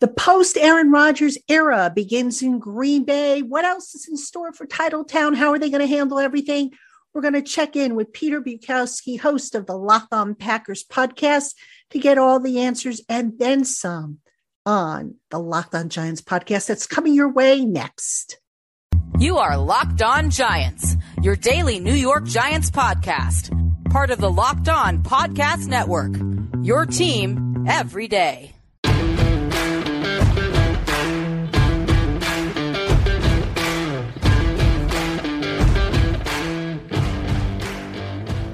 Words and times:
The 0.00 0.08
post 0.08 0.56
Aaron 0.56 0.90
Rodgers 0.90 1.36
era 1.46 1.92
begins 1.94 2.40
in 2.40 2.58
Green 2.58 3.04
Bay. 3.04 3.42
What 3.42 3.66
else 3.66 3.94
is 3.94 4.08
in 4.08 4.16
store 4.16 4.50
for 4.50 4.66
Titletown? 4.66 5.36
How 5.36 5.52
are 5.52 5.58
they 5.58 5.68
going 5.68 5.86
to 5.86 5.94
handle 5.94 6.18
everything? 6.18 6.70
We're 7.12 7.20
going 7.20 7.34
to 7.34 7.42
check 7.42 7.76
in 7.76 7.94
with 7.94 8.14
Peter 8.14 8.40
Bukowski, 8.40 9.20
host 9.20 9.54
of 9.54 9.66
the 9.66 9.76
Locked 9.76 10.14
On 10.14 10.34
Packers 10.34 10.84
podcast, 10.84 11.54
to 11.90 11.98
get 11.98 12.16
all 12.16 12.40
the 12.40 12.60
answers 12.60 13.02
and 13.10 13.38
then 13.38 13.62
some 13.66 14.20
on 14.64 15.16
the 15.28 15.38
Locked 15.38 15.74
On 15.74 15.90
Giants 15.90 16.22
podcast 16.22 16.68
that's 16.68 16.86
coming 16.86 17.12
your 17.12 17.30
way 17.30 17.62
next. 17.66 18.40
You 19.18 19.36
are 19.36 19.58
Locked 19.58 20.00
On 20.00 20.30
Giants, 20.30 20.96
your 21.20 21.36
daily 21.36 21.78
New 21.78 21.92
York 21.92 22.24
Giants 22.24 22.70
podcast, 22.70 23.50
part 23.90 24.10
of 24.10 24.18
the 24.18 24.30
Locked 24.30 24.70
On 24.70 25.02
Podcast 25.02 25.66
Network. 25.66 26.12
Your 26.64 26.86
team 26.86 27.66
every 27.68 28.08
day. 28.08 28.54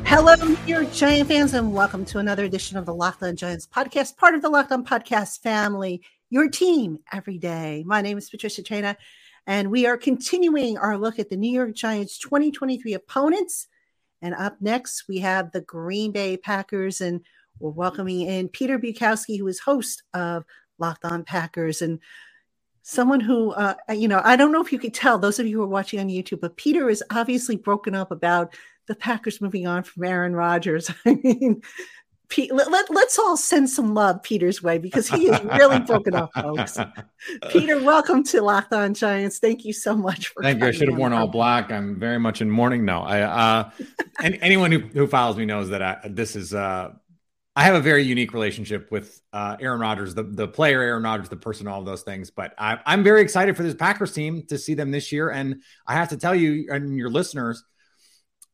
Hello, 0.08 0.36
New 0.36 0.56
York 0.66 0.92
Giant 0.92 1.28
fans, 1.28 1.52
and 1.52 1.74
welcome 1.74 2.04
to 2.04 2.18
another 2.18 2.44
edition 2.44 2.78
of 2.78 2.86
the 2.86 2.94
Locked 2.94 3.24
On 3.24 3.34
Giants 3.34 3.66
podcast, 3.66 4.16
part 4.16 4.36
of 4.36 4.40
the 4.40 4.48
Locked 4.48 4.70
On 4.70 4.84
Podcast 4.84 5.42
family, 5.42 6.00
your 6.30 6.48
team 6.48 7.00
every 7.12 7.38
day. 7.38 7.82
My 7.84 8.02
name 8.02 8.16
is 8.16 8.30
Patricia 8.30 8.62
Traina, 8.62 8.94
and 9.48 9.68
we 9.68 9.84
are 9.84 9.96
continuing 9.96 10.78
our 10.78 10.96
look 10.96 11.18
at 11.18 11.28
the 11.28 11.36
New 11.36 11.50
York 11.50 11.74
Giants 11.74 12.18
2023 12.20 12.94
opponents. 12.94 13.66
And 14.22 14.32
up 14.32 14.56
next, 14.60 15.08
we 15.08 15.18
have 15.18 15.50
the 15.50 15.62
Green 15.62 16.12
Bay 16.12 16.36
Packers, 16.36 17.00
and 17.00 17.20
we're 17.58 17.70
welcoming 17.70 18.20
in 18.20 18.48
Peter 18.48 18.78
Bukowski, 18.78 19.40
who 19.40 19.48
is 19.48 19.58
host 19.58 20.04
of 20.14 20.44
Locked 20.78 21.04
On 21.04 21.24
Packers. 21.24 21.82
And 21.82 21.98
someone 22.82 23.18
who 23.18 23.50
uh, 23.50 23.74
you 23.88 24.06
know 24.06 24.20
i 24.22 24.36
don't 24.36 24.52
know 24.52 24.62
if 24.62 24.72
you 24.72 24.78
could 24.78 24.94
tell 24.94 25.18
those 25.18 25.40
of 25.40 25.46
you 25.48 25.56
who 25.56 25.62
are 25.64 25.66
watching 25.66 25.98
on 25.98 26.06
youtube 26.06 26.40
but 26.40 26.56
peter 26.56 26.88
is 26.88 27.02
obviously 27.10 27.56
broken 27.56 27.96
up 27.96 28.12
about 28.12 28.54
the 28.86 28.94
packers 28.94 29.40
moving 29.40 29.66
on 29.66 29.82
from 29.82 30.04
aaron 30.04 30.34
rodgers. 30.34 30.90
I 31.06 31.14
mean 31.14 31.62
Pete, 32.28 32.52
let, 32.52 32.68
let, 32.68 32.90
us 32.90 33.18
all 33.20 33.36
send 33.36 33.70
some 33.70 33.94
love 33.94 34.20
peter's 34.22 34.60
way 34.60 34.78
because 34.78 35.08
he 35.08 35.28
is 35.28 35.40
really 35.44 35.78
broken 35.78 36.14
up 36.14 36.32
folks. 36.34 36.76
Peter 37.50 37.80
welcome 37.80 38.24
to 38.24 38.42
locked 38.42 38.72
on 38.72 38.94
giants. 38.94 39.38
Thank 39.38 39.64
you 39.64 39.72
so 39.72 39.96
much 39.96 40.28
for 40.28 40.42
thank 40.42 40.60
you. 40.60 40.66
I 40.66 40.72
should 40.72 40.88
have 40.88 40.98
worn 40.98 41.12
all 41.12 41.28
black. 41.28 41.70
I'm 41.70 42.00
very 42.00 42.18
much 42.18 42.40
in 42.40 42.50
mourning. 42.50 42.84
No 42.84 43.00
i 43.02 43.20
uh 43.20 43.70
and 44.20 44.38
anyone 44.40 44.72
who, 44.72 44.80
who 44.80 45.06
follows 45.06 45.36
me 45.36 45.44
knows 45.44 45.68
that 45.68 45.82
I, 45.82 45.98
this 46.08 46.34
is 46.34 46.52
uh 46.52 46.90
I 47.58 47.62
have 47.62 47.74
a 47.74 47.80
very 47.80 48.02
unique 48.02 48.34
relationship 48.34 48.92
with 48.92 49.22
uh, 49.32 49.56
Aaron 49.58 49.80
Rodgers, 49.80 50.14
the, 50.14 50.24
the 50.24 50.46
player 50.46 50.82
Aaron 50.82 51.02
Rodgers, 51.02 51.30
the 51.30 51.38
person, 51.38 51.66
all 51.66 51.80
of 51.80 51.86
those 51.86 52.02
things. 52.02 52.30
But 52.30 52.52
I, 52.58 52.78
I'm 52.84 53.02
very 53.02 53.22
excited 53.22 53.56
for 53.56 53.62
this 53.62 53.74
Packers 53.74 54.12
team 54.12 54.42
to 54.48 54.58
see 54.58 54.74
them 54.74 54.90
this 54.90 55.10
year. 55.10 55.30
And 55.30 55.62
I 55.86 55.94
have 55.94 56.10
to 56.10 56.18
tell 56.18 56.34
you 56.34 56.68
and 56.70 56.98
your 56.98 57.08
listeners, 57.08 57.64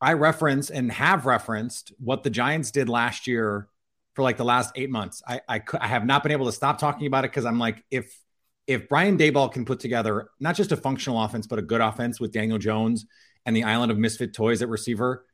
I 0.03 0.15
reference 0.15 0.69
and 0.69 0.91
have 0.91 1.25
referenced 1.27 1.93
what 1.99 2.25
the 2.25 2.31
Giants 2.31 2.73
did 2.73 2.89
last 2.89 3.27
year 3.29 3.69
for 4.15 4.23
like 4.23 4.37
the 4.37 4.45
last 4.45 4.73
eight 4.75 4.91
months. 4.91 5.23
I 5.27 5.41
I, 5.49 5.63
I 5.81 5.87
have 5.87 6.05
not 6.05 6.23
been 6.25 6.33
able 6.33 6.47
to 6.47 6.53
stop 6.53 6.79
talking 6.79 7.07
about 7.07 7.25
it 7.25 7.31
because 7.31 7.47
I'm 7.47 7.59
like, 7.59 7.85
if 7.91 8.19
if 8.67 8.89
Brian 8.89 9.17
Daboll 9.17 9.51
can 9.51 9.65
put 9.65 9.81
together 9.81 10.29
not 10.41 10.57
just 10.57 10.73
a 10.73 10.77
functional 10.77 11.23
offense 11.23 11.47
but 11.47 11.59
a 11.59 11.63
good 11.63 11.81
offense 11.81 12.21
with 12.21 12.33
Daniel 12.33 12.59
Jones 12.59 13.07
and 13.47 13.57
the 13.57 13.65
island 13.65 13.93
of 13.93 13.99
misfit 13.99 14.35
toys 14.35 14.61
at 14.61 14.69
receiver, 14.69 15.25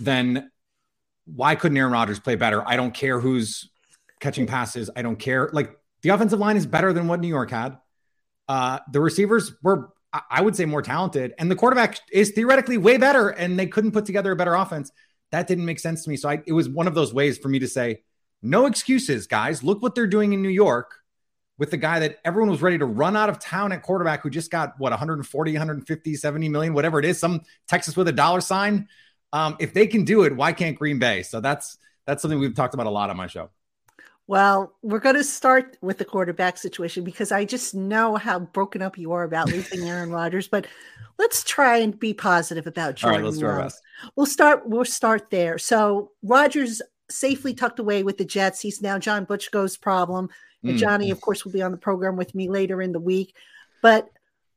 then 0.00 0.50
why 1.26 1.54
couldn't 1.54 1.76
Aaron 1.76 1.92
Rodgers 1.92 2.18
play 2.18 2.34
better? 2.34 2.66
I 2.66 2.76
don't 2.76 2.92
care 2.92 3.20
who's 3.20 3.70
catching 4.20 4.46
passes. 4.46 4.90
I 4.96 5.02
don't 5.02 5.18
care. 5.18 5.50
Like 5.52 5.76
the 6.02 6.10
offensive 6.10 6.38
line 6.38 6.56
is 6.56 6.66
better 6.66 6.92
than 6.92 7.08
what 7.08 7.20
New 7.20 7.28
York 7.28 7.50
had. 7.50 7.78
Uh, 8.48 8.80
the 8.92 9.00
receivers 9.00 9.52
were, 9.62 9.90
I 10.30 10.42
would 10.42 10.54
say, 10.54 10.64
more 10.64 10.82
talented, 10.82 11.34
and 11.38 11.50
the 11.50 11.56
quarterback 11.56 11.98
is 12.12 12.30
theoretically 12.30 12.78
way 12.78 12.96
better. 12.96 13.30
And 13.30 13.58
they 13.58 13.66
couldn't 13.66 13.92
put 13.92 14.06
together 14.06 14.32
a 14.32 14.36
better 14.36 14.54
offense. 14.54 14.92
That 15.32 15.46
didn't 15.46 15.64
make 15.64 15.80
sense 15.80 16.04
to 16.04 16.10
me. 16.10 16.16
So 16.16 16.28
I, 16.28 16.42
it 16.46 16.52
was 16.52 16.68
one 16.68 16.86
of 16.86 16.94
those 16.94 17.12
ways 17.12 17.38
for 17.38 17.48
me 17.48 17.58
to 17.58 17.68
say, 17.68 18.02
no 18.42 18.66
excuses, 18.66 19.26
guys. 19.26 19.64
Look 19.64 19.82
what 19.82 19.94
they're 19.94 20.06
doing 20.06 20.32
in 20.32 20.42
New 20.42 20.50
York 20.50 20.94
with 21.58 21.70
the 21.70 21.76
guy 21.76 22.00
that 22.00 22.18
everyone 22.24 22.50
was 22.50 22.62
ready 22.62 22.78
to 22.78 22.86
run 22.86 23.16
out 23.16 23.28
of 23.28 23.38
town 23.38 23.72
at 23.72 23.82
quarterback 23.82 24.22
who 24.22 24.30
just 24.30 24.50
got 24.50 24.74
what 24.78 24.90
140, 24.90 25.52
150, 25.52 26.14
70 26.14 26.48
million, 26.48 26.74
whatever 26.74 26.98
it 26.98 27.04
is, 27.04 27.18
some 27.18 27.42
Texas 27.68 27.96
with 27.96 28.08
a 28.08 28.12
dollar 28.12 28.40
sign. 28.40 28.88
Um, 29.32 29.56
if 29.58 29.72
they 29.72 29.86
can 29.86 30.04
do 30.04 30.22
it, 30.24 30.36
why 30.36 30.52
can't 30.52 30.78
Green 30.78 30.98
Bay? 30.98 31.22
So 31.22 31.40
that's 31.40 31.78
that's 32.06 32.22
something 32.22 32.38
we've 32.38 32.54
talked 32.54 32.74
about 32.74 32.86
a 32.86 32.90
lot 32.90 33.10
on 33.10 33.16
my 33.16 33.26
show. 33.26 33.50
Well, 34.26 34.74
we're 34.82 35.00
going 35.00 35.16
to 35.16 35.24
start 35.24 35.76
with 35.82 35.98
the 35.98 36.04
quarterback 36.04 36.56
situation 36.56 37.04
because 37.04 37.30
I 37.30 37.44
just 37.44 37.74
know 37.74 38.16
how 38.16 38.38
broken 38.38 38.80
up 38.80 38.96
you 38.96 39.12
are 39.12 39.24
about 39.24 39.50
losing 39.50 39.80
Aaron 39.88 40.10
Rodgers. 40.10 40.48
But 40.48 40.66
let's 41.18 41.44
try 41.44 41.78
and 41.78 41.98
be 41.98 42.14
positive 42.14 42.66
about 42.66 42.94
Jordan. 42.94 43.20
All 43.20 43.22
right, 43.22 43.26
let's 43.26 43.38
do 43.38 43.46
our 43.46 43.62
best. 43.62 43.82
We'll 44.16 44.26
start. 44.26 44.66
We'll 44.66 44.84
start 44.86 45.30
there. 45.30 45.58
So 45.58 46.12
Rodgers 46.22 46.80
safely 47.10 47.52
tucked 47.52 47.78
away 47.78 48.02
with 48.02 48.16
the 48.16 48.24
Jets. 48.24 48.60
He's 48.60 48.80
now 48.80 48.98
John 48.98 49.26
Butchko's 49.26 49.76
problem. 49.76 50.30
And 50.62 50.76
mm. 50.76 50.78
Johnny, 50.78 51.10
of 51.10 51.20
course, 51.20 51.44
will 51.44 51.52
be 51.52 51.62
on 51.62 51.72
the 51.72 51.76
program 51.76 52.16
with 52.16 52.34
me 52.34 52.48
later 52.48 52.80
in 52.80 52.92
the 52.92 53.00
week. 53.00 53.36
But 53.82 54.08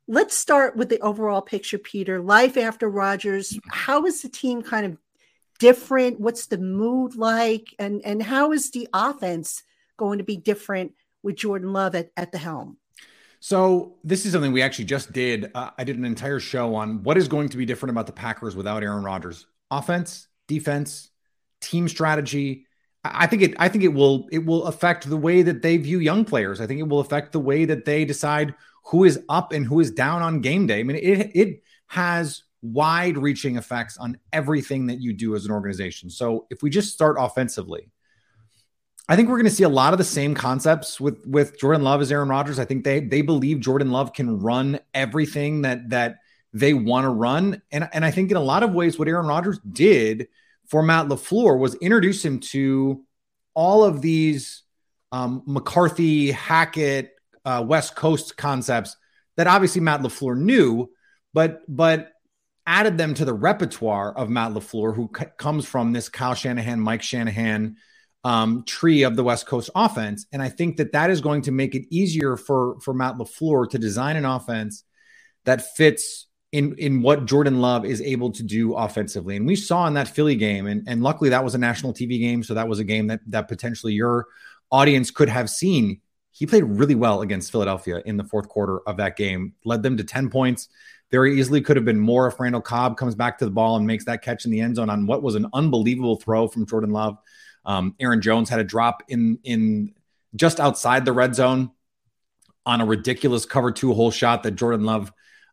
let's 0.07 0.37
start 0.37 0.77
with 0.77 0.87
the 0.87 1.01
overall 1.01 1.41
picture, 1.41 1.77
Peter. 1.77 2.21
Life 2.21 2.55
after 2.55 2.89
Rodgers. 2.89 3.59
How 3.69 4.05
is 4.05 4.21
the 4.21 4.29
team 4.29 4.61
kind 4.61 4.85
of 4.85 4.97
different? 5.59 6.19
What's 6.19 6.47
the 6.47 6.57
mood 6.57 7.15
like? 7.15 7.75
And 7.79 8.01
and 8.05 8.21
how 8.21 8.51
is 8.51 8.71
the 8.71 8.87
offense 8.93 9.63
going 9.97 10.19
to 10.19 10.23
be 10.23 10.37
different 10.37 10.93
with 11.23 11.35
Jordan 11.35 11.73
Love 11.73 11.95
at, 11.95 12.11
at 12.15 12.31
the 12.31 12.37
helm? 12.37 12.77
So 13.39 13.95
this 14.03 14.25
is 14.25 14.31
something 14.31 14.51
we 14.51 14.61
actually 14.61 14.85
just 14.85 15.13
did. 15.13 15.51
Uh, 15.53 15.69
I 15.77 15.83
did 15.83 15.97
an 15.97 16.05
entire 16.05 16.39
show 16.39 16.75
on 16.75 17.03
what 17.03 17.17
is 17.17 17.27
going 17.27 17.49
to 17.49 17.57
be 17.57 17.65
different 17.65 17.91
about 17.91 18.07
the 18.07 18.13
Packers 18.13 18.55
without 18.55 18.83
Aaron 18.83 19.03
Rodgers. 19.03 19.45
Offense, 19.69 20.27
defense, 20.47 21.09
team 21.61 21.87
strategy. 21.87 22.65
I 23.03 23.27
think 23.27 23.41
it. 23.41 23.55
I 23.59 23.69
think 23.69 23.83
it 23.83 23.93
will. 23.93 24.27
It 24.31 24.45
will 24.45 24.65
affect 24.65 25.07
the 25.07 25.17
way 25.17 25.43
that 25.43 25.61
they 25.61 25.77
view 25.77 25.99
young 25.99 26.25
players. 26.25 26.59
I 26.59 26.67
think 26.67 26.79
it 26.79 26.87
will 26.87 26.99
affect 26.99 27.31
the 27.31 27.39
way 27.39 27.65
that 27.65 27.85
they 27.85 28.05
decide 28.05 28.55
who 28.85 29.03
is 29.03 29.19
up 29.29 29.51
and 29.51 29.65
who 29.65 29.79
is 29.79 29.91
down 29.91 30.21
on 30.21 30.41
game 30.41 30.67
day. 30.67 30.79
I 30.79 30.83
mean, 30.83 30.97
it 30.97 31.31
it 31.35 31.63
has 31.87 32.43
wide 32.61 33.17
reaching 33.17 33.57
effects 33.57 33.97
on 33.97 34.17
everything 34.33 34.87
that 34.87 34.99
you 34.99 35.13
do 35.13 35.35
as 35.35 35.45
an 35.45 35.51
organization. 35.51 36.09
So 36.09 36.47
if 36.49 36.61
we 36.63 36.69
just 36.69 36.93
start 36.93 37.17
offensively, 37.19 37.91
I 39.09 39.15
think 39.15 39.29
we're 39.29 39.37
going 39.37 39.45
to 39.45 39.51
see 39.51 39.63
a 39.63 39.69
lot 39.69 39.93
of 39.93 39.99
the 39.99 40.03
same 40.03 40.35
concepts 40.35 40.99
with 40.99 41.25
with 41.25 41.57
Jordan 41.57 41.83
Love 41.83 42.01
as 42.01 42.11
Aaron 42.11 42.27
Rodgers. 42.27 42.59
I 42.59 42.65
think 42.65 42.83
they 42.83 42.99
they 42.99 43.21
believe 43.21 43.59
Jordan 43.59 43.91
Love 43.91 44.13
can 44.13 44.39
run 44.39 44.79
everything 44.93 45.61
that 45.61 45.89
that 45.89 46.17
they 46.51 46.73
want 46.73 47.05
to 47.05 47.09
run, 47.09 47.61
and 47.71 47.87
and 47.93 48.03
I 48.03 48.11
think 48.11 48.31
in 48.31 48.37
a 48.37 48.41
lot 48.41 48.63
of 48.63 48.73
ways 48.73 48.99
what 48.99 49.07
Aaron 49.07 49.27
Rodgers 49.27 49.59
did 49.59 50.27
for 50.67 50.83
Matt 50.83 51.07
LaFleur 51.07 51.57
was 51.57 51.75
introduce 51.75 52.23
him 52.23 52.39
to 52.39 53.05
all 53.53 53.85
of 53.85 54.01
these 54.01 54.63
um, 55.13 55.41
McCarthy, 55.45 56.31
Hackett, 56.31 57.11
uh, 57.45 57.63
West 57.65 57.95
Coast 57.95 58.35
concepts 58.35 58.97
that 59.37 59.47
obviously 59.47 59.79
Matt 59.79 60.01
LaFleur 60.01 60.37
knew, 60.37 60.89
but 61.33 61.61
but 61.67 62.11
added 62.67 62.97
them 62.97 63.13
to 63.15 63.25
the 63.25 63.33
repertoire 63.33 64.13
of 64.13 64.29
Matt 64.29 64.51
LaFleur, 64.51 64.93
who 64.93 65.09
c- 65.17 65.25
comes 65.37 65.65
from 65.65 65.93
this 65.93 66.09
Kyle 66.09 66.35
Shanahan, 66.35 66.79
Mike 66.81 67.01
Shanahan 67.01 67.77
um, 68.23 68.63
tree 68.65 69.03
of 69.03 69.15
the 69.15 69.23
West 69.23 69.47
Coast 69.47 69.69
offense. 69.73 70.27
And 70.33 70.41
I 70.41 70.49
think 70.49 70.77
that 70.77 70.91
that 70.91 71.09
is 71.09 71.21
going 71.21 71.43
to 71.43 71.51
make 71.51 71.73
it 71.73 71.87
easier 71.89 72.35
for 72.35 72.79
for 72.81 72.93
Matt 72.93 73.15
LaFleur 73.15 73.69
to 73.69 73.79
design 73.79 74.17
an 74.17 74.25
offense 74.25 74.83
that 75.45 75.75
fits 75.75 76.27
in 76.51 76.75
in 76.75 77.01
what 77.01 77.25
Jordan 77.25 77.61
Love 77.61 77.85
is 77.85 78.01
able 78.01 78.31
to 78.33 78.43
do 78.43 78.75
offensively. 78.75 79.37
And 79.37 79.47
we 79.47 79.55
saw 79.55 79.87
in 79.87 79.93
that 79.93 80.09
Philly 80.09 80.35
game, 80.35 80.67
and, 80.67 80.83
and 80.87 81.01
luckily 81.01 81.29
that 81.29 81.43
was 81.43 81.55
a 81.55 81.59
national 81.59 81.93
TV 81.93 82.19
game, 82.19 82.43
so 82.43 82.53
that 82.53 82.67
was 82.67 82.79
a 82.79 82.83
game 82.83 83.07
that 83.07 83.21
that 83.27 83.47
potentially 83.47 83.93
your 83.93 84.27
audience 84.69 85.09
could 85.09 85.29
have 85.29 85.49
seen 85.49 86.01
he 86.37 86.45
played 86.45 86.65
really 86.65 86.93
well 86.93 87.21
against 87.21 87.51
Philadelphia 87.51 87.99
in 88.05 88.15
the 88.15 88.23
fourth 88.23 88.47
quarter 88.47 88.79
of 88.87 88.97
that 88.97 89.17
game, 89.17 89.53
led 89.65 89.81
them 89.81 89.97
to 89.97 90.03
10 90.03 90.29
points. 90.29 90.69
Very 91.11 91.39
easily 91.39 91.61
could 91.61 91.77
have 91.77 91.85
been 91.85 91.99
more 91.99 92.27
if 92.27 92.39
Randall 92.39 92.61
Cobb 92.61 92.97
comes 92.97 93.15
back 93.15 93.37
to 93.37 93.45
the 93.45 93.51
ball 93.51 93.77
and 93.77 93.87
makes 93.87 94.05
that 94.05 94.21
catch 94.21 94.45
in 94.45 94.51
the 94.51 94.59
end 94.59 94.75
zone 94.75 94.89
on 94.89 95.07
what 95.07 95.23
was 95.23 95.35
an 95.35 95.47
unbelievable 95.53 96.17
throw 96.17 96.47
from 96.47 96.65
Jordan 96.65 96.89
Love. 96.89 97.17
Um, 97.65 97.95
Aaron 97.99 98.21
Jones 98.21 98.49
had 98.49 98.59
a 98.59 98.63
drop 98.63 99.03
in 99.07 99.39
in 99.43 99.93
just 100.35 100.59
outside 100.59 101.05
the 101.05 101.13
red 101.13 101.35
zone 101.35 101.71
on 102.65 102.81
a 102.81 102.85
ridiculous 102.85 103.45
cover 103.45 103.71
two 103.71 103.93
hole 103.93 104.11
shot 104.11 104.43
that 104.43 104.51
Jordan 104.51 104.85
Love 104.85 105.11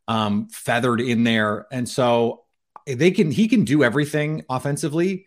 um, 0.08 0.48
feathered 0.48 1.00
in 1.00 1.24
there, 1.24 1.66
and 1.72 1.88
so 1.88 2.44
they 2.86 3.10
can 3.10 3.30
he 3.30 3.48
can 3.48 3.64
do 3.64 3.84
everything 3.84 4.44
offensively. 4.50 5.26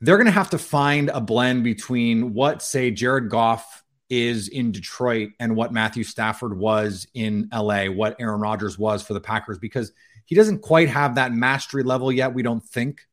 They're 0.00 0.16
going 0.16 0.26
to 0.26 0.32
have 0.32 0.50
to 0.50 0.58
find 0.58 1.10
a 1.10 1.20
blend 1.20 1.64
between 1.64 2.34
what 2.34 2.62
say 2.62 2.90
Jared 2.90 3.30
Goff 3.30 3.81
is 4.12 4.48
in 4.48 4.72
Detroit 4.72 5.30
and 5.40 5.56
what 5.56 5.72
Matthew 5.72 6.04
Stafford 6.04 6.54
was 6.54 7.06
in 7.14 7.48
LA, 7.50 7.86
what 7.86 8.14
Aaron 8.20 8.42
Rodgers 8.42 8.78
was 8.78 9.02
for 9.02 9.14
the 9.14 9.22
Packers, 9.22 9.58
because 9.58 9.90
he 10.26 10.34
doesn't 10.34 10.60
quite 10.60 10.90
have 10.90 11.14
that 11.14 11.32
mastery 11.32 11.82
level 11.82 12.12
yet, 12.12 12.34
we 12.34 12.42
don't 12.42 12.62
think. 12.62 13.06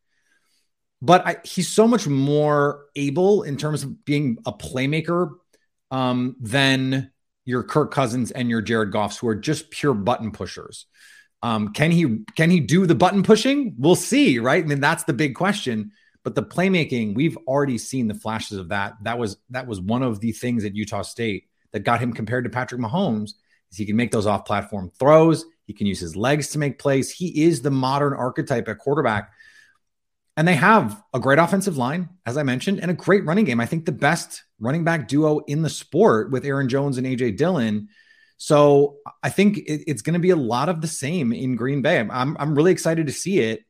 But 1.01 1.25
I, 1.25 1.37
he's 1.45 1.69
so 1.69 1.87
much 1.87 2.05
more 2.05 2.87
able 2.97 3.43
in 3.43 3.55
terms 3.55 3.83
of 3.83 4.03
being 4.03 4.39
a 4.45 4.51
playmaker 4.51 5.35
um, 5.89 6.35
than 6.41 7.11
your 7.45 7.63
Kirk 7.63 7.93
Cousins 7.93 8.31
and 8.31 8.49
your 8.49 8.61
Jared 8.61 8.91
Goffs, 8.91 9.17
who 9.17 9.29
are 9.29 9.35
just 9.35 9.71
pure 9.71 9.93
button 9.93 10.31
pushers. 10.31 10.85
Um, 11.41 11.71
can 11.71 11.91
he 11.91 12.25
can 12.35 12.49
he 12.49 12.59
do 12.59 12.85
the 12.85 12.93
button 12.93 13.23
pushing? 13.23 13.75
We'll 13.77 13.95
see, 13.95 14.37
right? 14.39 14.61
I 14.61 14.67
mean, 14.67 14.81
that's 14.81 15.05
the 15.05 15.13
big 15.13 15.35
question. 15.35 15.93
But 16.23 16.35
the 16.35 16.43
playmaking, 16.43 17.15
we've 17.15 17.37
already 17.47 17.77
seen 17.77 18.07
the 18.07 18.13
flashes 18.13 18.57
of 18.57 18.69
that. 18.69 18.95
That 19.03 19.17
was 19.17 19.37
that 19.49 19.67
was 19.67 19.79
one 19.79 20.03
of 20.03 20.19
the 20.19 20.31
things 20.31 20.65
at 20.65 20.75
Utah 20.75 21.01
State 21.01 21.47
that 21.71 21.81
got 21.81 22.01
him 22.01 22.13
compared 22.13 22.43
to 22.43 22.49
Patrick 22.49 22.81
Mahomes. 22.81 23.33
Is 23.71 23.77
he 23.77 23.85
can 23.85 23.95
make 23.95 24.11
those 24.11 24.25
off-platform 24.25 24.91
throws. 24.99 25.45
He 25.65 25.73
can 25.73 25.85
use 25.85 25.99
his 25.99 26.15
legs 26.15 26.49
to 26.49 26.59
make 26.59 26.79
plays. 26.79 27.11
He 27.11 27.43
is 27.43 27.61
the 27.61 27.69
modern 27.69 28.13
archetype 28.13 28.67
at 28.67 28.79
quarterback. 28.79 29.31
And 30.35 30.47
they 30.47 30.55
have 30.55 31.03
a 31.13 31.19
great 31.19 31.37
offensive 31.37 31.77
line, 31.77 32.09
as 32.25 32.37
I 32.37 32.43
mentioned, 32.43 32.79
and 32.79 32.89
a 32.89 32.95
great 32.95 33.25
running 33.25 33.45
game. 33.45 33.59
I 33.59 33.65
think 33.65 33.85
the 33.85 33.91
best 33.91 34.43
running 34.59 34.83
back 34.83 35.07
duo 35.07 35.39
in 35.39 35.61
the 35.61 35.69
sport 35.69 36.31
with 36.31 36.45
Aaron 36.45 36.69
Jones 36.69 36.97
and 36.97 37.05
AJ 37.05 37.37
Dillon. 37.37 37.89
So 38.37 38.97
I 39.21 39.29
think 39.29 39.57
it, 39.57 39.83
it's 39.85 40.01
going 40.01 40.13
to 40.13 40.19
be 40.19 40.29
a 40.29 40.35
lot 40.35 40.69
of 40.69 40.81
the 40.81 40.87
same 40.87 41.33
in 41.33 41.55
Green 41.55 41.81
Bay. 41.81 41.99
I'm, 41.99 42.37
I'm 42.39 42.55
really 42.55 42.71
excited 42.71 43.07
to 43.07 43.13
see 43.13 43.39
it. 43.39 43.63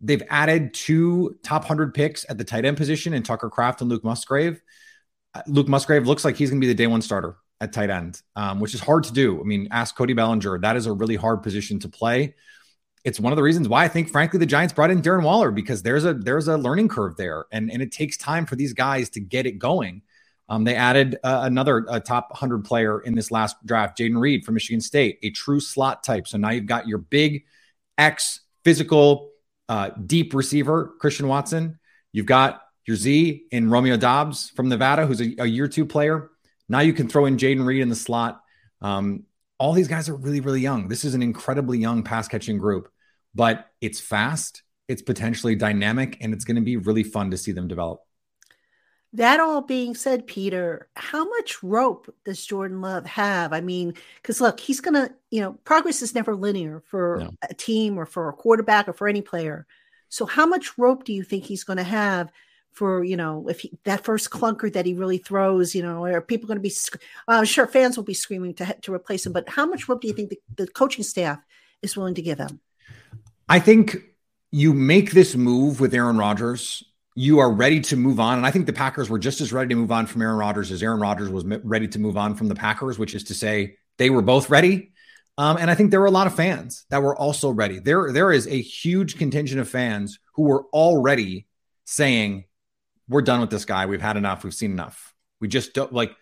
They've 0.00 0.22
added 0.30 0.72
two 0.72 1.36
top 1.42 1.62
100 1.62 1.94
picks 1.94 2.24
at 2.28 2.38
the 2.38 2.44
tight 2.44 2.64
end 2.64 2.76
position 2.76 3.12
in 3.12 3.22
Tucker 3.22 3.50
Kraft 3.50 3.80
and 3.80 3.90
Luke 3.90 4.04
Musgrave. 4.04 4.62
Uh, 5.34 5.42
Luke 5.46 5.68
Musgrave 5.68 6.06
looks 6.06 6.24
like 6.24 6.36
he's 6.36 6.50
going 6.50 6.60
to 6.60 6.64
be 6.64 6.72
the 6.72 6.74
day 6.74 6.86
one 6.86 7.02
starter 7.02 7.36
at 7.60 7.72
tight 7.72 7.90
end, 7.90 8.20
um, 8.36 8.60
which 8.60 8.74
is 8.74 8.80
hard 8.80 9.04
to 9.04 9.12
do. 9.12 9.38
I 9.40 9.44
mean, 9.44 9.68
ask 9.70 9.94
Cody 9.94 10.14
Bellinger. 10.14 10.58
That 10.60 10.76
is 10.76 10.86
a 10.86 10.92
really 10.92 11.16
hard 11.16 11.42
position 11.42 11.78
to 11.80 11.88
play. 11.88 12.34
It's 13.04 13.20
one 13.20 13.32
of 13.32 13.36
the 13.36 13.42
reasons 13.42 13.68
why 13.68 13.84
I 13.84 13.88
think, 13.88 14.10
frankly, 14.10 14.38
the 14.38 14.46
Giants 14.46 14.72
brought 14.72 14.90
in 14.90 15.02
Darren 15.02 15.22
Waller 15.22 15.50
because 15.50 15.82
there's 15.82 16.04
a 16.04 16.14
there's 16.14 16.48
a 16.48 16.56
learning 16.56 16.88
curve 16.88 17.16
there, 17.16 17.46
and 17.50 17.70
and 17.70 17.80
it 17.82 17.92
takes 17.92 18.16
time 18.16 18.46
for 18.46 18.56
these 18.56 18.72
guys 18.72 19.10
to 19.10 19.20
get 19.20 19.46
it 19.46 19.58
going. 19.58 20.02
Um, 20.50 20.64
they 20.64 20.74
added 20.74 21.16
uh, 21.22 21.42
another 21.44 21.82
top 22.04 22.30
100 22.30 22.64
player 22.64 23.00
in 23.00 23.14
this 23.14 23.30
last 23.30 23.64
draft, 23.64 23.96
Jayden 23.98 24.18
Reed 24.20 24.44
from 24.44 24.54
Michigan 24.54 24.80
State, 24.80 25.18
a 25.22 25.30
true 25.30 25.60
slot 25.60 26.02
type. 26.02 26.26
So 26.26 26.38
now 26.38 26.50
you've 26.50 26.66
got 26.66 26.88
your 26.88 26.98
big 26.98 27.44
X 27.96 28.40
physical 28.64 29.30
uh, 29.70 29.90
deep 30.04 30.34
receiver, 30.34 30.94
Christian 30.98 31.28
Watson. 31.28 31.78
You've 32.12 32.26
got 32.26 32.60
your 32.86 32.96
Z 32.96 33.44
in 33.52 33.70
Romeo 33.70 33.96
Doubs 33.96 34.50
from 34.50 34.68
Nevada, 34.68 35.06
who's 35.06 35.20
a, 35.20 35.32
a 35.38 35.46
year 35.46 35.68
two 35.68 35.86
player. 35.86 36.28
Now 36.68 36.80
you 36.80 36.92
can 36.92 37.08
throw 37.08 37.26
in 37.26 37.36
Jayden 37.36 37.64
Reed 37.64 37.80
in 37.80 37.88
the 37.88 37.94
slot. 37.94 38.40
Um, 38.82 39.26
all 39.58 39.72
these 39.72 39.86
guys 39.86 40.08
are 40.08 40.16
really, 40.16 40.40
really 40.40 40.60
young. 40.60 40.88
This 40.88 41.04
is 41.04 41.14
an 41.14 41.22
incredibly 41.22 41.78
young 41.78 42.02
pass 42.02 42.26
catching 42.26 42.58
group, 42.58 42.90
but 43.32 43.66
it's 43.80 44.00
fast, 44.00 44.64
it's 44.88 45.02
potentially 45.02 45.54
dynamic, 45.54 46.18
and 46.20 46.34
it's 46.34 46.44
going 46.44 46.56
to 46.56 46.62
be 46.62 46.76
really 46.76 47.04
fun 47.04 47.30
to 47.30 47.36
see 47.36 47.52
them 47.52 47.68
develop. 47.68 48.00
That 49.14 49.40
all 49.40 49.60
being 49.60 49.96
said, 49.96 50.26
Peter, 50.26 50.88
how 50.94 51.28
much 51.28 51.62
rope 51.64 52.14
does 52.24 52.46
Jordan 52.46 52.80
Love 52.80 53.06
have? 53.06 53.52
I 53.52 53.60
mean, 53.60 53.94
because 54.16 54.40
look, 54.40 54.60
he's 54.60 54.80
going 54.80 54.94
to, 54.94 55.12
you 55.30 55.40
know, 55.40 55.54
progress 55.64 56.00
is 56.00 56.14
never 56.14 56.36
linear 56.36 56.80
for 56.86 57.18
no. 57.20 57.30
a 57.48 57.54
team 57.54 57.98
or 57.98 58.06
for 58.06 58.28
a 58.28 58.32
quarterback 58.32 58.88
or 58.88 58.92
for 58.92 59.08
any 59.08 59.20
player. 59.20 59.66
So, 60.10 60.26
how 60.26 60.46
much 60.46 60.78
rope 60.78 61.04
do 61.04 61.12
you 61.12 61.24
think 61.24 61.44
he's 61.44 61.64
going 61.64 61.78
to 61.78 61.82
have 61.82 62.30
for, 62.72 63.02
you 63.02 63.16
know, 63.16 63.48
if 63.48 63.60
he, 63.60 63.76
that 63.84 64.04
first 64.04 64.30
clunker 64.30 64.72
that 64.72 64.86
he 64.86 64.94
really 64.94 65.18
throws, 65.18 65.74
you 65.74 65.82
know, 65.82 66.04
are 66.04 66.20
people 66.20 66.46
going 66.46 66.58
to 66.58 66.62
be, 66.62 66.72
I'm 67.26 67.42
uh, 67.42 67.44
sure 67.44 67.66
fans 67.66 67.96
will 67.96 68.04
be 68.04 68.14
screaming 68.14 68.54
to, 68.54 68.76
to 68.82 68.94
replace 68.94 69.26
him, 69.26 69.32
but 69.32 69.48
how 69.48 69.66
much 69.66 69.88
rope 69.88 70.00
do 70.00 70.08
you 70.08 70.14
think 70.14 70.30
the, 70.30 70.40
the 70.56 70.66
coaching 70.68 71.04
staff 71.04 71.40
is 71.82 71.96
willing 71.96 72.14
to 72.14 72.22
give 72.22 72.38
him? 72.38 72.60
I 73.48 73.58
think 73.58 73.96
you 74.52 74.72
make 74.72 75.12
this 75.12 75.34
move 75.34 75.80
with 75.80 75.94
Aaron 75.94 76.18
Rodgers 76.18 76.84
you 77.20 77.40
are 77.40 77.52
ready 77.52 77.80
to 77.80 77.96
move 77.96 78.18
on. 78.18 78.38
And 78.38 78.46
I 78.46 78.50
think 78.50 78.64
the 78.64 78.72
Packers 78.72 79.10
were 79.10 79.18
just 79.18 79.42
as 79.42 79.52
ready 79.52 79.68
to 79.68 79.74
move 79.74 79.92
on 79.92 80.06
from 80.06 80.22
Aaron 80.22 80.38
Rodgers 80.38 80.72
as 80.72 80.82
Aaron 80.82 81.00
Rodgers 81.00 81.28
was 81.28 81.44
ready 81.44 81.86
to 81.88 81.98
move 81.98 82.16
on 82.16 82.34
from 82.34 82.48
the 82.48 82.54
Packers, 82.54 82.98
which 82.98 83.14
is 83.14 83.24
to 83.24 83.34
say 83.34 83.76
they 83.98 84.08
were 84.08 84.22
both 84.22 84.48
ready. 84.48 84.92
Um, 85.36 85.58
and 85.58 85.70
I 85.70 85.74
think 85.74 85.90
there 85.90 86.00
were 86.00 86.06
a 86.06 86.10
lot 86.10 86.26
of 86.26 86.34
fans 86.34 86.86
that 86.88 87.02
were 87.02 87.14
also 87.14 87.50
ready. 87.50 87.78
There, 87.78 88.10
there 88.10 88.32
is 88.32 88.46
a 88.46 88.58
huge 88.58 89.18
contingent 89.18 89.60
of 89.60 89.68
fans 89.68 90.18
who 90.34 90.44
were 90.44 90.64
already 90.72 91.46
saying, 91.84 92.44
"We're 93.06 93.20
done 93.20 93.42
with 93.42 93.50
this 93.50 93.66
guy. 93.66 93.84
We've 93.84 94.00
had 94.00 94.16
enough. 94.16 94.42
We've 94.42 94.54
seen 94.54 94.72
enough. 94.72 95.12
We 95.42 95.48
just 95.48 95.74
don't 95.74 95.92
like. 95.92 96.16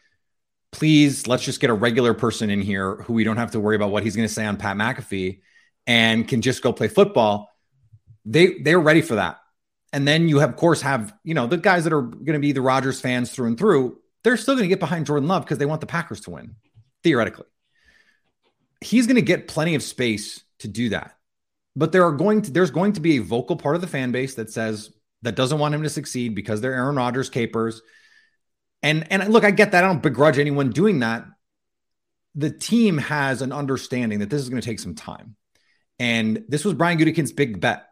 Please, 0.72 1.28
let's 1.28 1.44
just 1.44 1.60
get 1.60 1.70
a 1.70 1.74
regular 1.74 2.12
person 2.12 2.50
in 2.50 2.60
here 2.60 2.96
who 3.02 3.12
we 3.12 3.22
don't 3.22 3.36
have 3.36 3.52
to 3.52 3.60
worry 3.60 3.76
about 3.76 3.92
what 3.92 4.02
he's 4.02 4.16
going 4.16 4.26
to 4.26 4.34
say 4.34 4.44
on 4.44 4.56
Pat 4.56 4.76
McAfee, 4.76 5.42
and 5.86 6.26
can 6.26 6.42
just 6.42 6.60
go 6.60 6.72
play 6.72 6.88
football." 6.88 7.52
They 8.24 8.58
they're 8.58 8.80
ready 8.80 9.00
for 9.00 9.14
that. 9.14 9.38
And 9.92 10.06
then 10.06 10.28
you 10.28 10.38
have, 10.38 10.50
of 10.50 10.56
course, 10.56 10.82
have, 10.82 11.14
you 11.24 11.34
know, 11.34 11.46
the 11.46 11.56
guys 11.56 11.84
that 11.84 11.92
are 11.92 12.02
going 12.02 12.34
to 12.34 12.38
be 12.38 12.52
the 12.52 12.60
Rodgers 12.60 13.00
fans 13.00 13.30
through 13.30 13.46
and 13.46 13.58
through, 13.58 13.98
they're 14.22 14.36
still 14.36 14.54
going 14.54 14.64
to 14.64 14.68
get 14.68 14.80
behind 14.80 15.06
Jordan 15.06 15.28
Love 15.28 15.44
because 15.44 15.58
they 15.58 15.66
want 15.66 15.80
the 15.80 15.86
Packers 15.86 16.20
to 16.22 16.30
win, 16.30 16.56
theoretically. 17.02 17.46
He's 18.80 19.06
going 19.06 19.16
to 19.16 19.22
get 19.22 19.48
plenty 19.48 19.74
of 19.74 19.82
space 19.82 20.42
to 20.60 20.68
do 20.68 20.90
that. 20.90 21.14
But 21.74 21.92
there 21.92 22.04
are 22.04 22.12
going 22.12 22.42
to 22.42 22.50
there's 22.50 22.70
going 22.70 22.94
to 22.94 23.00
be 23.00 23.16
a 23.16 23.22
vocal 23.22 23.56
part 23.56 23.76
of 23.76 23.80
the 23.80 23.86
fan 23.86 24.10
base 24.10 24.34
that 24.34 24.50
says 24.50 24.92
that 25.22 25.36
doesn't 25.36 25.58
want 25.58 25.74
him 25.74 25.82
to 25.82 25.88
succeed 25.88 26.34
because 26.34 26.60
they're 26.60 26.74
Aaron 26.74 26.96
Rodgers 26.96 27.30
capers. 27.30 27.82
And 28.82 29.10
and 29.12 29.32
look, 29.32 29.44
I 29.44 29.52
get 29.52 29.72
that. 29.72 29.84
I 29.84 29.86
don't 29.86 30.02
begrudge 30.02 30.38
anyone 30.38 30.70
doing 30.70 31.00
that. 31.00 31.24
The 32.34 32.50
team 32.50 32.98
has 32.98 33.42
an 33.42 33.52
understanding 33.52 34.20
that 34.20 34.30
this 34.30 34.40
is 34.40 34.48
going 34.48 34.60
to 34.60 34.66
take 34.66 34.80
some 34.80 34.94
time. 34.94 35.36
And 35.98 36.44
this 36.48 36.64
was 36.64 36.74
Brian 36.74 36.98
Gutekunst's 36.98 37.32
big 37.32 37.60
bet. 37.60 37.86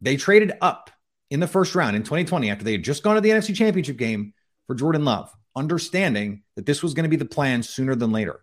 They 0.00 0.16
traded 0.16 0.52
up 0.60 0.90
in 1.32 1.40
the 1.40 1.46
first 1.46 1.74
round 1.74 1.96
in 1.96 2.02
2020 2.02 2.50
after 2.50 2.62
they 2.62 2.72
had 2.72 2.84
just 2.84 3.02
gone 3.02 3.14
to 3.14 3.22
the 3.22 3.30
NFC 3.30 3.54
Championship 3.54 3.96
game 3.96 4.34
for 4.66 4.74
Jordan 4.74 5.02
Love, 5.02 5.32
understanding 5.56 6.42
that 6.56 6.66
this 6.66 6.82
was 6.82 6.92
going 6.92 7.04
to 7.04 7.08
be 7.08 7.16
the 7.16 7.24
plan 7.24 7.62
sooner 7.62 7.94
than 7.94 8.12
later. 8.12 8.40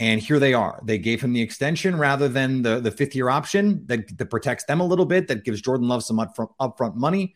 And 0.00 0.18
here 0.18 0.38
they 0.38 0.54
are. 0.54 0.80
They 0.82 0.96
gave 0.96 1.20
him 1.20 1.34
the 1.34 1.42
extension 1.42 1.98
rather 1.98 2.28
than 2.28 2.62
the, 2.62 2.80
the 2.80 2.90
fifth 2.90 3.14
year 3.14 3.28
option 3.28 3.84
that, 3.86 4.16
that 4.16 4.30
protects 4.30 4.64
them 4.64 4.80
a 4.80 4.86
little 4.86 5.04
bit, 5.04 5.28
that 5.28 5.44
gives 5.44 5.60
Jordan 5.60 5.88
Love 5.88 6.02
some 6.02 6.16
upfront, 6.16 6.48
upfront 6.58 6.94
money. 6.94 7.34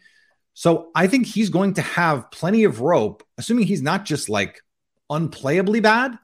So 0.54 0.90
I 0.94 1.08
think 1.08 1.26
he's 1.26 1.50
going 1.50 1.74
to 1.74 1.82
have 1.82 2.30
plenty 2.30 2.64
of 2.64 2.80
rope, 2.80 3.22
assuming 3.36 3.66
he's 3.66 3.82
not 3.82 4.06
just 4.06 4.30
like 4.30 4.62
unplayably 5.12 5.82
bad, 5.82 6.18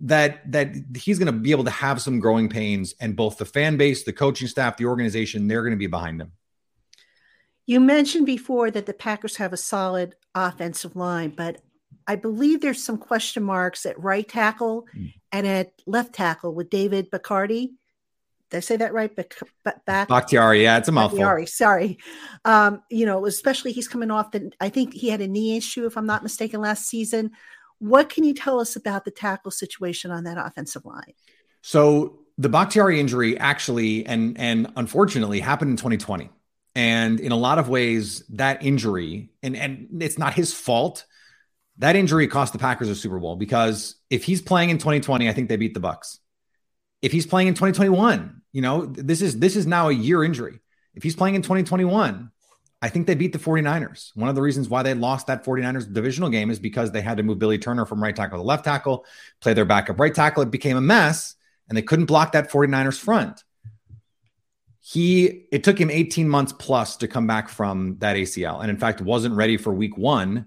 that 0.00 0.50
that 0.50 0.74
he's 0.96 1.20
going 1.20 1.32
to 1.32 1.32
be 1.32 1.52
able 1.52 1.62
to 1.62 1.70
have 1.70 2.02
some 2.02 2.18
growing 2.18 2.48
pains. 2.48 2.94
And 3.00 3.14
both 3.14 3.38
the 3.38 3.44
fan 3.44 3.76
base, 3.76 4.02
the 4.02 4.12
coaching 4.12 4.48
staff, 4.48 4.76
the 4.76 4.86
organization, 4.86 5.46
they're 5.46 5.62
going 5.62 5.70
to 5.70 5.76
be 5.76 5.86
behind 5.86 6.20
him. 6.20 6.32
You 7.66 7.80
mentioned 7.80 8.26
before 8.26 8.70
that 8.70 8.86
the 8.86 8.92
Packers 8.92 9.36
have 9.36 9.52
a 9.52 9.56
solid 9.56 10.16
offensive 10.34 10.96
line, 10.96 11.30
but 11.30 11.60
I 12.06 12.16
believe 12.16 12.60
there's 12.60 12.82
some 12.82 12.98
question 12.98 13.42
marks 13.42 13.86
at 13.86 13.98
right 13.98 14.28
tackle 14.28 14.86
mm. 14.94 15.12
and 15.32 15.46
at 15.46 15.72
left 15.86 16.14
tackle 16.14 16.54
with 16.54 16.68
David 16.68 17.10
Bacardi. 17.10 17.70
Did 18.50 18.58
I 18.58 18.60
say 18.60 18.76
that 18.76 18.92
right? 18.92 19.10
back 19.86 20.08
Bakhtiari, 20.08 20.62
yeah, 20.62 20.76
it's 20.76 20.88
a 20.88 20.92
mouthful. 20.92 21.18
Bakhtiari, 21.18 21.46
sorry. 21.46 21.98
Um, 22.44 22.82
you 22.90 23.06
know, 23.06 23.24
especially 23.26 23.72
he's 23.72 23.88
coming 23.88 24.10
off 24.10 24.30
the. 24.30 24.52
I 24.60 24.68
think 24.68 24.92
he 24.92 25.08
had 25.08 25.22
a 25.22 25.26
knee 25.26 25.56
issue, 25.56 25.86
if 25.86 25.96
I'm 25.96 26.06
not 26.06 26.22
mistaken, 26.22 26.60
last 26.60 26.86
season. 26.86 27.32
What 27.78 28.10
can 28.10 28.22
you 28.22 28.34
tell 28.34 28.60
us 28.60 28.76
about 28.76 29.04
the 29.04 29.10
tackle 29.10 29.50
situation 29.50 30.10
on 30.10 30.24
that 30.24 30.38
offensive 30.38 30.84
line? 30.84 31.14
So 31.62 32.20
the 32.38 32.48
Bakhtiari 32.48 33.00
injury 33.00 33.38
actually, 33.38 34.04
and 34.06 34.38
and 34.38 34.70
unfortunately, 34.76 35.40
happened 35.40 35.70
in 35.70 35.76
2020. 35.76 36.30
And 36.74 37.20
in 37.20 37.32
a 37.32 37.36
lot 37.36 37.58
of 37.58 37.68
ways, 37.68 38.24
that 38.30 38.64
injury, 38.64 39.30
and, 39.42 39.56
and 39.56 40.02
it's 40.02 40.18
not 40.18 40.34
his 40.34 40.52
fault, 40.52 41.06
that 41.78 41.96
injury 41.96 42.26
cost 42.26 42.52
the 42.52 42.58
Packers 42.58 42.88
a 42.88 42.94
Super 42.94 43.18
Bowl 43.18 43.36
because 43.36 43.96
if 44.10 44.24
he's 44.24 44.42
playing 44.42 44.70
in 44.70 44.78
2020, 44.78 45.28
I 45.28 45.32
think 45.32 45.48
they 45.48 45.56
beat 45.56 45.74
the 45.74 45.80
Bucs. 45.80 46.18
If 47.02 47.12
he's 47.12 47.26
playing 47.26 47.48
in 47.48 47.54
2021, 47.54 48.42
you 48.52 48.62
know, 48.62 48.86
this 48.86 49.20
is 49.22 49.38
this 49.38 49.56
is 49.56 49.66
now 49.66 49.88
a 49.88 49.92
year 49.92 50.24
injury. 50.24 50.60
If 50.94 51.02
he's 51.02 51.16
playing 51.16 51.34
in 51.34 51.42
2021, 51.42 52.30
I 52.80 52.88
think 52.88 53.06
they 53.06 53.14
beat 53.14 53.32
the 53.32 53.38
49ers. 53.38 54.16
One 54.16 54.28
of 54.28 54.34
the 54.34 54.42
reasons 54.42 54.68
why 54.68 54.82
they 54.82 54.94
lost 54.94 55.26
that 55.26 55.44
49ers 55.44 55.92
divisional 55.92 56.30
game 56.30 56.50
is 56.50 56.58
because 56.58 56.92
they 56.92 57.02
had 57.02 57.16
to 57.18 57.22
move 57.22 57.38
Billy 57.38 57.58
Turner 57.58 57.84
from 57.86 58.02
right 58.02 58.14
tackle 58.14 58.38
to 58.38 58.44
left 58.44 58.64
tackle, 58.64 59.04
play 59.40 59.54
their 59.54 59.64
backup 59.64 60.00
right 60.00 60.14
tackle. 60.14 60.42
It 60.42 60.50
became 60.50 60.76
a 60.76 60.80
mess, 60.80 61.34
and 61.68 61.76
they 61.76 61.82
couldn't 61.82 62.06
block 62.06 62.32
that 62.32 62.50
49ers 62.50 62.98
front 62.98 63.43
he 64.86 65.46
it 65.50 65.64
took 65.64 65.80
him 65.80 65.90
18 65.90 66.28
months 66.28 66.52
plus 66.52 66.98
to 66.98 67.08
come 67.08 67.26
back 67.26 67.48
from 67.48 67.96
that 68.00 68.16
ACL 68.16 68.60
and 68.60 68.68
in 68.68 68.76
fact 68.76 69.00
wasn't 69.00 69.34
ready 69.34 69.56
for 69.56 69.72
week 69.72 69.96
1 69.96 70.44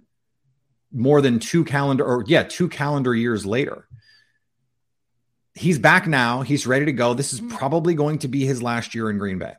more 0.93 1.21
than 1.21 1.39
two 1.39 1.63
calendar 1.65 2.05
or 2.05 2.23
yeah 2.27 2.43
two 2.43 2.69
calendar 2.69 3.15
years 3.15 3.47
later. 3.47 3.87
He's 5.55 5.79
back 5.79 6.05
now. 6.05 6.43
He's 6.43 6.67
ready 6.67 6.85
to 6.85 6.91
go. 6.91 7.15
This 7.15 7.33
is 7.33 7.39
hmm. 7.39 7.49
probably 7.49 7.95
going 7.95 8.19
to 8.19 8.27
be 8.27 8.45
his 8.45 8.61
last 8.61 8.93
year 8.93 9.09
in 9.09 9.17
Green 9.17 9.39
Bay. 9.39 9.53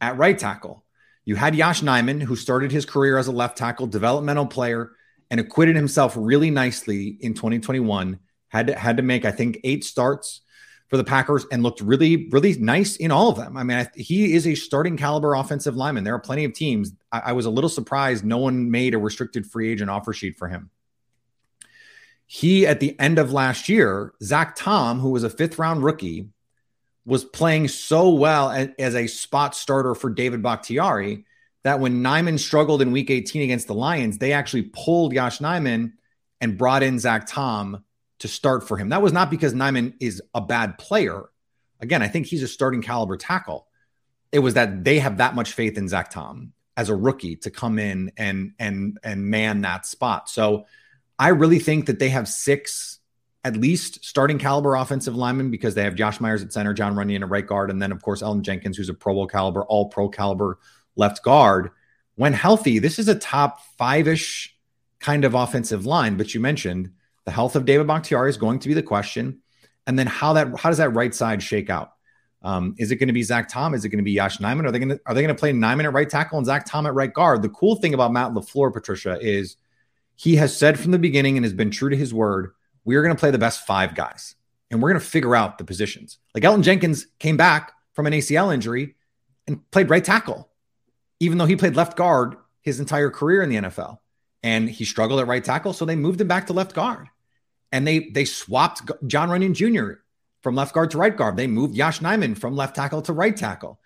At 0.00 0.18
right 0.18 0.36
tackle 0.36 0.84
you 1.24 1.36
had 1.36 1.54
Yosh 1.54 1.82
Nijman 1.82 2.20
who 2.20 2.34
started 2.34 2.72
his 2.72 2.84
career 2.84 3.16
as 3.16 3.28
a 3.28 3.32
left 3.32 3.56
tackle 3.56 3.86
developmental 3.86 4.46
player 4.46 4.90
and 5.30 5.38
acquitted 5.38 5.76
himself 5.76 6.14
really 6.16 6.50
nicely 6.50 7.16
in 7.20 7.32
2021 7.32 8.18
had 8.48 8.66
to, 8.66 8.74
had 8.76 8.96
to 8.96 9.04
make 9.04 9.24
I 9.24 9.30
think 9.30 9.60
8 9.62 9.84
starts 9.84 10.40
for 10.88 10.96
the 10.96 11.04
Packers 11.04 11.46
and 11.52 11.62
looked 11.62 11.80
really, 11.80 12.28
really 12.30 12.54
nice 12.54 12.96
in 12.96 13.10
all 13.10 13.28
of 13.28 13.36
them. 13.36 13.56
I 13.56 13.62
mean, 13.62 13.78
I, 13.78 13.88
he 13.94 14.34
is 14.34 14.46
a 14.46 14.54
starting 14.54 14.96
caliber 14.96 15.34
offensive 15.34 15.76
lineman. 15.76 16.04
There 16.04 16.14
are 16.14 16.20
plenty 16.20 16.44
of 16.44 16.54
teams. 16.54 16.92
I, 17.12 17.20
I 17.26 17.32
was 17.32 17.46
a 17.46 17.50
little 17.50 17.70
surprised 17.70 18.24
no 18.24 18.38
one 18.38 18.70
made 18.70 18.94
a 18.94 18.98
restricted 18.98 19.46
free 19.46 19.70
agent 19.70 19.90
offer 19.90 20.12
sheet 20.12 20.38
for 20.38 20.48
him. 20.48 20.70
He, 22.26 22.66
at 22.66 22.80
the 22.80 22.98
end 22.98 23.18
of 23.18 23.32
last 23.32 23.68
year, 23.68 24.12
Zach 24.22 24.54
Tom, 24.56 25.00
who 25.00 25.10
was 25.10 25.24
a 25.24 25.30
fifth 25.30 25.58
round 25.58 25.82
rookie, 25.82 26.28
was 27.04 27.24
playing 27.24 27.68
so 27.68 28.10
well 28.10 28.50
as, 28.78 28.94
a 28.94 29.06
spot 29.06 29.54
starter 29.54 29.94
for 29.94 30.10
David 30.10 30.42
Bakhtiari 30.42 31.24
that 31.64 31.80
when 31.80 32.02
Nijman 32.02 32.38
struggled 32.38 32.82
in 32.82 32.92
week 32.92 33.10
18 33.10 33.42
against 33.42 33.66
the 33.66 33.74
Lions, 33.74 34.18
they 34.18 34.32
actually 34.32 34.64
pulled 34.64 35.14
Yosh 35.14 35.38
Nijman 35.38 35.92
and 36.42 36.58
brought 36.58 36.82
in 36.82 36.98
Zach 36.98 37.26
Tom 37.26 37.82
to 38.20 38.28
start 38.28 38.66
for 38.66 38.76
him. 38.76 38.88
That 38.88 39.02
was 39.02 39.12
not 39.12 39.30
because 39.30 39.54
Nijman 39.54 39.94
is 40.00 40.22
a 40.34 40.40
bad 40.40 40.78
player. 40.78 41.24
Again, 41.80 42.02
I 42.02 42.08
think 42.08 42.26
he's 42.26 42.42
a 42.42 42.48
starting 42.48 42.82
caliber 42.82 43.16
tackle. 43.16 43.66
It 44.32 44.40
was 44.40 44.54
that 44.54 44.84
they 44.84 44.98
have 44.98 45.18
that 45.18 45.34
much 45.34 45.52
faith 45.52 45.78
in 45.78 45.88
Zach 45.88 46.10
Tom 46.10 46.52
as 46.76 46.88
a 46.88 46.94
rookie 46.94 47.36
to 47.36 47.50
come 47.50 47.78
in 47.78 48.12
and 48.16 48.52
and 48.58 48.98
and 49.02 49.26
man 49.26 49.62
that 49.62 49.86
spot. 49.86 50.28
So 50.28 50.66
I 51.18 51.28
really 51.28 51.58
think 51.58 51.86
that 51.86 51.98
they 51.98 52.10
have 52.10 52.28
six 52.28 52.98
at 53.44 53.56
least 53.56 54.04
starting 54.04 54.38
caliber 54.38 54.74
offensive 54.74 55.16
linemen 55.16 55.50
because 55.50 55.74
they 55.74 55.84
have 55.84 55.94
Josh 55.94 56.20
Myers 56.20 56.42
at 56.42 56.52
center, 56.52 56.74
Jon 56.74 56.94
Runyan 56.94 57.22
at 57.22 57.30
right 57.30 57.46
guard, 57.46 57.70
and 57.70 57.80
then 57.80 57.92
of 57.92 58.02
course 58.02 58.22
Elgton 58.22 58.42
Jenkins, 58.42 58.76
who's 58.76 58.88
a 58.88 58.94
Pro 58.94 59.14
Bowl 59.14 59.26
caliber, 59.26 59.64
all 59.64 59.88
pro 59.88 60.08
caliber 60.08 60.58
left 60.96 61.22
guard. 61.22 61.70
When 62.16 62.32
healthy, 62.32 62.78
this 62.78 62.98
is 62.98 63.08
a 63.08 63.14
top 63.14 63.60
five-ish 63.78 64.56
kind 64.98 65.24
of 65.24 65.34
offensive 65.34 65.86
line. 65.86 66.16
But 66.16 66.34
you 66.34 66.40
mentioned 66.40 66.90
the 67.28 67.32
health 67.32 67.56
of 67.56 67.66
David 67.66 67.86
Bakhtiari 67.86 68.30
is 68.30 68.38
going 68.38 68.58
to 68.60 68.68
be 68.68 68.72
the 68.72 68.82
question, 68.82 69.40
and 69.86 69.98
then 69.98 70.06
how 70.06 70.32
that 70.32 70.58
how 70.58 70.70
does 70.70 70.78
that 70.78 70.94
right 70.94 71.14
side 71.14 71.42
shake 71.42 71.68
out? 71.68 71.92
Um, 72.40 72.74
is 72.78 72.90
it 72.90 72.96
going 72.96 73.08
to 73.08 73.12
be 73.12 73.22
Zach 73.22 73.50
Tom? 73.50 73.74
Is 73.74 73.84
it 73.84 73.90
going 73.90 73.98
to 73.98 74.02
be 74.02 74.12
Yosh 74.12 74.38
Nijman? 74.38 74.64
Are 74.64 74.72
they 74.72 74.78
going 74.78 74.88
to 74.88 75.00
are 75.04 75.12
they 75.12 75.20
going 75.20 75.34
to 75.34 75.38
play 75.38 75.52
Nijman 75.52 75.84
at 75.84 75.92
right 75.92 76.08
tackle 76.08 76.38
and 76.38 76.46
Zach 76.46 76.64
Tom 76.64 76.86
at 76.86 76.94
right 76.94 77.12
guard? 77.12 77.42
The 77.42 77.50
cool 77.50 77.76
thing 77.76 77.92
about 77.92 78.14
Matt 78.14 78.32
LaFleur, 78.32 78.72
Patricia, 78.72 79.18
is 79.20 79.56
he 80.16 80.36
has 80.36 80.56
said 80.56 80.80
from 80.80 80.92
the 80.92 80.98
beginning 80.98 81.36
and 81.36 81.44
has 81.44 81.52
been 81.52 81.70
true 81.70 81.90
to 81.90 81.96
his 81.98 82.14
word. 82.14 82.54
We 82.86 82.96
are 82.96 83.02
going 83.02 83.14
to 83.14 83.20
play 83.20 83.30
the 83.30 83.36
best 83.36 83.66
five 83.66 83.94
guys, 83.94 84.34
and 84.70 84.80
we're 84.80 84.88
going 84.88 85.02
to 85.02 85.06
figure 85.06 85.36
out 85.36 85.58
the 85.58 85.64
positions. 85.64 86.16
Like 86.34 86.44
Elgton 86.44 86.62
Jenkins 86.62 87.08
came 87.18 87.36
back 87.36 87.72
from 87.92 88.06
an 88.06 88.14
ACL 88.14 88.54
injury 88.54 88.94
and 89.46 89.70
played 89.70 89.90
right 89.90 90.02
tackle, 90.02 90.48
even 91.20 91.36
though 91.36 91.44
he 91.44 91.56
played 91.56 91.76
left 91.76 91.94
guard 91.94 92.36
his 92.62 92.80
entire 92.80 93.10
career 93.10 93.42
in 93.42 93.50
the 93.50 93.56
NFL, 93.56 93.98
and 94.42 94.70
he 94.70 94.84
struggled 94.84 95.20
at 95.20 95.26
right 95.26 95.44
tackle, 95.44 95.72
so 95.72 95.84
they 95.84 95.96
moved 95.96 96.20
him 96.20 96.28
back 96.28 96.46
to 96.46 96.52
left 96.52 96.74
guard, 96.74 97.08
and 97.72 97.86
they 97.86 98.10
they 98.10 98.24
swapped 98.24 98.90
Jon 99.06 99.28
Runyan 99.28 99.54
Jr 99.54 100.00
from 100.42 100.54
left 100.54 100.74
guard 100.74 100.90
to 100.92 100.98
right 100.98 101.16
guard. 101.16 101.36
They 101.36 101.46
moved 101.46 101.74
Yosh 101.74 102.00
Nijman 102.00 102.38
from 102.38 102.56
left 102.56 102.76
tackle 102.76 103.02
to 103.02 103.12
right 103.12 103.36
tackle. 103.36 103.80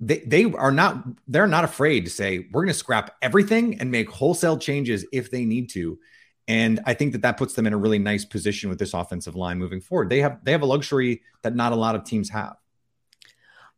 They, 0.00 0.18
they 0.18 0.44
are 0.44 0.72
not 0.72 1.04
they're 1.28 1.46
not 1.46 1.64
afraid 1.64 2.04
to 2.04 2.10
say 2.10 2.48
we're 2.50 2.62
going 2.62 2.72
to 2.72 2.78
scrap 2.78 3.14
everything 3.22 3.80
and 3.80 3.90
make 3.90 4.10
wholesale 4.10 4.58
changes 4.58 5.06
if 5.12 5.30
they 5.30 5.44
need 5.44 5.70
to. 5.70 5.98
And 6.46 6.80
I 6.84 6.94
think 6.94 7.12
that 7.12 7.22
that 7.22 7.38
puts 7.38 7.54
them 7.54 7.66
in 7.66 7.72
a 7.72 7.78
really 7.78 7.98
nice 7.98 8.24
position 8.24 8.68
with 8.68 8.78
this 8.78 8.92
offensive 8.92 9.36
line 9.36 9.58
moving 9.58 9.80
forward. 9.80 10.10
They 10.10 10.20
have 10.20 10.44
they 10.44 10.52
have 10.52 10.62
a 10.62 10.66
luxury 10.66 11.22
that 11.42 11.54
not 11.54 11.72
a 11.72 11.76
lot 11.76 11.94
of 11.94 12.04
teams 12.04 12.28
have. 12.30 12.56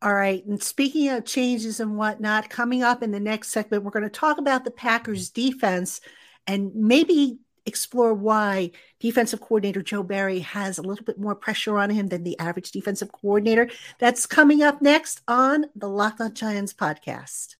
All 0.01 0.13
right. 0.13 0.45
And 0.45 0.61
speaking 0.61 1.09
of 1.09 1.25
changes 1.25 1.79
and 1.79 1.97
whatnot, 1.97 2.49
coming 2.49 2.83
up 2.83 3.01
in 3.01 3.11
the 3.11 3.19
next 3.19 3.49
segment, 3.49 3.83
we're 3.83 3.91
going 3.91 4.03
to 4.03 4.09
talk 4.09 4.37
about 4.37 4.63
the 4.63 4.71
Packers 4.71 5.29
defense 5.29 6.01
and 6.45 6.73
maybe 6.75 7.39
explore 7.67 8.13
why 8.13 8.71
defensive 8.99 9.41
coordinator 9.41 9.81
Joe 9.83 10.03
Barry 10.03 10.39
has 10.39 10.77
a 10.77 10.81
little 10.81 11.05
bit 11.05 11.19
more 11.19 11.35
pressure 11.35 11.77
on 11.77 11.89
him 11.89 12.07
than 12.07 12.23
the 12.23 12.39
average 12.39 12.71
defensive 12.71 13.11
coordinator. 13.11 13.69
That's 13.99 14.25
coming 14.25 14.63
up 14.63 14.81
next 14.81 15.21
on 15.27 15.65
the 15.75 15.89
Locked 15.89 16.21
On 16.21 16.33
Giants 16.33 16.73
podcast. 16.73 17.55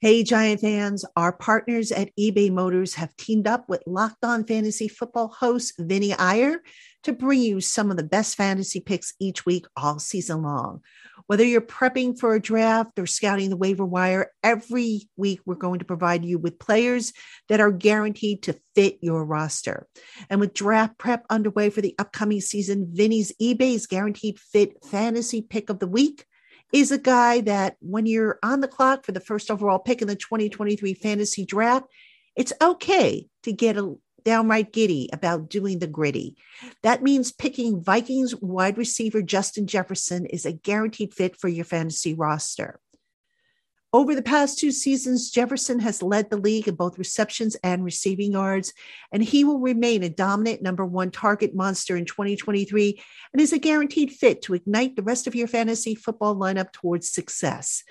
Hey, 0.00 0.22
Giant 0.22 0.60
fans, 0.60 1.04
our 1.16 1.32
partners 1.32 1.90
at 1.90 2.14
eBay 2.14 2.52
Motors 2.52 2.94
have 2.94 3.16
teamed 3.16 3.48
up 3.48 3.68
with 3.68 3.82
Locked 3.84 4.24
On 4.24 4.44
Fantasy 4.44 4.86
Football 4.86 5.26
host 5.26 5.74
Vinny 5.76 6.14
Iyer 6.14 6.62
to 7.02 7.12
bring 7.12 7.40
you 7.40 7.60
some 7.60 7.90
of 7.90 7.96
the 7.96 8.04
best 8.04 8.36
fantasy 8.36 8.78
picks 8.78 9.14
each 9.18 9.44
week 9.44 9.66
all 9.76 9.98
season 9.98 10.42
long. 10.42 10.82
Whether 11.26 11.42
you're 11.42 11.60
prepping 11.60 12.16
for 12.16 12.36
a 12.36 12.40
draft 12.40 12.96
or 12.96 13.08
scouting 13.08 13.50
the 13.50 13.56
waiver 13.56 13.84
wire, 13.84 14.30
every 14.44 15.08
week 15.16 15.40
we're 15.44 15.56
going 15.56 15.80
to 15.80 15.84
provide 15.84 16.24
you 16.24 16.38
with 16.38 16.60
players 16.60 17.12
that 17.48 17.58
are 17.58 17.72
guaranteed 17.72 18.44
to 18.44 18.60
fit 18.76 18.98
your 19.02 19.24
roster. 19.24 19.88
And 20.30 20.38
with 20.38 20.54
draft 20.54 20.96
prep 20.96 21.26
underway 21.28 21.70
for 21.70 21.80
the 21.80 21.96
upcoming 21.98 22.40
season, 22.40 22.88
Vinny's 22.92 23.32
eBay's 23.42 23.88
guaranteed 23.88 24.38
fit 24.38 24.76
fantasy 24.84 25.42
pick 25.42 25.70
of 25.70 25.80
the 25.80 25.88
week 25.88 26.24
is 26.72 26.92
a 26.92 26.98
guy 26.98 27.40
that 27.42 27.76
when 27.80 28.06
you're 28.06 28.38
on 28.42 28.60
the 28.60 28.68
clock 28.68 29.04
for 29.04 29.12
the 29.12 29.20
first 29.20 29.50
overall 29.50 29.78
pick 29.78 30.02
in 30.02 30.08
the 30.08 30.16
2023 30.16 30.94
fantasy 30.94 31.44
draft, 31.44 31.86
it's 32.36 32.52
okay 32.60 33.26
to 33.42 33.52
get 33.52 33.76
a 33.76 33.94
downright 34.24 34.72
giddy 34.72 35.08
about 35.12 35.48
doing 35.48 35.78
the 35.78 35.86
Griddy. 35.86 36.36
That 36.82 37.02
means 37.02 37.32
picking 37.32 37.82
Vikings 37.82 38.34
wide 38.36 38.76
receiver 38.76 39.22
Justin 39.22 39.66
Jefferson 39.66 40.26
is 40.26 40.44
a 40.44 40.52
guaranteed 40.52 41.14
fit 41.14 41.36
for 41.36 41.48
your 41.48 41.64
fantasy 41.64 42.14
roster. 42.14 42.78
Over 43.90 44.14
the 44.14 44.20
past 44.20 44.58
two 44.58 44.70
seasons, 44.70 45.30
Jefferson 45.30 45.78
has 45.78 46.02
led 46.02 46.28
the 46.28 46.36
league 46.36 46.68
in 46.68 46.74
both 46.74 46.98
receptions 46.98 47.56
and 47.64 47.82
receiving 47.82 48.32
yards, 48.32 48.74
and 49.12 49.24
he 49.24 49.44
will 49.44 49.60
remain 49.60 50.02
a 50.02 50.10
dominant 50.10 50.60
number 50.60 50.84
one 50.84 51.10
target 51.10 51.54
monster 51.54 51.96
in 51.96 52.04
2023 52.04 53.02
and 53.32 53.40
is 53.40 53.54
a 53.54 53.58
guaranteed 53.58 54.12
fit 54.12 54.42
to 54.42 54.52
ignite 54.52 54.94
the 54.94 55.02
rest 55.02 55.26
of 55.26 55.34
your 55.34 55.48
fantasy 55.48 55.94
football 55.94 56.36
lineup 56.36 56.70
towards 56.70 57.08
success. 57.08 57.82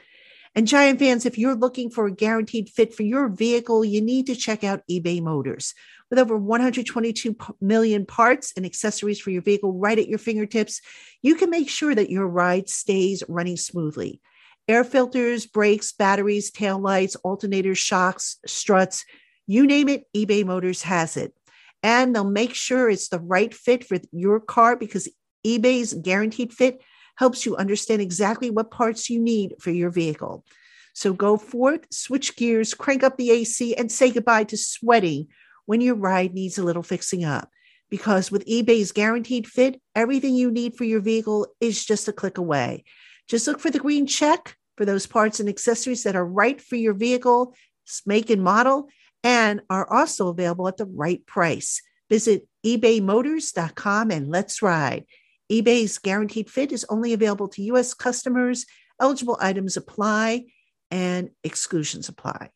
And 0.53 0.67
Giant 0.67 0.99
fans, 0.99 1.25
if 1.25 1.35
you're 1.35 1.55
looking 1.55 1.89
for 1.89 2.05
a 2.05 2.11
guaranteed 2.11 2.69
fit 2.69 2.93
for 2.93 3.01
your 3.01 3.27
vehicle, 3.27 3.83
you 3.83 3.99
need 3.99 4.27
to 4.27 4.35
check 4.35 4.63
out 4.63 4.83
eBay 4.87 5.19
Motors. 5.19 5.73
With 6.11 6.19
over 6.19 6.37
122 6.37 7.35
million 7.59 8.05
parts 8.05 8.53
and 8.55 8.67
accessories 8.67 9.19
for 9.19 9.31
your 9.31 9.41
vehicle 9.41 9.73
right 9.73 9.97
at 9.97 10.07
your 10.07 10.19
fingertips, 10.19 10.79
you 11.23 11.33
can 11.33 11.49
make 11.49 11.71
sure 11.71 11.95
that 11.95 12.11
your 12.11 12.27
ride 12.27 12.69
stays 12.69 13.23
running 13.27 13.57
smoothly. 13.57 14.21
Air 14.67 14.83
filters, 14.83 15.45
brakes, 15.45 15.93
batteries, 15.93 16.51
tail 16.51 16.77
lights, 16.77 17.15
alternators, 17.23 17.77
shocks, 17.77 18.37
struts, 18.45 19.05
you 19.45 19.65
name 19.65 19.87
it, 19.87 20.03
eBay 20.15 20.45
Motors 20.45 20.81
has 20.81 21.15
it. 21.15 21.33
And 21.81 22.13
they'll 22.13 22.29
make 22.29 22.53
sure 22.53 22.89
it's 22.89 23.07
the 23.07 23.19
right 23.19 23.53
fit 23.53 23.85
for 23.85 23.97
your 24.11 24.41
car 24.41 24.75
because 24.75 25.07
eBay's 25.45 25.93
guaranteed 25.93 26.51
fit 26.51 26.81
helps 27.15 27.45
you 27.45 27.55
understand 27.55 28.01
exactly 28.01 28.49
what 28.49 28.69
parts 28.69 29.09
you 29.09 29.19
need 29.19 29.55
for 29.61 29.71
your 29.71 29.89
vehicle. 29.89 30.43
So 30.93 31.13
go 31.13 31.37
forth, 31.37 31.85
switch 31.91 32.35
gears, 32.35 32.73
crank 32.73 33.03
up 33.03 33.17
the 33.17 33.31
AC, 33.31 33.73
and 33.75 33.89
say 33.89 34.11
goodbye 34.11 34.43
to 34.45 34.57
sweating 34.57 35.27
when 35.65 35.79
your 35.79 35.95
ride 35.95 36.33
needs 36.33 36.57
a 36.57 36.63
little 36.63 36.83
fixing 36.83 37.23
up. 37.23 37.49
Because 37.89 38.31
with 38.31 38.45
eBay's 38.47 38.91
guaranteed 38.91 39.47
fit, 39.47 39.79
everything 39.95 40.35
you 40.35 40.51
need 40.51 40.75
for 40.75 40.83
your 40.83 40.99
vehicle 40.99 41.47
is 41.61 41.85
just 41.85 42.09
a 42.09 42.13
click 42.13 42.37
away. 42.37 42.83
Just 43.29 43.47
look 43.47 43.59
for 43.59 43.71
the 43.71 43.79
green 43.79 44.07
check 44.07 44.56
for 44.77 44.85
those 44.85 45.07
parts 45.07 45.39
and 45.39 45.49
accessories 45.49 46.03
that 46.03 46.15
are 46.15 46.25
right 46.25 46.61
for 46.61 46.75
your 46.75 46.93
vehicle, 46.93 47.55
make 48.05 48.29
and 48.29 48.43
model, 48.43 48.87
and 49.23 49.61
are 49.69 49.91
also 49.91 50.29
available 50.29 50.67
at 50.67 50.77
the 50.77 50.85
right 50.85 51.25
price. 51.25 51.81
Visit 52.09 52.47
ebaymotors.com 52.65 54.11
and 54.11 54.29
let's 54.29 54.61
ride. 54.61 55.05
eBay's 55.51 55.97
guaranteed 55.97 56.49
fit 56.49 56.71
is 56.71 56.85
only 56.89 57.13
available 57.13 57.47
to 57.49 57.63
U.S. 57.63 57.93
customers. 57.93 58.65
Eligible 59.01 59.37
items 59.41 59.75
apply 59.75 60.45
and 60.91 61.31
exclusions 61.43 62.07
apply. 62.07 62.49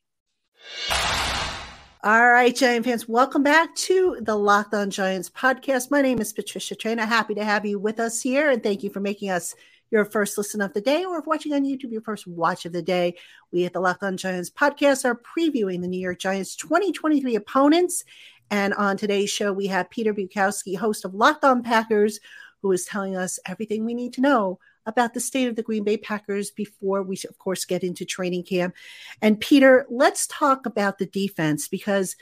All 2.04 2.32
right, 2.32 2.56
Giant 2.56 2.86
fans, 2.86 3.08
welcome 3.08 3.44
back 3.44 3.76
to 3.76 4.18
the 4.22 4.36
Locked 4.36 4.74
On 4.74 4.90
Giants 4.90 5.30
podcast. 5.30 5.92
My 5.92 6.02
name 6.02 6.20
is 6.20 6.34
Patricia 6.34 6.76
Traina. 6.76 7.06
Happy 7.06 7.36
to 7.36 7.44
have 7.44 7.66
you 7.66 7.78
with 7.78 8.00
us 8.00 8.22
here, 8.22 8.50
and 8.50 8.64
thank 8.64 8.82
you 8.82 8.90
for 8.90 9.02
making 9.02 9.30
us 9.30 9.54
your 9.92 10.06
first 10.06 10.38
listen 10.38 10.62
of 10.62 10.74
the 10.74 10.82
day, 10.82 11.04
or 11.04 11.20
if 11.20 11.28
watching 11.28 11.54
on 11.54 11.64
YouTube, 11.64 11.92
your 11.92 12.02
first 12.02 12.26
watch 12.26 12.66
of 12.66 12.72
the 12.72 12.82
day. 12.82 13.16
We 13.52 13.66
at 13.66 13.74
the 13.74 13.82
Locked 13.82 14.04
On 14.04 14.18
Giants 14.18 14.50
podcast 14.50 15.06
are 15.06 15.20
previewing 15.38 15.82
the 15.82 15.88
New 15.88 16.00
York 16.00 16.20
Giants 16.20 16.56
2023 16.56 17.36
opponents. 17.36 18.04
And 18.50 18.74
on 18.74 18.98
today's 18.98 19.30
show, 19.30 19.54
we 19.54 19.68
have 19.68 19.90
Peter 19.90 20.14
Bukowski, 20.14 20.78
host 20.78 21.06
of 21.06 21.14
Locked 21.14 21.44
On 21.44 21.62
Packers, 21.62 22.20
who 22.62 22.72
is 22.72 22.86
telling 22.86 23.16
us 23.16 23.40
everything 23.46 23.86
we 23.86 23.94
need 23.94 24.14
to 24.14 24.22
know 24.22 24.60
about 24.86 25.14
the 25.14 25.20
state 25.20 25.48
of 25.48 25.56
the 25.56 25.64
Green 25.64 25.84
Bay 25.84 25.98
Packers 25.98 26.52
before 26.52 27.04
we, 27.04 27.16
of 27.30 27.38
course, 27.38 27.66
get 27.66 27.84
into 27.84 28.06
training 28.06 28.44
camp. 28.44 28.74
And 29.22 29.40
Peter, 29.40 29.86
let's 29.90 30.26
talk 30.28 30.66
about 30.66 30.98
the 30.98 31.06
defense 31.06 31.68
because 31.68 32.16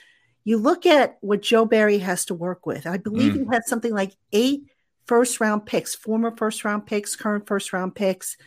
you 0.44 0.58
look 0.58 0.86
at 0.86 1.18
what 1.22 1.42
Joe 1.42 1.66
Barry 1.66 2.00
has 2.00 2.26
to 2.26 2.34
work 2.34 2.66
with. 2.66 2.88
I 2.88 2.98
believe 2.98 3.34
mm. 3.34 3.40
he 3.40 3.46
had 3.54 3.66
something 3.66 3.94
like 3.94 4.14
eight 4.34 4.64
first 5.10 5.40
round 5.40 5.66
picks, 5.66 5.96
former 5.96 6.30
first 6.38 6.64
round 6.64 6.86
picks, 6.86 7.16
current 7.16 7.48
first 7.48 7.74
round 7.74 7.96
picks. 7.96 8.38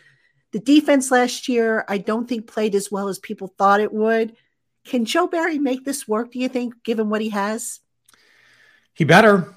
The 0.52 0.61
defense 0.61 1.11
last 1.11 1.49
year, 1.49 1.85
I 1.88 1.99
don't 1.99 2.28
think 2.28 2.47
played 2.47 2.76
as 2.76 2.88
well 2.88 3.09
as 3.09 3.19
people 3.19 3.49
thought 3.59 3.81
it 3.81 3.92
would. 3.92 4.37
Can 4.85 5.04
Joe 5.04 5.26
Barry 5.26 5.59
make 5.59 5.85
this 5.85 6.07
work, 6.07 6.31
do 6.31 6.38
you 6.38 6.49
think, 6.49 6.85
given 6.85 7.11
what 7.11 7.21
he 7.21 7.31
has? 7.31 7.81
He 8.95 9.02
better. 9.02 9.52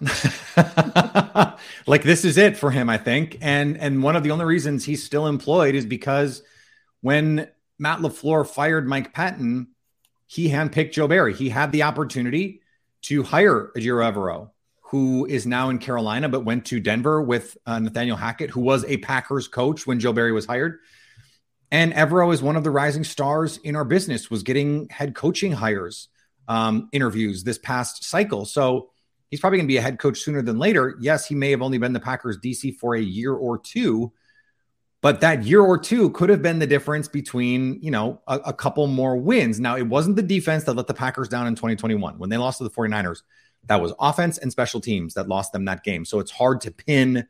like 1.86 2.02
this 2.02 2.26
is 2.26 2.40
it 2.40 2.58
for 2.58 2.72
him, 2.72 2.90
I 2.90 2.98
think. 2.98 3.38
And 3.40 3.78
and 3.78 4.02
one 4.02 4.16
of 4.16 4.24
the 4.24 4.32
only 4.32 4.46
reasons 4.46 4.84
he's 4.84 5.04
still 5.04 5.28
employed 5.28 5.76
is 5.76 5.86
because 5.86 6.42
when 7.02 7.48
Matt 7.78 8.00
LaFleur 8.00 8.48
fired 8.48 8.88
Mike 8.88 9.14
Pettine, 9.14 9.68
he 10.26 10.50
handpicked 10.50 10.94
Joe 10.94 11.08
Barry. 11.08 11.36
He 11.36 11.50
had 11.50 11.72
the 11.72 11.84
opportunity 11.84 12.62
to 13.04 13.22
hire 13.22 13.72
Ejiro 13.76 14.12
Evero, 14.12 14.50
who 14.96 15.26
is 15.26 15.46
now 15.46 15.68
in 15.68 15.78
Carolina, 15.78 16.30
but 16.30 16.46
went 16.46 16.64
to 16.68 16.80
Denver 16.80 17.22
with 17.22 17.58
uh, 17.66 17.80
Nathaniel 17.80 18.16
Hackett, 18.16 18.50
who 18.50 18.62
was 18.62 18.86
a 18.86 18.96
Packers 18.96 19.50
coach 19.50 19.86
when 19.86 20.00
Joe 20.00 20.14
Barry 20.14 20.32
was 20.32 20.46
hired. 20.46 20.80
And 21.70 21.92
Evero 21.92 22.34
is 22.34 22.42
one 22.42 22.56
of 22.56 22.64
the 22.64 22.72
rising 22.72 23.04
stars 23.04 23.58
in 23.58 23.76
our 23.76 23.84
business, 23.84 24.32
was 24.32 24.44
getting 24.44 24.88
head 24.88 25.14
coaching 25.14 25.52
hires 25.52 26.08
um, 26.48 26.88
interviews 26.94 27.44
this 27.44 27.58
past 27.58 28.06
cycle. 28.06 28.46
So 28.46 28.92
he's 29.30 29.42
probably 29.42 29.58
going 29.58 29.68
to 29.68 29.74
be 29.74 29.76
a 29.76 29.82
head 29.82 30.00
coach 30.00 30.20
sooner 30.20 30.42
than 30.42 30.60
later. 30.60 30.96
Yes, 31.02 31.26
he 31.26 31.36
may 31.36 31.52
have 31.52 31.62
only 31.62 31.78
been 31.78 31.92
the 31.92 32.00
Packers 32.00 32.38
DC 32.38 32.78
for 32.78 32.96
a 32.96 33.02
year 33.02 33.34
or 33.34 33.58
two, 33.58 34.14
but 35.02 35.20
that 35.20 35.44
year 35.44 35.60
or 35.60 35.78
two 35.78 36.10
could 36.12 36.30
have 36.30 36.42
been 36.42 36.60
the 36.60 36.68
difference 36.68 37.10
between, 37.10 37.82
you 37.82 37.92
know, 37.92 38.22
a, 38.30 38.36
a, 38.46 38.54
couple 38.54 38.88
more 38.88 39.18
wins. 39.18 39.60
Now, 39.60 39.76
it 39.76 39.88
wasn't 39.88 40.16
the 40.16 40.24
defense 40.24 40.64
that 40.64 40.76
let 40.76 40.88
the 40.88 40.94
Packers 40.94 41.28
down 41.28 41.48
in 41.48 41.56
2021 41.56 42.18
when 42.18 42.30
they 42.30 42.38
lost 42.38 42.60
to 42.60 42.64
the 42.64 42.70
49ers. 42.70 43.24
That 43.68 43.82
was 43.82 43.94
offense 44.00 44.38
and 44.38 44.52
special 44.52 44.80
teams 44.80 45.14
that 45.16 45.28
lost 45.28 45.52
them 45.52 45.66
that 45.66 45.84
game. 45.84 46.06
So 46.06 46.20
it's 46.20 46.32
hard 46.32 46.62
to 46.62 46.72
pin 46.72 47.28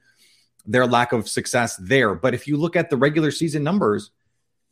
their 0.66 0.86
lack 0.86 1.12
of 1.12 1.30
success 1.30 1.78
there. 1.78 2.16
But 2.16 2.34
if 2.34 2.48
you 2.48 2.58
look 2.58 2.76
at 2.76 2.90
the 2.90 2.98
regular 2.98 3.32
season 3.32 3.64
numbers, 3.64 4.12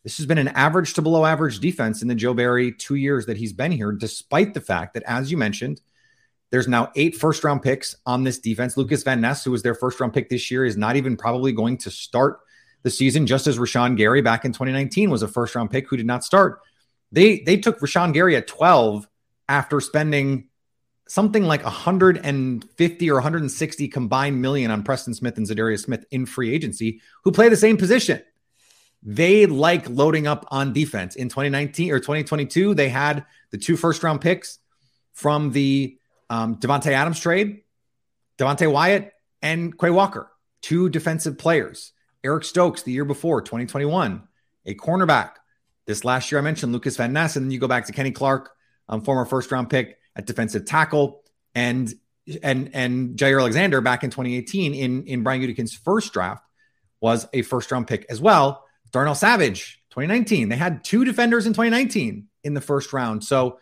this 0.04 0.18
has 0.18 0.26
been 0.26 0.38
an 0.38 0.50
average 0.50 0.94
to 0.96 1.02
below 1.02 1.26
average 1.26 1.60
defense 1.60 2.02
in 2.02 2.08
the 2.08 2.16
Joe 2.16 2.34
Barry 2.34 2.74
two 2.74 2.96
years 2.96 3.26
that 3.28 3.38
he's 3.38 3.54
been 3.54 3.72
here, 3.72 3.92
despite 3.92 4.54
the 4.54 4.62
fact 4.62 4.96
that, 4.96 5.04
as 5.04 5.32
you 5.32 5.38
mentioned, 5.38 5.82
there's 6.52 6.68
now 6.68 6.92
eight 6.96 7.16
first 7.16 7.44
round 7.44 7.62
picks 7.64 7.96
on 8.06 8.24
this 8.24 8.40
defense. 8.40 8.76
Lucas 8.76 9.04
Van 9.04 9.22
Ness, 9.22 9.44
who 9.44 9.52
was 9.52 9.64
their 9.64 9.74
first 9.74 10.00
round 10.00 10.14
pick 10.14 10.30
this 10.30 10.52
year, 10.52 10.66
is 10.66 10.78
not 10.78 10.96
even 10.96 11.16
probably 11.16 11.52
going 11.52 11.78
to 11.80 11.90
start 11.90 12.40
the 12.84 12.92
season, 12.92 13.26
just 13.26 13.48
as 13.48 13.58
Rashan 13.58 13.96
Gary 13.96 14.22
back 14.22 14.46
in 14.46 14.52
2019 14.52 15.10
was 15.10 15.24
a 15.24 15.28
first 15.28 15.56
round 15.56 15.72
pick 15.72 15.90
who 15.90 15.98
did 15.98 16.06
not 16.06 16.24
start. 16.24 16.60
They 17.12 17.40
they 17.40 17.58
took 17.58 17.80
Rashan 17.80 18.14
Gary 18.14 18.36
at 18.36 18.46
12 18.46 19.08
after 19.48 19.80
spending 19.80 20.50
something 21.08 21.44
like 21.44 21.64
150 21.64 23.12
or 23.12 23.14
160 23.16 23.88
combined 23.90 24.42
million 24.42 24.72
on 24.72 24.84
Preston 24.84 25.14
Smith 25.14 25.38
and 25.38 25.48
Za'Darius 25.48 25.84
Smith 25.84 26.06
in 26.12 26.26
free 26.26 26.54
agency, 26.54 27.02
who 27.24 27.32
play 27.32 27.50
the 27.50 27.58
same 27.58 27.78
position 27.78 28.22
they 29.06 29.46
like 29.46 29.90
loading 29.90 30.28
up 30.28 30.46
on 30.50 30.72
defense. 30.74 31.16
In 31.16 31.28
2019 31.28 31.92
or 31.92 32.00
2022, 32.00 32.74
they 32.74 32.90
had 32.90 33.26
the 33.52 33.58
two 33.58 33.76
first 33.76 34.02
round 34.02 34.22
picks 34.22 34.60
from 35.12 35.52
the 35.52 35.98
um, 36.30 36.56
Davante 36.56 36.92
Adams 36.92 37.20
trade, 37.20 37.62
Devonte 38.38 38.72
Wyatt 38.72 39.12
and 39.42 39.78
Quay 39.78 39.90
Walker, 39.90 40.32
two 40.62 40.90
defensive 40.90 41.38
players. 41.38 41.92
Eric 42.24 42.46
Stokes 42.46 42.84
the 42.84 42.94
year 42.94 43.04
before, 43.04 43.42
2021, 43.42 44.24
a 44.66 44.76
cornerback. 44.76 45.32
This 45.86 46.06
last 46.06 46.32
year, 46.32 46.40
I 46.40 46.42
mentioned 46.42 46.72
Lucas 46.72 46.96
Van 46.96 47.12
Ness, 47.12 47.36
and 47.36 47.46
then 47.46 47.52
you 47.52 47.60
go 47.60 47.68
back 47.68 47.88
to 47.88 47.92
Kenny 47.92 48.12
Clark, 48.12 48.52
um, 48.88 49.02
former 49.02 49.26
first 49.26 49.52
round 49.52 49.70
pick 49.70 49.98
at 50.16 50.26
defensive 50.26 50.66
tackle, 50.66 51.24
and 51.56 51.94
and 52.42 52.72
and 52.74 53.18
Jaire 53.18 53.40
Alexander 53.40 53.82
back 53.82 54.04
in 54.04 54.10
2018 54.10 54.74
in 54.74 55.04
in 55.04 55.24
Brian 55.24 55.42
Gutekunst's 55.42 55.76
first 55.76 56.14
draft 56.14 56.46
was 57.02 57.28
a 57.34 57.42
first 57.42 57.72
round 57.72 57.88
pick 57.88 58.06
as 58.10 58.22
well. 58.22 58.66
Darnell 58.92 59.16
Savage, 59.16 59.82
2019. 59.90 60.50
They 60.50 60.56
had 60.56 60.84
two 60.84 61.04
defenders 61.04 61.46
in 61.46 61.54
2019 61.54 62.28
in 62.44 62.54
the 62.54 62.62
first 62.62 62.94
round. 62.94 63.24
So 63.24 63.60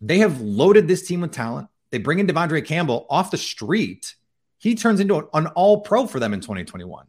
they 0.00 0.18
have 0.18 0.40
loaded 0.40 0.88
this 0.88 1.06
team 1.06 1.20
with 1.20 1.32
talent. 1.32 1.68
They 1.90 1.98
bring 1.98 2.18
in 2.18 2.26
De'Vondre 2.26 2.64
Campbell 2.64 3.06
off 3.08 3.30
the 3.30 3.38
street. 3.38 4.14
He 4.58 4.74
turns 4.74 4.98
into 4.98 5.28
an 5.34 5.46
all 5.48 5.82
pro 5.82 6.06
for 6.06 6.18
them 6.18 6.32
in 6.32 6.40
2021. 6.40 7.06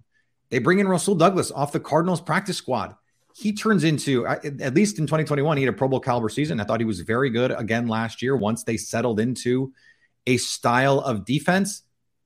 They 0.50 0.60
bring 0.60 0.80
in 0.80 0.88
Rasul 0.88 1.16
Douglas 1.16 1.52
off 1.52 1.72
the 1.72 1.80
Cardinals 1.80 2.22
practice 2.22 2.58
squad. 2.58 2.96
He 3.36 3.54
turns 3.54 3.84
into, 3.84 4.28
at 4.28 4.76
least 4.76 5.00
in 5.00 5.08
2021, 5.08 5.58
he 5.58 5.64
had 5.64 5.74
a 5.74 5.76
Pro 5.76 5.88
Bowl 5.88 6.00
caliber 6.00 6.30
season. 6.30 6.60
I 6.60 6.66
thought 6.66 6.80
he 6.80 6.86
was 6.86 7.02
very 7.02 7.32
good 7.32 7.52
again 7.52 7.88
last 7.88 8.22
year 8.22 8.38
once 8.38 8.64
they 8.64 8.78
settled 8.78 9.20
into 9.20 9.74
a 10.28 10.38
style 10.38 11.00
of 11.00 11.26
defense. 11.26 11.82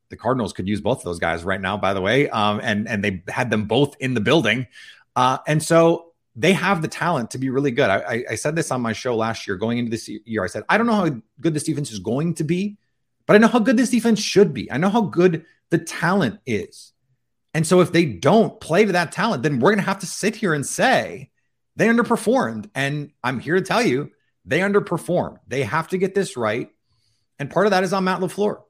The 0.10 0.18
Cardinals 0.18 0.54
could 0.54 0.68
use 0.68 0.82
both 0.82 1.00
of 1.00 1.04
those 1.06 1.20
guys 1.20 1.44
right 1.44 1.62
now, 1.62 1.78
by 1.78 1.94
the 1.94 2.02
way. 2.02 2.30
Um, 2.30 2.60
and, 2.62 2.88
and 2.88 3.04
they 3.04 3.24
had 3.30 3.50
them 3.50 3.66
both 3.66 3.96
in 4.00 4.14
the 4.14 4.22
building. 4.22 4.68
Uh, 5.16 5.38
and 5.48 5.64
so 5.64 6.14
they 6.36 6.54
have 6.54 6.82
the 6.82 6.88
talent 6.88 7.32
to 7.32 7.38
be 7.38 7.50
really 7.50 7.72
good. 7.72 7.90
I, 7.90 8.24
I, 8.30 8.36
said 8.36 8.56
this 8.56 8.70
on 8.70 8.80
my 8.82 8.94
show 8.94 9.16
last 9.16 9.48
year 9.48 9.58
going 9.58 9.80
into 9.80 9.90
this 9.90 10.08
year. 10.08 10.44
I 10.44 10.48
said, 10.48 10.64
I 10.70 10.78
don't 10.78 10.86
know 10.86 10.94
how 10.94 11.10
good 11.42 11.56
this 11.56 11.64
defense 11.64 11.92
is 11.92 11.98
going 12.00 12.36
to 12.36 12.44
be, 12.44 12.78
but 13.26 13.36
I 13.36 13.40
know 13.40 13.48
how 13.48 13.60
good 13.60 13.76
this 13.76 13.90
defense 13.90 14.20
should 14.20 14.54
be. 14.54 14.72
I 14.72 14.78
know 14.78 14.90
how 14.90 15.02
good 15.02 15.46
the 15.72 15.80
talent 15.80 16.40
is. 16.46 16.94
And 17.58 17.66
so 17.66 17.82
if 17.82 17.92
they 17.92 18.06
don't 18.06 18.62
play 18.62 18.86
to 18.86 18.92
that 18.92 19.12
talent, 19.12 19.42
then 19.42 19.58
we're 19.60 19.72
going 19.72 19.84
to 19.84 19.90
have 19.90 20.00
to 20.00 20.06
sit 20.06 20.36
here 20.36 20.54
and 20.54 20.64
say 20.64 21.32
they 21.76 21.88
underperformed. 21.88 22.70
And 22.76 23.10
I'm 23.24 23.40
here 23.40 23.56
to 23.56 23.62
tell 23.62 23.82
you 23.82 24.12
they 24.46 24.60
underperformed. 24.60 25.40
They 25.48 25.64
have 25.64 25.88
to 25.88 25.98
get 25.98 26.14
this 26.14 26.38
right. 26.38 26.70
And 27.40 27.50
part 27.50 27.66
of 27.66 27.72
that 27.72 27.84
is 27.84 27.94
on 27.94 28.04
Matt 28.04 28.20
LaFleur. 28.20 28.62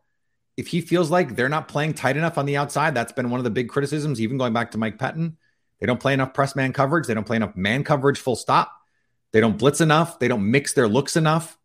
If 0.56 0.68
he 0.68 0.80
feels 0.80 1.12
like 1.12 1.36
they're 1.36 1.50
not 1.50 1.68
playing 1.68 1.96
tight 1.96 2.16
enough 2.16 2.38
on 2.38 2.46
the 2.46 2.56
outside, 2.56 2.96
that's 2.96 3.12
been 3.12 3.30
one 3.30 3.42
of 3.42 3.44
the 3.44 3.50
big 3.50 3.68
criticisms, 3.68 4.22
even 4.22 4.38
going 4.38 4.54
back 4.54 4.72
to 4.72 4.78
Mike 4.78 4.98
Pettine 4.98 5.36
they 5.80 5.86
don't 5.86 6.00
play 6.00 6.14
enough 6.14 6.34
press 6.34 6.56
man 6.56 6.74
coverage. 6.74 7.08
They 7.08 7.14
don't 7.14 7.26
play 7.26 7.38
enough 7.38 7.56
man 7.56 7.84
coverage, 7.84 8.20
full 8.20 8.36
stop. 8.36 8.74
They 9.32 9.40
don't 9.40 9.58
blitz 9.58 9.82
enough. 9.82 10.20
They 10.20 10.28
don't 10.28 10.50
mix 10.50 10.74
their 10.74 10.88
looks 10.88 11.16
enough. 11.16 11.58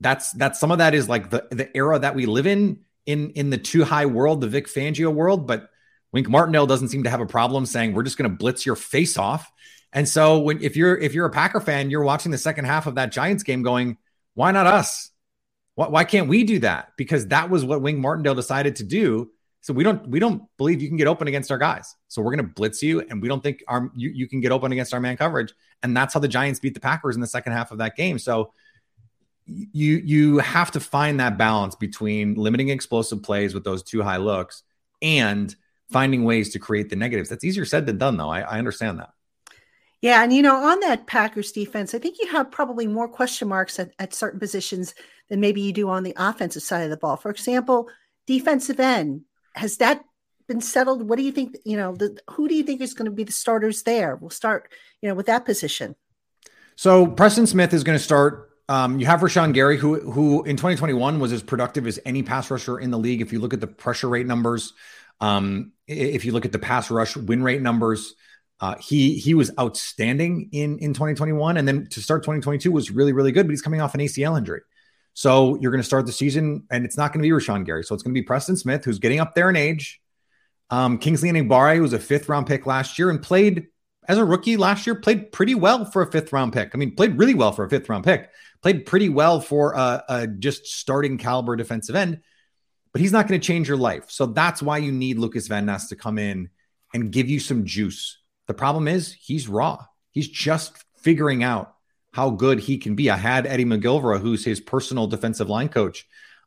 That's 0.00 0.32
that's 0.32 0.58
some 0.58 0.70
of 0.70 0.78
that 0.78 0.94
is 0.94 1.08
like 1.08 1.30
the, 1.30 1.46
the 1.50 1.74
era 1.76 1.98
that 1.98 2.14
we 2.14 2.26
live 2.26 2.46
in 2.46 2.80
in 3.06 3.30
in 3.30 3.50
the 3.50 3.58
two 3.58 3.84
high 3.84 4.06
world, 4.06 4.40
the 4.40 4.48
Vic 4.48 4.66
Fangio 4.66 5.12
world. 5.12 5.46
But 5.46 5.70
Wink 6.14 6.28
Martindale 6.30 6.66
doesn't 6.66 6.88
seem 6.88 7.02
to 7.02 7.10
have 7.10 7.20
a 7.20 7.26
problem 7.26 7.66
saying 7.66 7.92
we're 7.92 8.04
just 8.04 8.16
going 8.16 8.30
to 8.30 8.36
blitz 8.36 8.64
your 8.64 8.76
face 8.76 9.18
off. 9.18 9.52
And 9.92 10.08
so 10.08 10.38
when 10.38 10.62
if 10.62 10.76
you're 10.76 10.96
if 10.96 11.12
you're 11.12 11.26
a 11.26 11.30
Packer 11.30 11.60
fan, 11.60 11.90
you're 11.90 12.04
watching 12.04 12.32
the 12.32 12.38
second 12.38 12.64
half 12.64 12.86
of 12.86 12.94
that 12.94 13.12
Giants 13.12 13.42
game 13.42 13.62
going, 13.62 13.98
why 14.32 14.50
not 14.52 14.66
us? 14.66 15.10
Why, 15.74 15.88
why 15.88 16.04
can't 16.04 16.28
we 16.28 16.44
do 16.44 16.60
that? 16.60 16.92
Because 16.96 17.26
that 17.28 17.50
was 17.50 17.64
what 17.64 17.82
Wink 17.82 17.98
Martindale 17.98 18.34
decided 18.34 18.76
to 18.76 18.84
do 18.84 19.30
so 19.64 19.72
we 19.72 19.82
don't 19.82 20.06
we 20.08 20.20
don't 20.20 20.42
believe 20.58 20.82
you 20.82 20.88
can 20.88 20.98
get 20.98 21.06
open 21.06 21.26
against 21.26 21.50
our 21.50 21.56
guys. 21.56 21.96
So 22.08 22.20
we're 22.20 22.36
going 22.36 22.46
to 22.46 22.52
blitz 22.52 22.82
you, 22.82 23.00
and 23.00 23.22
we 23.22 23.28
don't 23.28 23.42
think 23.42 23.64
our 23.66 23.90
you, 23.96 24.10
you 24.10 24.28
can 24.28 24.40
get 24.40 24.52
open 24.52 24.72
against 24.72 24.92
our 24.92 25.00
man 25.00 25.16
coverage. 25.16 25.54
And 25.82 25.96
that's 25.96 26.12
how 26.12 26.20
the 26.20 26.28
Giants 26.28 26.60
beat 26.60 26.74
the 26.74 26.80
Packers 26.80 27.14
in 27.14 27.22
the 27.22 27.26
second 27.26 27.54
half 27.54 27.72
of 27.72 27.78
that 27.78 27.96
game. 27.96 28.18
So 28.18 28.52
you 29.46 30.02
you 30.04 30.38
have 30.38 30.70
to 30.72 30.80
find 30.80 31.18
that 31.18 31.38
balance 31.38 31.76
between 31.76 32.34
limiting 32.34 32.68
explosive 32.68 33.22
plays 33.22 33.54
with 33.54 33.64
those 33.64 33.82
two 33.82 34.02
high 34.02 34.18
looks 34.18 34.64
and 35.00 35.56
finding 35.90 36.24
ways 36.24 36.50
to 36.50 36.58
create 36.58 36.90
the 36.90 36.96
negatives. 36.96 37.28
That's 37.28 37.44
easier 37.44 37.64
said 37.64 37.86
than 37.86 37.98
done, 37.98 38.16
though. 38.16 38.30
I, 38.30 38.40
I 38.40 38.58
understand 38.58 38.98
that. 38.98 39.10
Yeah, 40.00 40.22
and 40.22 40.32
you 40.32 40.42
know, 40.42 40.56
on 40.56 40.80
that 40.80 41.06
Packers 41.06 41.50
defense, 41.50 41.94
I 41.94 41.98
think 41.98 42.18
you 42.20 42.28
have 42.28 42.50
probably 42.50 42.86
more 42.86 43.08
question 43.08 43.48
marks 43.48 43.78
at, 43.78 43.92
at 43.98 44.12
certain 44.12 44.38
positions 44.38 44.94
than 45.30 45.40
maybe 45.40 45.62
you 45.62 45.72
do 45.72 45.88
on 45.88 46.02
the 46.02 46.14
offensive 46.16 46.62
side 46.62 46.84
of 46.84 46.90
the 46.90 46.96
ball. 46.96 47.16
For 47.16 47.30
example, 47.30 47.88
defensive 48.26 48.80
end 48.80 49.22
has 49.54 49.78
that 49.78 50.04
been 50.46 50.60
settled? 50.60 51.08
What 51.08 51.16
do 51.16 51.24
you 51.24 51.32
think? 51.32 51.56
You 51.64 51.76
know, 51.76 51.94
the, 51.94 52.18
who 52.30 52.48
do 52.48 52.54
you 52.54 52.62
think 52.62 52.80
is 52.80 52.94
going 52.94 53.06
to 53.06 53.10
be 53.10 53.24
the 53.24 53.32
starters 53.32 53.82
there? 53.82 54.16
We'll 54.16 54.30
start, 54.30 54.72
you 55.00 55.08
know, 55.08 55.14
with 55.14 55.26
that 55.26 55.44
position. 55.44 55.94
So 56.76 57.06
Preston 57.06 57.46
Smith 57.46 57.72
is 57.72 57.84
going 57.84 57.98
to 57.98 58.04
start. 58.04 58.50
Um, 58.68 58.98
you 58.98 59.06
have 59.06 59.20
Rashan 59.20 59.52
Gary, 59.52 59.76
who 59.76 60.00
who 60.10 60.42
in 60.44 60.56
2021 60.56 61.20
was 61.20 61.32
as 61.32 61.42
productive 61.42 61.86
as 61.86 62.00
any 62.06 62.22
pass 62.22 62.50
rusher 62.50 62.78
in 62.78 62.90
the 62.90 62.98
league. 62.98 63.20
If 63.20 63.32
you 63.32 63.38
look 63.38 63.52
at 63.52 63.60
the 63.60 63.66
pressure 63.66 64.08
rate 64.08 64.26
numbers, 64.26 64.72
um, 65.20 65.72
if 65.86 66.24
you 66.24 66.32
look 66.32 66.44
at 66.44 66.52
the 66.52 66.58
pass 66.58 66.90
rush 66.90 67.16
win 67.16 67.42
rate 67.42 67.62
numbers, 67.62 68.14
uh, 68.60 68.76
he 68.80 69.16
he 69.16 69.34
was 69.34 69.50
outstanding 69.58 70.48
in 70.52 70.78
in 70.78 70.94
2021, 70.94 71.56
and 71.56 71.66
then 71.66 71.86
to 71.90 72.00
start 72.00 72.22
2022 72.22 72.70
was 72.70 72.90
really 72.90 73.12
really 73.12 73.32
good. 73.32 73.46
But 73.46 73.50
he's 73.50 73.62
coming 73.62 73.80
off 73.80 73.94
an 73.94 74.00
ACL 74.00 74.38
injury. 74.38 74.60
So 75.14 75.56
you're 75.60 75.70
going 75.70 75.80
to 75.80 75.86
start 75.86 76.06
the 76.06 76.12
season, 76.12 76.66
and 76.70 76.84
it's 76.84 76.96
not 76.96 77.12
going 77.12 77.22
to 77.22 77.28
be 77.28 77.30
Rashan 77.30 77.64
Gary. 77.64 77.84
So 77.84 77.94
it's 77.94 78.02
going 78.02 78.12
to 78.12 78.20
be 78.20 78.24
Preston 78.24 78.56
Smith, 78.56 78.84
who's 78.84 78.98
getting 78.98 79.20
up 79.20 79.34
there 79.34 79.48
in 79.48 79.56
age. 79.56 80.00
Um, 80.70 80.98
Kingsley 80.98 81.30
Enagbare, 81.30 81.76
who 81.76 81.82
was 81.82 81.92
a 81.92 82.00
fifth 82.00 82.28
round 82.28 82.46
pick 82.46 82.66
last 82.66 82.98
year 82.98 83.10
and 83.10 83.22
played 83.22 83.68
as 84.08 84.18
a 84.18 84.24
rookie 84.24 84.56
last 84.56 84.86
year, 84.86 84.96
played 84.96 85.30
pretty 85.30 85.54
well 85.54 85.84
for 85.84 86.02
a 86.02 86.10
fifth 86.10 86.32
round 86.32 86.52
pick. 86.52 86.70
I 86.74 86.78
mean, 86.78 86.96
played 86.96 87.16
really 87.16 87.34
well 87.34 87.52
for 87.52 87.64
a 87.64 87.70
fifth 87.70 87.88
round 87.88 88.04
pick, 88.04 88.28
played 88.60 88.86
pretty 88.86 89.08
well 89.08 89.40
for 89.40 89.72
a, 89.74 90.04
a 90.08 90.26
just 90.26 90.66
starting 90.66 91.16
caliber 91.16 91.54
defensive 91.54 91.94
end, 91.94 92.20
but 92.94 93.00
he's 93.00 93.12
not 93.12 93.26
going 93.26 93.38
to 93.38 93.46
change 93.46 93.66
your 93.66 93.76
life. 93.76 94.04
So 94.08 94.24
that's 94.24 94.62
why 94.62 94.78
you 94.78 94.92
need 94.92 95.18
Lucas 95.18 95.48
Van 95.48 95.66
Ness 95.66 95.88
to 95.88 95.96
come 95.96 96.16
in 96.16 96.48
and 96.94 97.10
give 97.10 97.28
you 97.28 97.40
some 97.40 97.64
juice. 97.66 98.18
The 98.46 98.54
problem 98.54 98.86
is 98.86 99.12
he's 99.12 99.48
raw. 99.48 99.84
He's 100.12 100.28
just 100.28 100.84
figuring 100.98 101.42
out 101.42 101.74
how 102.12 102.30
good 102.30 102.60
he 102.60 102.78
can 102.78 102.94
be. 102.94 103.10
I 103.10 103.16
had 103.16 103.46
Eddie 103.46 103.64
McGilvra, 103.64 104.20
who's 104.20 104.44
his 104.44 104.60
personal 104.60 105.08
defensive 105.08 105.50
line 105.50 105.68
coach, 105.68 106.06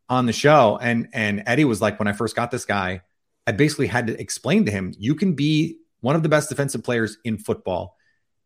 on 0.10 0.25
the 0.25 0.31
show, 0.31 0.79
and 0.81 1.10
and 1.12 1.43
Eddie 1.45 1.65
was 1.65 1.81
like, 1.81 1.99
when 1.99 2.07
I 2.07 2.13
first 2.13 2.33
got 2.33 2.49
this 2.49 2.63
guy, 2.63 3.01
I 3.45 3.51
basically 3.51 3.88
had 3.88 4.07
to 4.07 4.17
explain 4.19 4.63
to 4.65 4.71
him, 4.71 4.93
you 4.97 5.15
can 5.15 5.33
be 5.33 5.79
one 5.99 6.15
of 6.15 6.23
the 6.23 6.29
best 6.29 6.47
defensive 6.47 6.81
players 6.81 7.17
in 7.25 7.38
football 7.38 7.97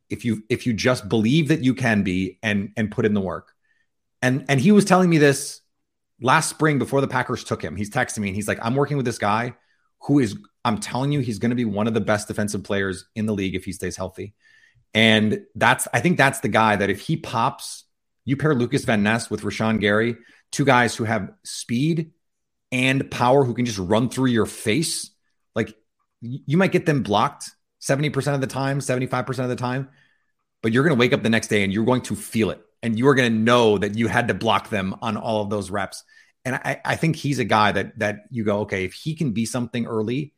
if 0.10 0.26
you 0.26 0.44
if 0.50 0.66
you 0.66 0.74
just 0.74 1.08
believe 1.08 1.50
that 1.50 1.64
you 1.64 1.76
can 1.76 2.02
be 2.02 2.40
and 2.42 2.72
and 2.76 2.90
put 2.90 3.06
in 3.06 3.14
the 3.14 3.22
work. 3.22 3.54
And 4.24 4.46
and 4.50 4.60
he 4.60 4.72
was 4.72 4.86
telling 4.86 5.10
me 5.10 5.20
this 5.20 5.61
last 6.22 6.50
spring 6.50 6.80
before 6.80 7.02
the 7.02 7.08
Packers 7.08 7.44
took 7.44 7.62
him. 7.64 7.76
He's 7.76 7.90
texting 7.90 8.20
me 8.20 8.30
and 8.30 8.36
he's 8.36 8.48
like, 8.48 8.60
I'm 8.62 8.76
working 8.76 8.98
with 8.98 9.06
this 9.06 9.18
guy 9.18 9.56
who 10.02 10.20
is 10.20 10.38
I'm 10.64 10.78
telling 10.78 11.12
you, 11.12 11.20
he's 11.20 11.40
going 11.40 11.50
to 11.50 11.56
be 11.56 11.66
one 11.66 11.88
of 11.88 11.94
the 11.94 12.02
best 12.02 12.28
defensive 12.28 12.64
players 12.64 13.06
in 13.16 13.26
the 13.26 13.34
league 13.34 13.56
if 13.56 13.66
he 13.66 13.72
stays 13.72 13.98
healthy. 13.98 14.34
And 14.94 15.42
that's, 15.56 15.88
I 15.94 16.02
think 16.02 16.18
that's 16.18 16.42
the 16.42 16.50
guy 16.50 16.76
that 16.76 16.90
if 16.90 17.02
he 17.02 17.18
pops, 17.18 17.86
you 18.26 18.38
pair 18.38 18.54
Lucas 18.54 18.86
Van 18.86 19.02
Ness 19.02 19.30
with 19.30 19.42
Rashan 19.42 19.80
Gary, 19.80 20.18
two 20.52 20.66
guys 20.66 20.96
who 20.96 21.06
have 21.06 21.32
speed 21.44 22.12
and 22.72 23.10
power 23.10 23.44
who 23.44 23.54
can 23.54 23.66
just 23.66 23.80
run 23.80 24.10
through 24.10 24.28
your 24.28 24.46
face, 24.46 25.10
like 25.56 25.76
you 26.22 26.58
might 26.58 26.72
get 26.72 26.86
them 26.86 27.02
blocked 27.02 27.50
70% 27.82 28.36
of 28.36 28.42
the 28.42 28.48
time, 28.48 28.80
75% 28.80 29.40
of 29.40 29.50
the 29.50 29.56
time, 29.56 29.90
but 30.62 30.72
you're 30.72 30.84
going 30.84 30.96
to 30.96 31.00
wake 31.00 31.14
up 31.14 31.24
the 31.24 31.30
next 31.30 31.48
day 31.48 31.64
and 31.64 31.74
you're 31.74 31.86
going 31.86 32.02
to 32.02 32.16
feel 32.16 32.52
it. 32.52 32.62
And 32.84 32.98
you 32.98 33.08
are 33.08 33.16
going 33.16 33.32
to 33.32 33.40
know 33.40 33.78
that 33.78 33.96
you 33.96 34.08
had 34.08 34.28
to 34.30 34.34
block 34.34 34.70
them 34.70 34.96
on 35.02 35.18
all 35.18 35.44
of 35.44 35.50
those 35.50 35.70
reps. 35.70 36.04
And 36.44 36.56
I, 36.56 36.82
I 36.84 36.96
think 36.96 37.16
he's 37.16 37.40
a 37.40 37.46
guy 37.46 37.72
that 37.72 38.00
that 38.00 38.26
you 38.32 38.44
go, 38.44 38.62
okay, 38.62 38.86
if 38.86 38.94
he 38.94 39.16
can 39.16 39.32
be 39.32 39.46
something 39.46 39.86
early, 39.86 40.34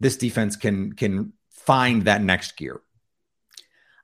this 0.00 0.16
defense 0.16 0.56
can 0.56 0.94
can 0.94 1.34
find 1.50 2.04
that 2.04 2.22
next 2.22 2.56
gear. 2.56 2.80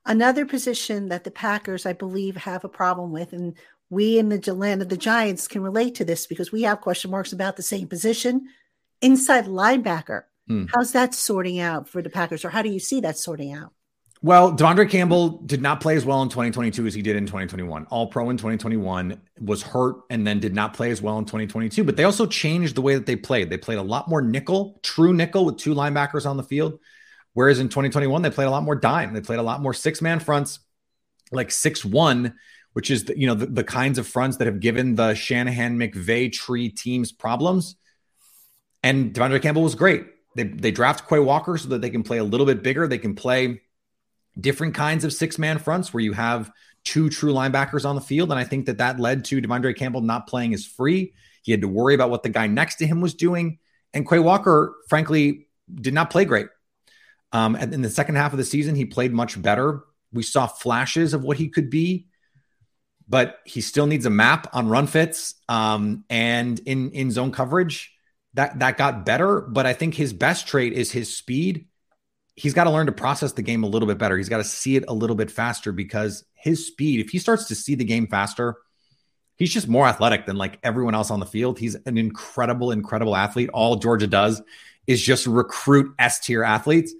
Another 0.05 0.47
position 0.47 1.09
that 1.09 1.25
the 1.25 1.31
Packers, 1.31 1.87
I 1.87 1.93
believe, 1.93 2.37
have 2.37 2.65
a 2.65 2.69
problem 2.69 3.13
with, 3.13 3.33
and 3.33 3.55
we 3.91 4.19
in 4.19 4.29
the 4.29 4.55
land 4.55 4.83
of 4.83 4.89
the 4.89 4.97
Giants 4.97 5.49
can 5.49 5.63
relate 5.63 5.97
to 5.97 6.05
this 6.05 6.27
because 6.27 6.53
we 6.53 6.63
have 6.63 6.81
question 6.81 7.11
marks 7.11 7.33
about 7.33 7.57
the 7.57 7.63
same 7.63 7.89
position. 7.89 8.49
Inside 9.03 9.47
linebacker. 9.47 10.25
Hmm. 10.47 10.67
How's 10.75 10.93
that 10.93 11.15
sorting 11.15 11.61
out 11.61 11.89
for 11.89 12.03
the 12.03 12.11
Packers, 12.11 12.45
or 12.45 12.51
how 12.51 12.63
do 12.63 12.71
you 12.71 12.81
see 12.81 13.01
that 13.01 13.19
sorting 13.19 13.53
out? 13.53 13.73
Well, 14.23 14.53
De'Vondre 14.53 14.89
Campbell 14.89 15.39
did 15.47 15.63
not 15.63 15.81
play 15.81 15.97
as 15.97 16.05
well 16.05 16.21
in 16.21 16.29
2022 16.29 16.87
as 16.87 16.93
he 16.93 17.01
did 17.01 17.17
in 17.17 17.25
2021. 17.25 17.87
All 17.87 18.09
pro 18.09 18.29
in 18.29 18.37
2021 18.37 19.19
was 19.41 19.63
hurt 19.63 19.97
and 20.11 20.27
then 20.27 20.41
did 20.41 20.55
not 20.55 20.75
play 20.75 20.91
as 20.91 21.01
well 21.01 21.17
in 21.19 21.25
2022. 21.25 21.85
But 21.85 21.97
they 21.97 22.05
also 22.05 22.27
changed 22.27 22.75
the 22.75 22.83
way 22.83 22.95
that 22.95 23.07
they 23.07 23.17
played. 23.17 23.49
They 23.49 23.57
played 23.57 23.79
a 23.79 23.83
lot 23.83 24.09
more 24.09 24.21
nickel, 24.21 24.79
true 24.83 25.15
nickel 25.15 25.47
with 25.47 25.57
two 25.57 25.75
linebackers 25.75 26.29
on 26.29 26.37
the 26.37 26.43
field. 26.43 26.79
Whereas 27.33 27.61
in 27.61 27.69
2021, 27.69 28.21
they 28.21 28.29
played 28.29 28.49
a 28.49 28.51
lot 28.51 28.63
more 28.63 28.75
dime. 28.75 29.15
They 29.15 29.23
played 29.23 29.39
a 29.39 29.43
lot 29.43 29.63
more 29.63 29.73
six 29.73 30.03
man 30.03 30.21
fronts, 30.21 30.59
like 31.33 31.51
six 31.51 31.83
one, 31.83 32.35
which 32.75 32.91
is 32.91 33.05
the, 33.05 33.19
you 33.19 33.27
know 33.27 33.35
the, 33.35 33.47
the 33.47 33.65
kinds 33.65 33.99
of 33.99 34.07
fronts 34.07 34.37
that 34.37 34.47
have 34.47 34.61
given 34.61 34.97
the 34.97 35.15
Shanahan 35.15 35.79
McVay 35.79 36.31
tree 36.31 36.69
teams 36.69 37.11
problems. 37.11 37.77
And 38.83 39.15
De'Vondre 39.15 39.41
Campbell 39.41 39.63
was 39.63 39.77
great. 39.77 40.05
They 40.37 40.45
they 40.45 40.73
draft 40.73 41.09
Quay 41.09 41.21
Walker 41.21 41.57
so 41.57 41.71
that 41.71 41.81
they 41.81 41.91
can 41.91 42.03
play 42.03 42.19
a 42.19 42.25
little 42.25 42.47
bit 42.47 42.63
bigger. 42.63 42.87
They 42.87 42.99
can 42.99 43.15
play 43.15 43.63
different 44.41 44.75
kinds 44.75 45.05
of 45.05 45.13
six 45.13 45.39
man 45.39 45.59
fronts 45.59 45.93
where 45.93 46.03
you 46.03 46.13
have 46.13 46.51
two 46.85 47.11
true 47.11 47.33
linebackers 47.33 47.85
on 47.85 47.95
the 47.95 48.01
field. 48.01 48.31
And 48.31 48.39
I 48.39 48.45
think 48.45 48.67
that 48.67 48.79
that 48.79 48.99
led 48.99 49.25
to 49.27 49.41
De'Vondre 49.41 49.77
Campbell 49.77 50.01
not 50.01 50.27
playing 50.27 50.55
as 50.55 50.65
free. 50.65 51.15
He 51.43 51.53
had 51.53 51.61
to 51.63 51.69
worry 51.69 51.95
about 51.95 52.11
what 52.11 52.23
the 52.23 52.29
guy 52.29 52.47
next 52.47 52.77
to 52.77 52.87
him 52.87 53.01
was 53.01 53.15
doing. 53.15 53.59
And 53.93 54.09
Quay 54.09 54.19
Walker, 54.19 54.75
frankly, 54.89 55.49
did 55.73 55.95
not 55.95 56.11
play 56.11 56.25
great. 56.25 56.49
Um, 57.33 57.55
and 57.55 57.73
in 57.73 57.83
the 57.83 57.91
second 57.91 58.17
half 58.17 58.33
of 58.33 58.39
the 58.39 58.45
season, 58.45 58.75
he 58.75 58.85
played 58.85 59.13
much 59.13 59.41
better. 59.41 59.85
We 60.13 60.23
saw 60.23 60.47
flashes 60.47 61.15
of 61.15 61.23
what 61.23 61.37
he 61.37 61.49
could 61.49 61.71
be, 61.71 62.09
but 63.09 63.39
he 63.45 63.61
still 63.61 63.87
needs 63.87 64.07
a 64.07 64.11
map 64.11 64.49
on 64.53 64.69
run 64.69 64.87
fits 64.87 65.35
um, 65.49 66.05
and 66.11 66.59
in 66.61 66.91
in 66.91 67.11
zone 67.11 67.31
coverage. 67.31 67.93
That 68.35 68.59
that 68.61 68.79
got 68.79 69.05
better, 69.05 69.41
but 69.41 69.67
I 69.67 69.73
think 69.73 69.95
his 69.95 70.13
best 70.13 70.49
trait 70.49 70.73
is 70.73 70.91
his 70.91 71.17
speed. 71.17 71.67
He's 72.41 72.55
got 72.55 72.65
to 72.65 72.71
learn 72.71 72.87
to 72.87 72.93
process 72.93 73.33
the 73.33 73.43
game 73.43 73.65
a 73.65 73.69
little 73.69 73.87
bit 73.87 73.99
better. 73.99 74.17
He's 74.17 74.29
got 74.29 74.39
to 74.39 74.45
see 74.45 74.77
it 74.77 74.85
a 74.89 74.95
little 74.95 75.17
bit 75.17 75.31
faster 75.31 75.73
because 75.73 76.25
his 76.35 76.67
speed, 76.67 77.01
if 77.01 77.11
he 77.11 77.19
starts 77.19 77.47
to 77.49 77.55
see 77.55 77.75
the 77.75 77.85
game 77.85 78.07
faster, 78.07 78.57
he's 79.37 79.53
just 79.53 79.69
more 79.69 79.87
athletic 79.87 80.27
than 80.27 80.37
like 80.37 80.59
everyone 80.63 80.95
else 80.95 81.11
on 81.11 81.21
the 81.21 81.27
field. 81.27 81.59
He's 81.59 81.75
an 81.75 81.99
incredible, 81.99 82.71
incredible 82.71 83.15
athlete. 83.15 83.51
All 83.53 83.77
Georgia 83.77 84.07
does 84.07 84.43
is 84.87 85.03
just 85.03 85.27
recruit 85.27 85.95
S 85.99 86.21
tier 86.21 86.43
athletes 86.43 86.95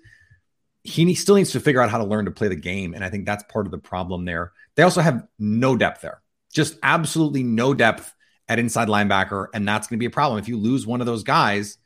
he 0.83 1.15
still 1.15 1.35
needs 1.35 1.53
to 1.53 1.61
figure 1.61 1.81
out 1.81 1.91
how 1.91 1.99
to 1.99 2.05
learn 2.05 2.25
to 2.25 2.31
play 2.31 2.49
the 2.49 2.57
game. 2.57 2.95
And 2.95 3.05
I 3.05 3.11
think 3.11 3.27
that's 3.27 3.45
part 3.45 3.67
of 3.67 3.73
the 3.73 3.79
problem 3.79 4.25
there. 4.25 4.53
They 4.77 4.83
also 4.83 5.01
have 5.01 5.27
no 5.39 5.77
depth 5.77 6.01
there, 6.01 6.23
just 6.53 6.77
absolutely 6.83 7.43
no 7.43 7.75
depth 7.75 8.15
at 8.49 8.59
inside 8.59 8.89
linebacker. 8.89 9.49
And 9.53 9.69
that's 9.69 9.87
going 9.87 9.99
to 9.99 10.01
be 10.01 10.07
a 10.07 10.11
problem. 10.11 10.39
If 10.39 10.49
you 10.49 10.57
lose 10.57 10.87
one 10.87 11.01
of 11.01 11.07
those 11.07 11.23
guys, 11.23 11.79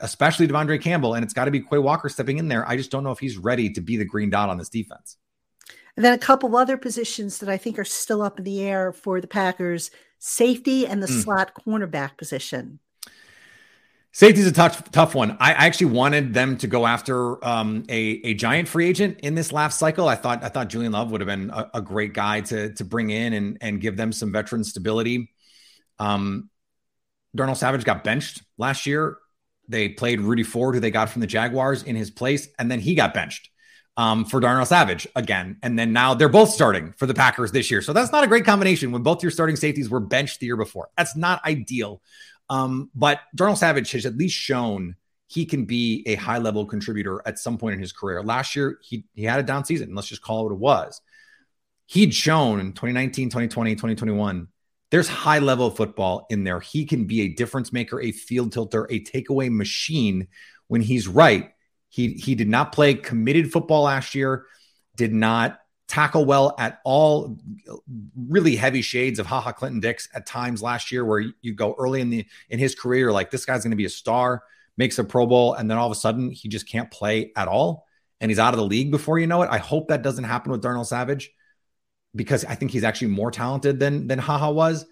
especially 0.00 0.46
De'Vondre 0.48 0.80
Campbell, 0.80 1.14
and 1.14 1.24
it's 1.24 1.34
got 1.34 1.46
to 1.46 1.50
be 1.50 1.60
Quay 1.60 1.78
Walker 1.78 2.08
stepping 2.08 2.38
in 2.38 2.48
there, 2.48 2.68
I 2.68 2.76
just 2.76 2.90
don't 2.90 3.04
know 3.04 3.12
if 3.12 3.18
he's 3.18 3.36
ready 3.38 3.70
to 3.70 3.80
be 3.80 3.96
the 3.96 4.04
green 4.04 4.30
dot 4.30 4.48
on 4.48 4.58
this 4.58 4.68
defense. 4.68 5.16
And 5.96 6.04
then 6.04 6.12
a 6.12 6.18
couple 6.18 6.54
other 6.56 6.76
positions 6.76 7.38
that 7.38 7.48
I 7.48 7.56
think 7.56 7.78
are 7.78 7.84
still 7.84 8.20
up 8.20 8.38
in 8.38 8.44
the 8.44 8.60
air 8.62 8.92
for 8.92 9.20
the 9.20 9.26
Packers 9.26 9.90
safety 10.18 10.86
and 10.86 11.02
the 11.02 11.06
mm. 11.06 11.22
slot 11.22 11.52
cornerback 11.54 12.16
position. 12.18 12.80
Safety's 14.12 14.46
a 14.46 14.52
tough, 14.52 14.90
tough 14.92 15.14
one. 15.14 15.36
I 15.40 15.52
actually 15.52 15.92
wanted 15.92 16.32
them 16.32 16.56
to 16.58 16.66
go 16.66 16.86
after 16.86 17.44
um, 17.46 17.84
a, 17.90 17.98
a 18.24 18.34
giant 18.34 18.66
free 18.66 18.88
agent 18.88 19.20
in 19.20 19.34
this 19.34 19.52
last 19.52 19.78
cycle. 19.78 20.08
I 20.08 20.14
thought 20.14 20.42
I 20.42 20.48
thought 20.48 20.70
Julian 20.70 20.92
Love 20.92 21.10
would 21.10 21.20
have 21.20 21.28
been 21.28 21.50
a, 21.50 21.70
a 21.74 21.82
great 21.82 22.14
guy 22.14 22.40
to 22.42 22.72
to 22.72 22.84
bring 22.84 23.10
in 23.10 23.34
and 23.34 23.58
and 23.60 23.78
give 23.78 23.98
them 23.98 24.12
some 24.12 24.32
veteran 24.32 24.64
stability. 24.64 25.34
Um, 25.98 26.48
Darnell 27.34 27.54
Savage 27.54 27.84
got 27.84 28.04
benched 28.04 28.42
last 28.56 28.86
year. 28.86 29.18
They 29.68 29.88
played 29.88 30.20
Rudy 30.20 30.42
Ford, 30.42 30.74
who 30.74 30.80
they 30.80 30.90
got 30.90 31.10
from 31.10 31.20
the 31.20 31.26
Jaguars, 31.26 31.82
in 31.82 31.96
his 31.96 32.10
place, 32.10 32.48
and 32.58 32.70
then 32.70 32.80
he 32.80 32.94
got 32.94 33.14
benched 33.14 33.50
um, 33.96 34.24
for 34.24 34.40
Darnell 34.40 34.66
Savage 34.66 35.06
again. 35.16 35.56
And 35.62 35.78
then 35.78 35.92
now 35.92 36.14
they're 36.14 36.28
both 36.28 36.50
starting 36.50 36.92
for 36.96 37.06
the 37.06 37.14
Packers 37.14 37.52
this 37.52 37.70
year. 37.70 37.82
So 37.82 37.92
that's 37.92 38.12
not 38.12 38.24
a 38.24 38.26
great 38.26 38.44
combination 38.44 38.92
when 38.92 39.02
both 39.02 39.22
your 39.22 39.30
starting 39.30 39.56
safeties 39.56 39.88
were 39.88 40.00
benched 40.00 40.40
the 40.40 40.46
year 40.46 40.56
before. 40.56 40.88
That's 40.96 41.16
not 41.16 41.44
ideal. 41.44 42.02
Um, 42.48 42.90
but 42.94 43.20
Darnell 43.34 43.56
Savage 43.56 43.90
has 43.92 44.06
at 44.06 44.16
least 44.16 44.36
shown 44.36 44.96
he 45.28 45.44
can 45.44 45.64
be 45.64 46.04
a 46.06 46.14
high 46.14 46.38
level 46.38 46.64
contributor 46.66 47.20
at 47.26 47.38
some 47.38 47.58
point 47.58 47.74
in 47.74 47.80
his 47.80 47.92
career. 47.92 48.22
Last 48.22 48.54
year, 48.54 48.78
he, 48.82 49.04
he 49.14 49.24
had 49.24 49.40
a 49.40 49.42
down 49.42 49.64
season. 49.64 49.94
Let's 49.94 50.08
just 50.08 50.22
call 50.22 50.40
it 50.40 50.44
what 50.44 50.52
it 50.52 50.58
was. 50.58 51.00
He'd 51.86 52.14
shown 52.14 52.60
in 52.60 52.72
2019, 52.72 53.28
2020, 53.28 53.74
2021, 53.74 54.48
there's 54.90 55.08
high 55.08 55.40
level 55.40 55.70
football 55.70 56.26
in 56.30 56.44
there. 56.44 56.60
He 56.60 56.84
can 56.84 57.04
be 57.04 57.22
a 57.22 57.28
difference 57.28 57.72
maker, 57.72 58.00
a 58.00 58.12
field 58.12 58.52
tilter, 58.52 58.86
a 58.90 59.00
takeaway 59.02 59.50
machine 59.50 60.28
when 60.68 60.80
he's 60.80 61.08
right. 61.08 61.50
He, 61.88 62.12
he 62.12 62.34
did 62.34 62.48
not 62.48 62.72
play 62.72 62.94
committed 62.94 63.52
football 63.52 63.82
last 63.84 64.14
year, 64.14 64.46
did 64.96 65.12
not 65.12 65.58
tackle 65.88 66.24
well 66.24 66.54
at 66.58 66.80
all. 66.84 67.38
Really 68.16 68.56
heavy 68.56 68.82
shades 68.82 69.18
of 69.18 69.26
Ha 69.26 69.40
Ha 69.40 69.52
Clinton-Dix 69.52 70.08
at 70.14 70.26
times 70.26 70.62
last 70.62 70.92
year, 70.92 71.04
where 71.04 71.24
you 71.40 71.54
go 71.54 71.74
early 71.78 72.00
in 72.00 72.10
the 72.10 72.26
in 72.50 72.58
his 72.58 72.74
career, 72.74 73.12
like 73.12 73.30
this 73.30 73.44
guy's 73.44 73.62
going 73.62 73.70
to 73.70 73.76
be 73.76 73.84
a 73.84 73.90
star, 73.90 74.42
makes 74.76 74.98
a 74.98 75.04
Pro 75.04 75.26
Bowl, 75.26 75.54
and 75.54 75.70
then 75.70 75.78
all 75.78 75.86
of 75.86 75.92
a 75.92 76.00
sudden 76.00 76.30
he 76.30 76.48
just 76.48 76.68
can't 76.68 76.90
play 76.90 77.32
at 77.36 77.48
all, 77.48 77.86
and 78.20 78.30
he's 78.30 78.38
out 78.38 78.52
of 78.52 78.58
the 78.58 78.66
league 78.66 78.90
before 78.90 79.18
you 79.18 79.26
know 79.26 79.42
it. 79.42 79.48
I 79.50 79.58
hope 79.58 79.88
that 79.88 80.02
doesn't 80.02 80.24
happen 80.24 80.52
with 80.52 80.62
Darnell 80.62 80.84
Savage 80.84 81.30
because 82.16 82.44
I 82.44 82.54
think 82.54 82.70
he's 82.72 82.84
actually 82.84 83.08
more 83.08 83.30
talented 83.30 83.78
than 83.78 84.08
than 84.08 84.18
Ha 84.18 84.38
Ha 84.38 84.50
was. 84.50 84.84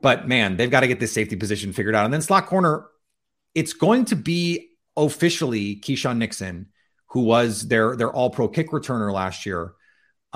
But 0.00 0.28
man, 0.28 0.56
they've 0.56 0.70
got 0.70 0.80
to 0.80 0.88
get 0.88 1.00
this 1.00 1.12
safety 1.12 1.36
position 1.36 1.72
figured 1.72 1.94
out. 1.94 2.04
And 2.04 2.14
then 2.14 2.22
slot 2.22 2.46
corner, 2.46 2.86
it's 3.54 3.72
going 3.72 4.06
to 4.06 4.16
be 4.16 4.68
officially 4.96 5.76
Keisean 5.76 6.18
Nixon, 6.18 6.68
who 7.08 7.22
was 7.22 7.68
their 7.68 7.96
their 7.96 8.10
All 8.10 8.30
Pro 8.30 8.48
kick 8.48 8.70
returner 8.70 9.12
last 9.12 9.44
year 9.44 9.74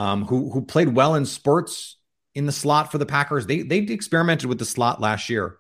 um, 0.01 0.25
who 0.25 0.51
who 0.51 0.63
played 0.63 0.89
well 0.89 1.15
in 1.15 1.27
sports 1.27 1.99
in 2.35 2.47
the 2.47 2.53
slot 2.53 2.91
for 2.91 2.97
the 2.97 3.05
Packers. 3.05 3.45
They 3.47 3.61
they 3.61 3.79
experimented 3.79 4.49
with 4.49 4.59
the 4.59 4.65
slot 4.65 4.99
last 4.99 5.29
year. 5.29 5.59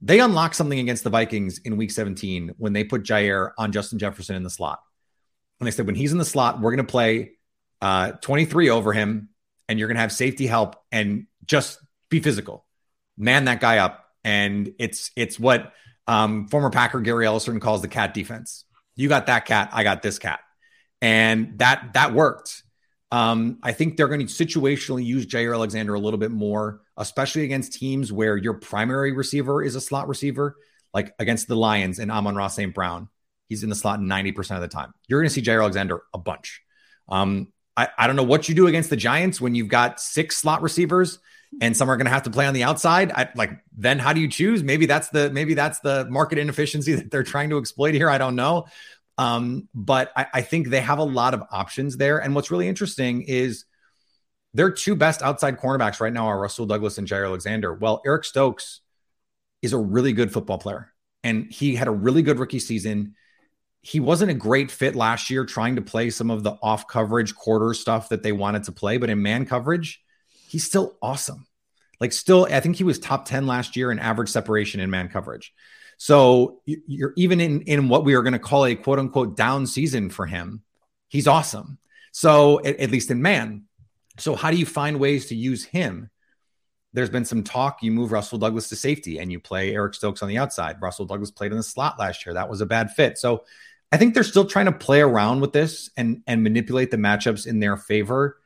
They 0.00 0.20
unlocked 0.20 0.54
something 0.54 0.78
against 0.78 1.02
the 1.02 1.10
Vikings 1.10 1.58
in 1.58 1.76
Week 1.76 1.90
17 1.90 2.52
when 2.56 2.72
they 2.72 2.84
put 2.84 3.02
Jaire 3.02 3.50
on 3.58 3.72
Justin 3.72 3.98
Jefferson 3.98 4.36
in 4.36 4.44
the 4.44 4.50
slot. 4.50 4.80
And 5.58 5.66
they 5.66 5.72
said 5.72 5.86
when 5.86 5.96
he's 5.96 6.12
in 6.12 6.18
the 6.18 6.24
slot, 6.24 6.60
we're 6.60 6.70
going 6.70 6.86
to 6.86 6.90
play 6.90 7.32
uh, 7.80 8.12
23 8.12 8.70
over 8.70 8.92
him, 8.92 9.30
and 9.68 9.78
you're 9.78 9.88
going 9.88 9.96
to 9.96 10.02
have 10.02 10.12
safety 10.12 10.46
help 10.46 10.76
and 10.92 11.26
just 11.44 11.78
be 12.10 12.20
physical, 12.20 12.64
man 13.16 13.46
that 13.46 13.60
guy 13.60 13.78
up. 13.78 14.04
And 14.24 14.74
it's 14.78 15.10
it's 15.16 15.38
what 15.38 15.72
um, 16.06 16.48
former 16.48 16.70
Packer 16.70 17.00
Gary 17.00 17.26
Ellison 17.26 17.60
calls 17.60 17.82
the 17.82 17.88
cat 17.88 18.14
defense. 18.14 18.64
You 18.96 19.08
got 19.08 19.26
that 19.26 19.46
cat, 19.46 19.70
I 19.72 19.82
got 19.84 20.02
this 20.02 20.18
cat, 20.18 20.40
and 21.02 21.58
that 21.58 21.92
that 21.94 22.14
worked. 22.14 22.62
Um, 23.10 23.58
I 23.62 23.72
think 23.72 23.96
they're 23.96 24.08
going 24.08 24.26
to 24.26 24.32
situationally 24.32 25.04
use 25.04 25.26
Jaire 25.26 25.54
Alexander 25.54 25.94
a 25.94 26.00
little 26.00 26.18
bit 26.18 26.32
more, 26.32 26.80
especially 26.96 27.44
against 27.44 27.74
teams 27.74 28.12
where 28.12 28.36
your 28.36 28.54
primary 28.54 29.12
receiver 29.12 29.62
is 29.62 29.76
a 29.76 29.80
slot 29.80 30.08
receiver, 30.08 30.56
like 30.92 31.14
against 31.20 31.46
the 31.46 31.54
Lions 31.54 32.00
and 32.00 32.10
Amon-Ra 32.10 32.48
St. 32.48 32.74
Brown. 32.74 33.08
He's 33.48 33.62
in 33.62 33.68
the 33.68 33.76
slot 33.76 34.00
90% 34.00 34.56
of 34.56 34.62
the 34.62 34.68
time. 34.68 34.92
You're 35.06 35.20
going 35.20 35.28
to 35.28 35.34
see 35.34 35.42
Jaire 35.42 35.60
Alexander 35.60 36.02
a 36.12 36.18
bunch. 36.18 36.62
Um, 37.08 37.52
I, 37.76 37.88
I 37.98 38.06
don't 38.06 38.16
know 38.16 38.22
what 38.22 38.48
you 38.48 38.54
do 38.54 38.66
against 38.66 38.90
the 38.90 38.96
Giants 38.96 39.40
when 39.40 39.54
you've 39.54 39.68
got 39.68 40.00
six 40.00 40.36
slot 40.36 40.62
receivers 40.62 41.18
and 41.60 41.76
some 41.76 41.90
are 41.90 41.96
going 41.96 42.06
to 42.06 42.12
have 42.12 42.24
to 42.24 42.30
play 42.30 42.46
on 42.46 42.54
the 42.54 42.62
outside. 42.62 43.12
I, 43.12 43.28
like 43.34 43.50
then 43.76 43.98
how 43.98 44.12
do 44.12 44.20
you 44.20 44.28
choose? 44.28 44.62
Maybe 44.62 44.86
that's 44.86 45.08
the 45.08 45.30
maybe 45.30 45.54
that's 45.54 45.80
the 45.80 46.06
market 46.10 46.38
inefficiency 46.38 46.94
that 46.96 47.10
they're 47.10 47.22
trying 47.22 47.50
to 47.50 47.58
exploit 47.58 47.94
here. 47.94 48.10
I 48.10 48.18
don't 48.18 48.36
know. 48.36 48.66
Um, 49.16 49.68
but 49.74 50.12
I, 50.16 50.26
I 50.34 50.42
think 50.42 50.68
they 50.68 50.80
have 50.80 50.98
a 50.98 51.04
lot 51.04 51.34
of 51.34 51.42
options 51.50 51.96
there. 51.96 52.18
And 52.18 52.34
what's 52.34 52.50
really 52.50 52.68
interesting 52.68 53.22
is 53.22 53.64
their 54.54 54.70
two 54.70 54.96
best 54.96 55.22
outside 55.22 55.58
cornerbacks 55.58 56.00
right 56.00 56.12
now 56.12 56.26
are 56.26 56.40
Rasul 56.40 56.66
Douglas 56.66 56.98
and 56.98 57.06
Jaire 57.06 57.26
Alexander. 57.26 57.74
Well, 57.74 58.02
Eric 58.04 58.24
Stokes 58.24 58.80
is 59.62 59.72
a 59.72 59.78
really 59.78 60.12
good 60.12 60.32
football 60.32 60.58
player, 60.58 60.92
and 61.22 61.50
he 61.50 61.74
had 61.74 61.88
a 61.88 61.92
really 61.92 62.22
good 62.22 62.38
rookie 62.38 62.58
season. 62.58 63.14
He 63.86 64.00
wasn't 64.00 64.30
a 64.30 64.34
great 64.34 64.70
fit 64.70 64.96
last 64.96 65.28
year 65.28 65.44
trying 65.44 65.76
to 65.76 65.82
play 65.82 66.10
some 66.10 66.30
of 66.30 66.42
the 66.42 66.56
off 66.62 66.88
coverage 66.88 67.34
quarter 67.34 67.74
stuff 67.74 68.08
that 68.08 68.22
they 68.22 68.32
wanted 68.32 68.64
to 68.64 68.72
play, 68.72 68.96
but 68.96 69.10
in 69.10 69.22
man 69.22 69.44
coverage, 69.44 70.02
he's 70.48 70.64
still 70.64 70.96
awesome. 71.02 71.46
Like, 72.00 72.12
still, 72.12 72.46
I 72.50 72.60
think 72.60 72.76
he 72.76 72.84
was 72.84 72.98
top 72.98 73.26
10 73.26 73.46
last 73.46 73.76
year 73.76 73.92
in 73.92 73.98
average 73.98 74.30
separation 74.30 74.80
in 74.80 74.90
man 74.90 75.08
coverage. 75.08 75.52
So 75.96 76.60
you're 76.66 77.12
even 77.16 77.40
in 77.40 77.62
in 77.62 77.88
what 77.88 78.04
we 78.04 78.14
are 78.14 78.22
going 78.22 78.32
to 78.32 78.38
call 78.38 78.66
a 78.66 78.74
quote 78.74 78.98
unquote 78.98 79.36
down 79.36 79.66
season 79.66 80.10
for 80.10 80.26
him. 80.26 80.62
He's 81.08 81.28
awesome. 81.28 81.78
So 82.12 82.64
at, 82.64 82.78
at 82.80 82.90
least 82.90 83.10
in 83.10 83.22
man. 83.22 83.64
So 84.18 84.34
how 84.34 84.50
do 84.50 84.56
you 84.56 84.66
find 84.66 84.98
ways 84.98 85.26
to 85.26 85.36
use 85.36 85.64
him? 85.64 86.10
There's 86.92 87.10
been 87.10 87.24
some 87.24 87.42
talk. 87.42 87.82
You 87.82 87.90
move 87.90 88.12
Rasul 88.12 88.38
Douglas 88.38 88.68
to 88.68 88.76
safety 88.76 89.18
and 89.18 89.30
you 89.30 89.40
play 89.40 89.74
Eric 89.74 89.94
Stokes 89.94 90.22
on 90.22 90.28
the 90.28 90.38
outside. 90.38 90.76
Rasul 90.80 91.06
Douglas 91.06 91.32
played 91.32 91.50
in 91.50 91.56
the 91.56 91.62
slot 91.64 91.98
last 91.98 92.24
year. 92.24 92.34
That 92.34 92.48
was 92.48 92.60
a 92.60 92.66
bad 92.66 92.92
fit. 92.92 93.18
So 93.18 93.44
I 93.94 93.96
think 93.96 94.12
they're 94.12 94.24
still 94.24 94.44
trying 94.44 94.66
to 94.66 94.72
play 94.72 95.00
around 95.00 95.40
with 95.40 95.52
this 95.52 95.88
and 95.96 96.24
and 96.26 96.42
manipulate 96.42 96.90
the 96.90 96.96
matchups 96.96 97.46
in 97.46 97.60
their 97.60 97.76
favor. 97.76 98.40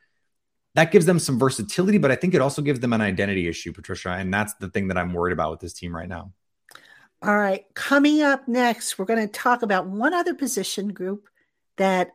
That 0.75 0.91
gives 0.91 1.07
them 1.07 1.17
some 1.17 1.39
versatility, 1.39 1.97
but 1.97 2.11
I 2.11 2.15
think 2.15 2.35
it 2.35 2.41
also 2.41 2.61
gives 2.61 2.81
them 2.81 2.93
an 2.93 3.01
identity 3.01 3.47
issue, 3.47 3.73
Patricia. 3.73 4.11
And 4.11 4.31
that's 4.31 4.53
the 4.55 4.69
thing 4.69 4.89
that 4.89 4.97
I'm 4.99 5.11
worried 5.11 5.33
about 5.33 5.49
with 5.49 5.59
this 5.59 5.73
team 5.73 5.95
right 5.95 6.07
now. 6.07 6.33
All 7.23 7.35
right. 7.35 7.65
Coming 7.73 8.21
up 8.21 8.47
next, 8.47 8.99
we're 8.99 9.05
going 9.05 9.27
to 9.27 9.27
talk 9.27 9.63
about 9.63 9.87
one 9.87 10.13
other 10.13 10.35
position 10.35 10.89
group 10.89 11.27
that 11.77 12.11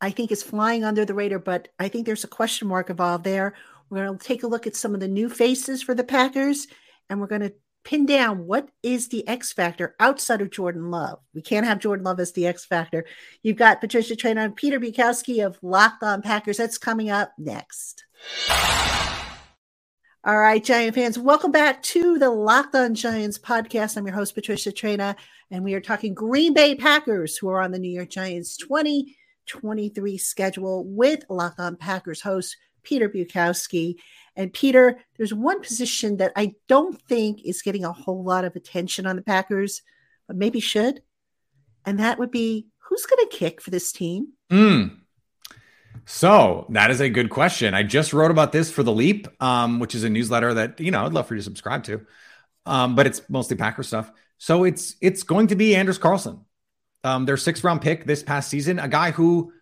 I 0.00 0.08
think 0.08 0.32
is 0.32 0.42
flying 0.42 0.82
under 0.82 1.04
the 1.04 1.12
radar, 1.12 1.40
but 1.40 1.68
I 1.78 1.88
think 1.88 2.06
there's 2.06 2.24
a 2.24 2.28
question 2.28 2.68
mark 2.68 2.88
involved 2.88 3.24
there. 3.24 3.54
We're 3.90 4.06
going 4.06 4.18
to 4.18 4.24
take 4.24 4.44
a 4.44 4.48
look 4.48 4.66
at 4.66 4.76
some 4.76 4.94
of 4.94 5.00
the 5.00 5.08
new 5.08 5.28
faces 5.28 5.82
for 5.82 5.94
the 5.94 6.04
Packers, 6.04 6.68
and 7.10 7.20
we're 7.20 7.26
going 7.26 7.42
to 7.42 7.52
pin 7.84 8.06
down 8.06 8.46
what 8.46 8.68
is 8.82 9.08
the 9.08 9.26
X 9.26 9.52
factor 9.52 9.94
outside 10.00 10.40
of 10.40 10.50
Jordan 10.50 10.90
Love. 10.90 11.20
We 11.34 11.42
can't 11.42 11.66
have 11.66 11.78
Jordan 11.78 12.04
Love 12.04 12.20
as 12.20 12.32
the 12.32 12.46
X 12.46 12.64
factor. 12.64 13.04
You've 13.42 13.56
got 13.56 13.80
Patricia 13.80 14.14
Traina 14.14 14.44
and 14.44 14.56
Peter 14.56 14.78
Bukowski 14.78 15.44
of 15.44 15.58
Locked 15.62 16.02
On 16.02 16.22
Packers. 16.22 16.56
That's 16.56 16.78
coming 16.78 17.10
up 17.10 17.32
next. 17.38 18.04
All 20.24 20.38
right, 20.38 20.62
Giant 20.62 20.94
fans, 20.94 21.18
welcome 21.18 21.52
back 21.52 21.82
to 21.84 22.18
the 22.18 22.28
Locked 22.28 22.74
On 22.74 22.94
Giants 22.94 23.38
podcast. 23.38 23.96
I'm 23.96 24.06
your 24.06 24.14
host, 24.14 24.34
Patricia 24.34 24.70
Traina, 24.70 25.16
and 25.50 25.64
we 25.64 25.74
are 25.74 25.80
talking 25.80 26.12
Green 26.12 26.52
Bay 26.52 26.74
Packers, 26.74 27.38
who 27.38 27.48
are 27.48 27.62
on 27.62 27.70
the 27.70 27.78
New 27.78 27.90
York 27.90 28.10
Giants 28.10 28.56
2023 28.58 30.18
schedule 30.18 30.84
with 30.84 31.24
Locked 31.30 31.60
On 31.60 31.76
Packers 31.76 32.20
host 32.20 32.56
Peter 32.82 33.08
Bukowski. 33.08 33.96
And 34.38 34.52
Peter, 34.52 34.98
there's 35.16 35.34
one 35.34 35.60
position 35.60 36.16
that 36.18 36.32
I 36.36 36.54
don't 36.68 36.98
think 37.02 37.44
is 37.44 37.60
getting 37.60 37.84
a 37.84 37.92
whole 37.92 38.22
lot 38.22 38.44
of 38.44 38.56
attention 38.56 39.04
on 39.04 39.16
the 39.16 39.22
Packers, 39.22 39.82
but 40.26 40.36
maybe 40.36 40.60
should. 40.60 41.02
And 41.84 41.98
that 41.98 42.18
would 42.18 42.30
be 42.30 42.68
who's 42.78 43.04
going 43.04 43.28
to 43.28 43.36
kick 43.36 43.60
for 43.60 43.70
this 43.70 43.92
team? 43.92 44.28
Mm, 44.50 44.98
so 46.06 46.66
that 46.70 46.90
is 46.90 47.00
a 47.00 47.10
good 47.10 47.30
question. 47.30 47.74
I 47.74 47.82
just 47.82 48.14
wrote 48.14 48.30
about 48.30 48.52
this 48.52 48.70
for 48.70 48.82
the 48.82 48.92
Leap, 48.92 49.28
um, 49.42 49.78
which 49.78 49.94
is 49.94 50.04
a 50.04 50.08
newsletter 50.08 50.54
that 50.54 50.80
you 50.80 50.90
know 50.90 51.04
I'd 51.04 51.12
love 51.12 51.26
for 51.26 51.34
you 51.34 51.40
to 51.40 51.44
subscribe 51.44 51.84
to, 51.84 52.06
um, 52.64 52.94
but 52.94 53.06
it's 53.06 53.20
mostly 53.28 53.56
Packer 53.56 53.82
stuff. 53.82 54.10
So 54.38 54.64
it's 54.64 54.96
it's 55.02 55.22
going 55.22 55.48
to 55.48 55.56
be 55.56 55.76
Anders 55.76 55.98
Carlson, 55.98 56.46
um, 57.04 57.26
their 57.26 57.36
sixth 57.36 57.64
round 57.64 57.82
pick 57.82 58.06
this 58.06 58.22
past 58.22 58.48
season, 58.48 58.78
a 58.78 58.88
guy 58.88 59.10
who, 59.10 59.52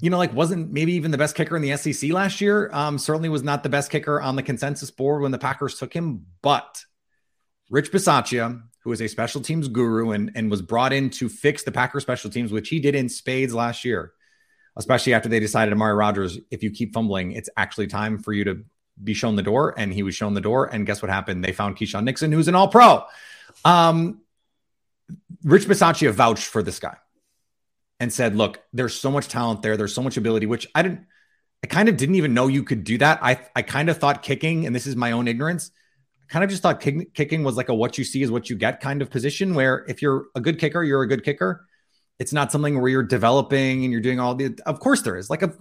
you 0.00 0.10
know, 0.10 0.18
like 0.18 0.34
wasn't 0.34 0.72
maybe 0.72 0.94
even 0.94 1.10
the 1.10 1.18
best 1.18 1.36
kicker 1.36 1.56
in 1.56 1.62
the 1.62 1.76
SEC 1.76 2.10
last 2.10 2.40
year. 2.40 2.70
Um, 2.72 2.98
certainly 2.98 3.28
was 3.28 3.42
not 3.42 3.62
the 3.62 3.68
best 3.68 3.90
kicker 3.90 4.20
on 4.20 4.36
the 4.36 4.42
consensus 4.42 4.90
board 4.90 5.22
when 5.22 5.32
the 5.32 5.38
Packers 5.38 5.78
took 5.78 5.92
him, 5.92 6.26
but 6.42 6.84
Rich 7.70 7.92
Bisaccia, 7.92 8.62
who 8.84 8.92
is 8.92 9.00
a 9.00 9.08
special 9.08 9.40
teams 9.40 9.68
guru 9.68 10.10
and 10.10 10.32
and 10.34 10.50
was 10.50 10.62
brought 10.62 10.92
in 10.92 11.10
to 11.10 11.28
fix 11.28 11.62
the 11.62 11.72
Packers 11.72 12.02
special 12.02 12.30
teams, 12.30 12.52
which 12.52 12.68
he 12.68 12.80
did 12.80 12.94
in 12.94 13.08
spades 13.08 13.54
last 13.54 13.84
year 13.84 14.12
especially 14.76 15.14
after 15.14 15.28
they 15.28 15.40
decided 15.40 15.72
Amari 15.72 15.94
Rogers, 15.94 16.38
if 16.50 16.62
you 16.62 16.70
keep 16.70 16.94
fumbling, 16.94 17.32
it's 17.32 17.50
actually 17.56 17.86
time 17.86 18.18
for 18.18 18.32
you 18.32 18.44
to 18.44 18.64
be 19.02 19.14
shown 19.14 19.36
the 19.36 19.42
door. 19.42 19.74
And 19.76 19.92
he 19.92 20.02
was 20.02 20.14
shown 20.14 20.34
the 20.34 20.40
door. 20.40 20.66
And 20.66 20.86
guess 20.86 21.02
what 21.02 21.10
happened? 21.10 21.44
They 21.44 21.52
found 21.52 21.76
Keisean 21.76 22.04
Nixon, 22.04 22.32
who's 22.32 22.48
an 22.48 22.54
all 22.54 22.68
pro. 22.68 23.04
Um, 23.64 24.20
Rich 25.44 25.66
Bisaccia 25.66 26.12
vouched 26.12 26.46
for 26.46 26.62
this 26.62 26.78
guy 26.78 26.96
and 28.02 28.12
said, 28.12 28.34
look, 28.34 28.60
there's 28.72 28.94
so 28.94 29.10
much 29.10 29.28
talent 29.28 29.62
there. 29.62 29.76
There's 29.76 29.94
so 29.94 30.02
much 30.02 30.16
ability, 30.16 30.46
which 30.46 30.66
I 30.74 30.82
didn't, 30.82 31.06
I 31.64 31.68
kind 31.68 31.88
of 31.88 31.96
didn't 31.96 32.16
even 32.16 32.34
know 32.34 32.48
you 32.48 32.64
could 32.64 32.82
do 32.82 32.98
that. 32.98 33.20
I, 33.22 33.40
I 33.54 33.62
kind 33.62 33.88
of 33.88 33.98
thought 33.98 34.22
kicking, 34.22 34.66
and 34.66 34.74
this 34.74 34.86
is 34.86 34.96
my 34.96 35.12
own 35.12 35.28
ignorance, 35.28 35.70
I 36.20 36.32
kind 36.32 36.44
of 36.44 36.50
just 36.50 36.62
thought 36.62 36.80
kick, 36.80 37.14
kicking 37.14 37.44
was 37.44 37.56
like 37.56 37.68
a 37.68 37.74
what 37.74 37.96
you 37.98 38.04
see 38.04 38.22
is 38.22 38.30
what 38.30 38.50
you 38.50 38.56
get 38.56 38.80
kind 38.80 39.00
of 39.00 39.10
position 39.10 39.54
where 39.54 39.86
if 39.88 40.02
you're 40.02 40.26
a 40.34 40.40
good 40.40 40.58
kicker, 40.58 40.82
you're 40.82 41.02
a 41.02 41.08
good 41.08 41.24
kicker 41.24 41.66
it's 42.18 42.32
not 42.32 42.52
something 42.52 42.80
where 42.80 42.88
you're 42.88 43.02
developing 43.02 43.82
and 43.82 43.90
you're 43.90 44.00
doing 44.00 44.20
all 44.20 44.36
the 44.36 44.56
of 44.64 44.78
course 44.78 45.02
there 45.02 45.16
is 45.16 45.28
like 45.28 45.42
a, 45.42 45.52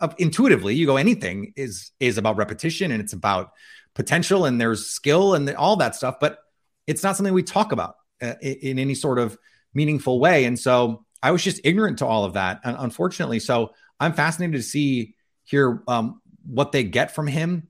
a, 0.00 0.12
intuitively 0.18 0.74
you 0.74 0.84
go 0.84 0.96
anything 0.96 1.52
is 1.56 1.92
is 2.00 2.18
about 2.18 2.36
repetition 2.36 2.90
and 2.90 3.00
it's 3.00 3.12
about 3.12 3.52
potential 3.94 4.44
and 4.44 4.60
there's 4.60 4.86
skill 4.86 5.34
and 5.34 5.48
all 5.54 5.76
that 5.76 5.94
stuff 5.94 6.16
but 6.20 6.38
it's 6.86 7.04
not 7.04 7.16
something 7.16 7.34
we 7.34 7.42
talk 7.44 7.70
about 7.70 7.94
uh, 8.22 8.34
in, 8.42 8.54
in 8.54 8.78
any 8.78 8.94
sort 8.94 9.20
of 9.20 9.38
meaningful 9.72 10.18
way 10.18 10.46
and 10.46 10.58
so 10.58 11.04
i 11.22 11.30
was 11.30 11.42
just 11.42 11.60
ignorant 11.64 11.98
to 11.98 12.06
all 12.06 12.24
of 12.24 12.34
that 12.34 12.60
and 12.64 12.76
unfortunately. 12.78 13.40
So 13.40 13.72
i'm 13.98 14.12
fascinated 14.12 14.56
to 14.56 14.62
see 14.62 15.14
here 15.44 15.82
um, 15.88 16.20
what 16.44 16.72
they 16.72 16.84
get 16.84 17.14
from 17.14 17.26
him. 17.26 17.68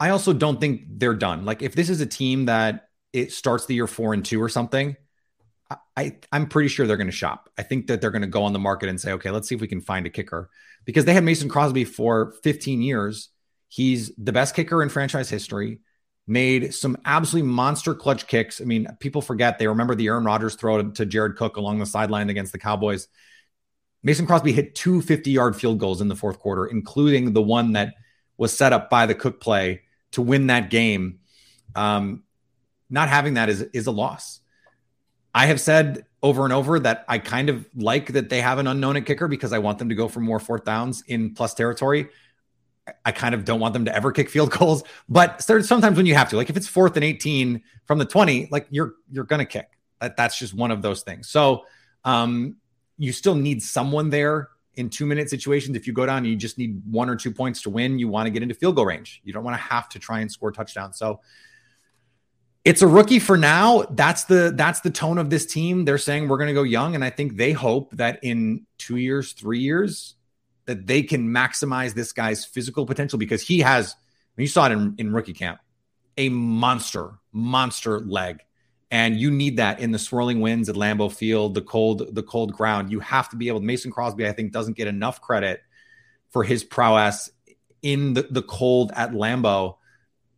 I 0.00 0.10
also 0.10 0.32
don't 0.32 0.60
think 0.60 0.82
they're 0.88 1.14
done. 1.14 1.44
Like 1.44 1.62
if 1.62 1.74
this 1.74 1.90
is 1.90 2.00
a 2.00 2.06
team 2.06 2.46
that 2.46 2.88
it 3.12 3.32
starts 3.32 3.66
the 3.66 3.74
year 3.74 3.86
four 3.86 4.14
and 4.14 4.24
two 4.24 4.42
or 4.42 4.48
something 4.48 4.96
I, 5.96 6.16
I'm 6.30 6.48
pretty 6.48 6.68
sure 6.68 6.86
they're 6.86 6.96
going 6.96 7.08
to 7.08 7.12
shop. 7.12 7.48
I 7.58 7.62
think 7.62 7.86
that 7.86 8.00
they're 8.00 8.10
going 8.10 8.22
to 8.22 8.28
go 8.28 8.44
on 8.44 8.52
the 8.52 8.58
market 8.58 8.88
and 8.88 9.00
say, 9.00 9.12
okay, 9.12 9.30
let's 9.30 9.48
see 9.48 9.54
if 9.54 9.60
we 9.60 9.68
can 9.68 9.80
find 9.80 10.06
a 10.06 10.10
kicker. 10.10 10.50
Because 10.84 11.04
they 11.04 11.14
had 11.14 11.24
Mason 11.24 11.48
Crosby 11.48 11.84
for 11.84 12.34
15 12.42 12.82
years. 12.82 13.28
He's 13.68 14.12
the 14.16 14.32
best 14.32 14.54
kicker 14.54 14.82
in 14.82 14.88
franchise 14.88 15.30
history, 15.30 15.80
made 16.32 16.74
some 16.74 16.96
absolutely 17.04 17.50
monster 17.50 17.94
clutch 17.94 18.26
kicks. 18.26 18.60
I 18.60 18.64
mean, 18.64 18.86
people 19.00 19.20
forget 19.20 19.58
they 19.58 19.68
remember 19.68 19.94
the 19.94 20.06
Aaron 20.06 20.24
Rodgers 20.24 20.54
throw 20.54 20.82
to 20.82 21.06
Jared 21.06 21.36
Cook 21.36 21.56
along 21.56 21.78
the 21.78 21.86
sideline 21.86 22.30
against 22.30 22.52
the 22.52 22.58
Cowboys. 22.58 23.08
Mason 24.02 24.26
Crosby 24.26 24.52
hit 24.52 24.74
two 24.74 25.02
50 25.02 25.30
yard 25.30 25.54
field 25.54 25.78
goals 25.78 26.00
in 26.00 26.08
the 26.08 26.16
fourth 26.16 26.38
quarter, 26.38 26.66
including 26.66 27.32
the 27.32 27.42
one 27.42 27.72
that 27.72 27.94
was 28.36 28.56
set 28.56 28.72
up 28.72 28.90
by 28.90 29.06
the 29.06 29.14
Cook 29.14 29.40
play 29.40 29.82
to 30.12 30.22
win 30.22 30.48
that 30.48 30.70
game. 30.70 31.20
Um, 31.74 32.24
not 32.90 33.08
having 33.08 33.34
that 33.34 33.48
is, 33.48 33.60
is 33.72 33.86
a 33.86 33.92
loss. 33.92 34.40
I 35.34 35.46
have 35.46 35.60
said 35.60 36.04
over 36.22 36.44
and 36.44 36.52
over 36.52 36.78
that 36.80 37.04
I 37.08 37.18
kind 37.18 37.48
of 37.48 37.66
like 37.74 38.12
that 38.12 38.28
they 38.28 38.40
have 38.40 38.58
an 38.58 38.66
unknown 38.66 38.96
at 38.96 39.06
kicker 39.06 39.28
because 39.28 39.52
I 39.52 39.58
want 39.58 39.78
them 39.78 39.88
to 39.88 39.94
go 39.94 40.08
for 40.08 40.20
more 40.20 40.40
fourth 40.40 40.64
downs 40.64 41.02
in 41.06 41.34
plus 41.34 41.54
territory. 41.54 42.08
I 43.04 43.12
kind 43.12 43.34
of 43.34 43.44
don't 43.44 43.60
want 43.60 43.74
them 43.74 43.84
to 43.84 43.94
ever 43.94 44.10
kick 44.10 44.28
field 44.28 44.50
goals, 44.50 44.82
but 45.08 45.42
sometimes 45.42 45.96
when 45.96 46.06
you 46.06 46.14
have 46.14 46.28
to, 46.30 46.36
like 46.36 46.50
if 46.50 46.56
it's 46.56 46.66
fourth 46.66 46.96
and 46.96 47.04
18 47.04 47.62
from 47.86 47.98
the 47.98 48.04
20, 48.04 48.48
like 48.50 48.66
you're 48.70 48.94
you're 49.10 49.24
gonna 49.24 49.46
kick. 49.46 49.68
That 50.00 50.16
that's 50.16 50.38
just 50.38 50.52
one 50.54 50.70
of 50.70 50.82
those 50.82 51.02
things. 51.02 51.28
So 51.28 51.64
um, 52.04 52.56
you 52.98 53.12
still 53.12 53.36
need 53.36 53.62
someone 53.62 54.10
there 54.10 54.48
in 54.74 54.90
two 54.90 55.06
minute 55.06 55.30
situations. 55.30 55.76
If 55.76 55.86
you 55.86 55.92
go 55.92 56.06
down 56.06 56.18
and 56.18 56.26
you 56.26 56.36
just 56.36 56.58
need 56.58 56.82
one 56.90 57.08
or 57.08 57.16
two 57.16 57.30
points 57.30 57.62
to 57.62 57.70
win, 57.70 57.98
you 57.98 58.08
want 58.08 58.26
to 58.26 58.30
get 58.30 58.42
into 58.42 58.54
field 58.54 58.76
goal 58.76 58.86
range. 58.86 59.20
You 59.24 59.32
don't 59.32 59.44
want 59.44 59.56
to 59.56 59.62
have 59.62 59.88
to 59.90 59.98
try 59.98 60.20
and 60.20 60.30
score 60.30 60.50
touchdowns. 60.50 60.98
So 60.98 61.20
it's 62.64 62.82
a 62.82 62.86
rookie 62.86 63.18
for 63.18 63.36
now. 63.36 63.84
That's 63.90 64.24
the 64.24 64.52
that's 64.56 64.80
the 64.80 64.90
tone 64.90 65.18
of 65.18 65.30
this 65.30 65.46
team. 65.46 65.84
They're 65.84 65.98
saying 65.98 66.28
we're 66.28 66.44
to 66.44 66.52
go 66.52 66.62
young, 66.62 66.94
and 66.94 67.04
I 67.04 67.10
think 67.10 67.36
they 67.36 67.52
hope 67.52 67.96
that 67.96 68.20
in 68.22 68.66
two 68.78 68.96
years, 68.96 69.32
three 69.32 69.58
years, 69.58 70.14
that 70.66 70.86
they 70.86 71.02
can 71.02 71.28
maximize 71.28 71.94
this 71.94 72.12
guy's 72.12 72.44
physical 72.44 72.86
potential 72.86 73.18
because 73.18 73.42
he 73.42 73.60
has. 73.60 73.94
You 74.36 74.46
saw 74.46 74.66
it 74.66 74.72
in, 74.72 74.94
in 74.98 75.12
rookie 75.12 75.34
camp, 75.34 75.60
a 76.16 76.28
monster, 76.30 77.18
monster 77.32 78.00
leg, 78.00 78.40
and 78.90 79.18
you 79.18 79.30
need 79.30 79.58
that 79.58 79.80
in 79.80 79.90
the 79.90 79.98
swirling 79.98 80.40
winds 80.40 80.68
at 80.68 80.74
Lambeau 80.74 81.12
Field, 81.12 81.54
the 81.54 81.60
cold, 81.60 82.14
the 82.14 82.22
cold 82.22 82.52
ground. 82.52 82.90
You 82.90 83.00
have 83.00 83.28
to 83.30 83.36
be 83.36 83.48
able. 83.48 83.60
Mason 83.60 83.90
Crosby, 83.90 84.26
I 84.26 84.32
think, 84.32 84.52
doesn't 84.52 84.76
get 84.76 84.88
enough 84.88 85.20
credit 85.20 85.60
for 86.30 86.44
his 86.44 86.64
prowess 86.64 87.30
in 87.82 88.14
the, 88.14 88.22
the 88.22 88.42
cold 88.42 88.90
at 88.94 89.12
Lambeau. 89.12 89.76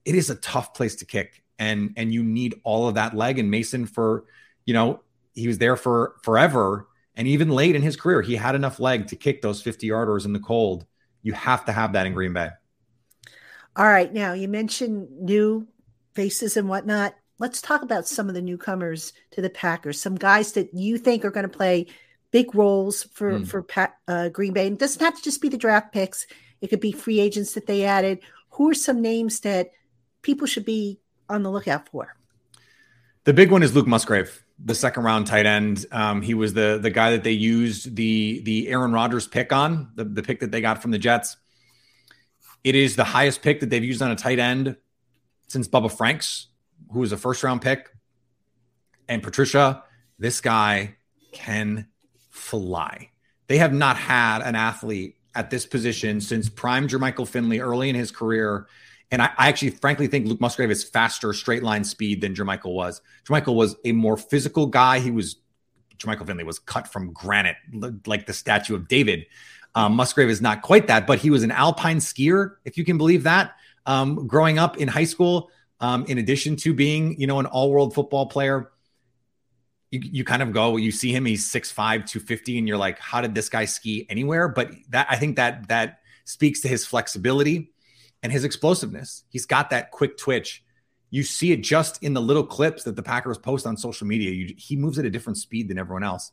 It 0.04 0.16
is 0.16 0.28
a 0.28 0.34
tough 0.34 0.74
place 0.74 0.96
to 0.96 1.04
kick 1.04 1.44
and 1.58 1.92
and 1.96 2.12
you 2.12 2.22
need 2.22 2.60
all 2.64 2.88
of 2.88 2.94
that 2.94 3.14
leg 3.14 3.38
and 3.38 3.50
Mason 3.50 3.86
for 3.86 4.24
you 4.64 4.74
know 4.74 5.00
he 5.32 5.46
was 5.46 5.58
there 5.58 5.76
for 5.76 6.16
forever 6.22 6.86
and 7.16 7.28
even 7.28 7.48
late 7.48 7.76
in 7.76 7.82
his 7.82 7.96
career 7.96 8.22
he 8.22 8.36
had 8.36 8.54
enough 8.54 8.80
leg 8.80 9.08
to 9.08 9.16
kick 9.16 9.42
those 9.42 9.62
50 9.62 9.88
yarders 9.88 10.24
in 10.24 10.32
the 10.32 10.40
cold. 10.40 10.86
You 11.22 11.32
have 11.32 11.64
to 11.66 11.72
have 11.72 11.92
that 11.92 12.06
in 12.06 12.14
Green 12.14 12.32
Bay. 12.32 12.50
All 13.76 13.86
right. 13.86 14.12
Now 14.12 14.34
you 14.34 14.48
mentioned 14.48 15.08
new 15.20 15.66
faces 16.14 16.56
and 16.56 16.68
whatnot. 16.68 17.14
Let's 17.38 17.60
talk 17.60 17.82
about 17.82 18.06
some 18.06 18.28
of 18.28 18.34
the 18.34 18.42
newcomers 18.42 19.12
to 19.32 19.42
the 19.42 19.50
Packers 19.50 20.00
some 20.00 20.14
guys 20.14 20.52
that 20.52 20.72
you 20.72 20.98
think 20.98 21.24
are 21.24 21.30
going 21.30 21.48
to 21.48 21.56
play 21.56 21.86
big 22.30 22.54
roles 22.54 23.04
for 23.12 23.40
mm. 23.40 23.46
for 23.46 23.66
uh, 24.08 24.28
Green 24.28 24.52
Bay. 24.52 24.66
And 24.66 24.76
it 24.76 24.80
doesn't 24.80 25.02
have 25.02 25.16
to 25.16 25.22
just 25.22 25.40
be 25.40 25.48
the 25.48 25.56
draft 25.56 25.92
picks. 25.92 26.26
It 26.60 26.68
could 26.68 26.80
be 26.80 26.92
free 26.92 27.20
agents 27.20 27.54
that 27.54 27.66
they 27.66 27.84
added. 27.84 28.20
Who 28.50 28.70
are 28.70 28.74
some 28.74 29.02
names 29.02 29.40
that 29.40 29.70
people 30.22 30.46
should 30.46 30.64
be 30.64 31.00
on 31.28 31.42
the 31.42 31.50
lookout 31.50 31.88
for? 31.88 32.16
The 33.24 33.32
big 33.32 33.50
one 33.50 33.62
is 33.62 33.74
Luke 33.74 33.86
Musgrave, 33.86 34.43
the 34.64 34.74
second 34.74 35.04
round 35.04 35.26
tight 35.26 35.46
end. 35.46 35.84
Um, 35.92 36.22
he 36.22 36.34
was 36.34 36.54
the 36.54 36.78
the 36.80 36.90
guy 36.90 37.12
that 37.12 37.22
they 37.22 37.32
used 37.32 37.94
the 37.94 38.40
the 38.44 38.68
Aaron 38.68 38.92
Rodgers 38.92 39.26
pick 39.26 39.52
on, 39.52 39.90
the, 39.94 40.04
the 40.04 40.22
pick 40.22 40.40
that 40.40 40.50
they 40.50 40.60
got 40.60 40.80
from 40.80 40.90
the 40.90 40.98
Jets. 40.98 41.36
It 42.64 42.74
is 42.74 42.96
the 42.96 43.04
highest 43.04 43.42
pick 43.42 43.60
that 43.60 43.68
they've 43.68 43.84
used 43.84 44.00
on 44.00 44.10
a 44.10 44.16
tight 44.16 44.38
end 44.38 44.76
since 45.48 45.68
Bubba 45.68 45.94
Franks, 45.94 46.48
who 46.90 47.00
was 47.00 47.12
a 47.12 47.16
first 47.16 47.42
round 47.44 47.60
pick, 47.60 47.90
and 49.08 49.22
Patricia. 49.22 49.84
This 50.18 50.40
guy 50.40 50.94
can 51.32 51.88
fly. 52.30 53.10
They 53.48 53.58
have 53.58 53.72
not 53.72 53.96
had 53.96 54.40
an 54.40 54.54
athlete 54.54 55.16
at 55.34 55.50
this 55.50 55.66
position 55.66 56.20
since 56.20 56.48
prime 56.48 56.88
Jermichael 56.88 57.28
Finley 57.28 57.60
early 57.60 57.90
in 57.90 57.96
his 57.96 58.10
career. 58.10 58.66
And 59.10 59.22
I, 59.22 59.30
I, 59.36 59.48
actually, 59.48 59.70
frankly, 59.70 60.06
think 60.06 60.26
Luke 60.26 60.40
Musgrave 60.40 60.70
is 60.70 60.82
faster 60.82 61.32
straight 61.32 61.62
line 61.62 61.84
speed 61.84 62.20
than 62.20 62.34
Jermichael 62.34 62.74
was. 62.74 63.00
Jermichael 63.24 63.54
was 63.54 63.76
a 63.84 63.92
more 63.92 64.16
physical 64.16 64.66
guy. 64.66 64.98
He 64.98 65.10
was, 65.10 65.36
Jermichael 65.98 66.26
Finley 66.26 66.44
was 66.44 66.58
cut 66.58 66.88
from 66.88 67.12
granite, 67.12 67.56
like 68.06 68.26
the 68.26 68.32
statue 68.32 68.74
of 68.74 68.88
David. 68.88 69.26
Um, 69.74 69.94
Musgrave 69.94 70.30
is 70.30 70.40
not 70.40 70.62
quite 70.62 70.86
that, 70.86 71.06
but 71.06 71.18
he 71.18 71.30
was 71.30 71.42
an 71.42 71.50
alpine 71.50 71.98
skier, 71.98 72.56
if 72.64 72.78
you 72.78 72.84
can 72.84 72.98
believe 72.98 73.24
that. 73.24 73.56
Um, 73.86 74.26
growing 74.26 74.58
up 74.58 74.78
in 74.78 74.88
high 74.88 75.04
school, 75.04 75.50
um, 75.80 76.06
in 76.06 76.18
addition 76.18 76.56
to 76.56 76.72
being, 76.72 77.20
you 77.20 77.26
know, 77.26 77.38
an 77.40 77.46
all 77.46 77.70
world 77.70 77.94
football 77.94 78.26
player, 78.26 78.72
you, 79.90 80.00
you 80.02 80.24
kind 80.24 80.42
of 80.42 80.52
go, 80.52 80.76
you 80.76 80.90
see 80.90 81.12
him, 81.12 81.24
he's 81.24 81.48
6'5, 81.50 81.74
250, 81.74 82.58
and 82.58 82.66
you're 82.66 82.78
like, 82.78 82.98
how 82.98 83.20
did 83.20 83.34
this 83.34 83.48
guy 83.48 83.64
ski 83.64 84.06
anywhere? 84.08 84.48
But 84.48 84.70
that 84.90 85.06
I 85.10 85.16
think 85.16 85.36
that 85.36 85.68
that 85.68 86.00
speaks 86.24 86.60
to 86.62 86.68
his 86.68 86.86
flexibility 86.86 87.73
and 88.24 88.32
his 88.32 88.42
explosiveness. 88.42 89.22
He's 89.28 89.44
got 89.44 89.70
that 89.70 89.90
quick 89.90 90.16
twitch. 90.16 90.64
You 91.10 91.22
see 91.22 91.52
it 91.52 91.60
just 91.60 92.02
in 92.02 92.14
the 92.14 92.22
little 92.22 92.44
clips 92.44 92.82
that 92.84 92.96
the 92.96 93.02
Packers 93.02 93.36
post 93.36 93.66
on 93.66 93.76
social 93.76 94.06
media. 94.06 94.30
You, 94.30 94.54
he 94.56 94.76
moves 94.76 94.98
at 94.98 95.04
a 95.04 95.10
different 95.10 95.36
speed 95.36 95.68
than 95.68 95.78
everyone 95.78 96.02
else. 96.02 96.32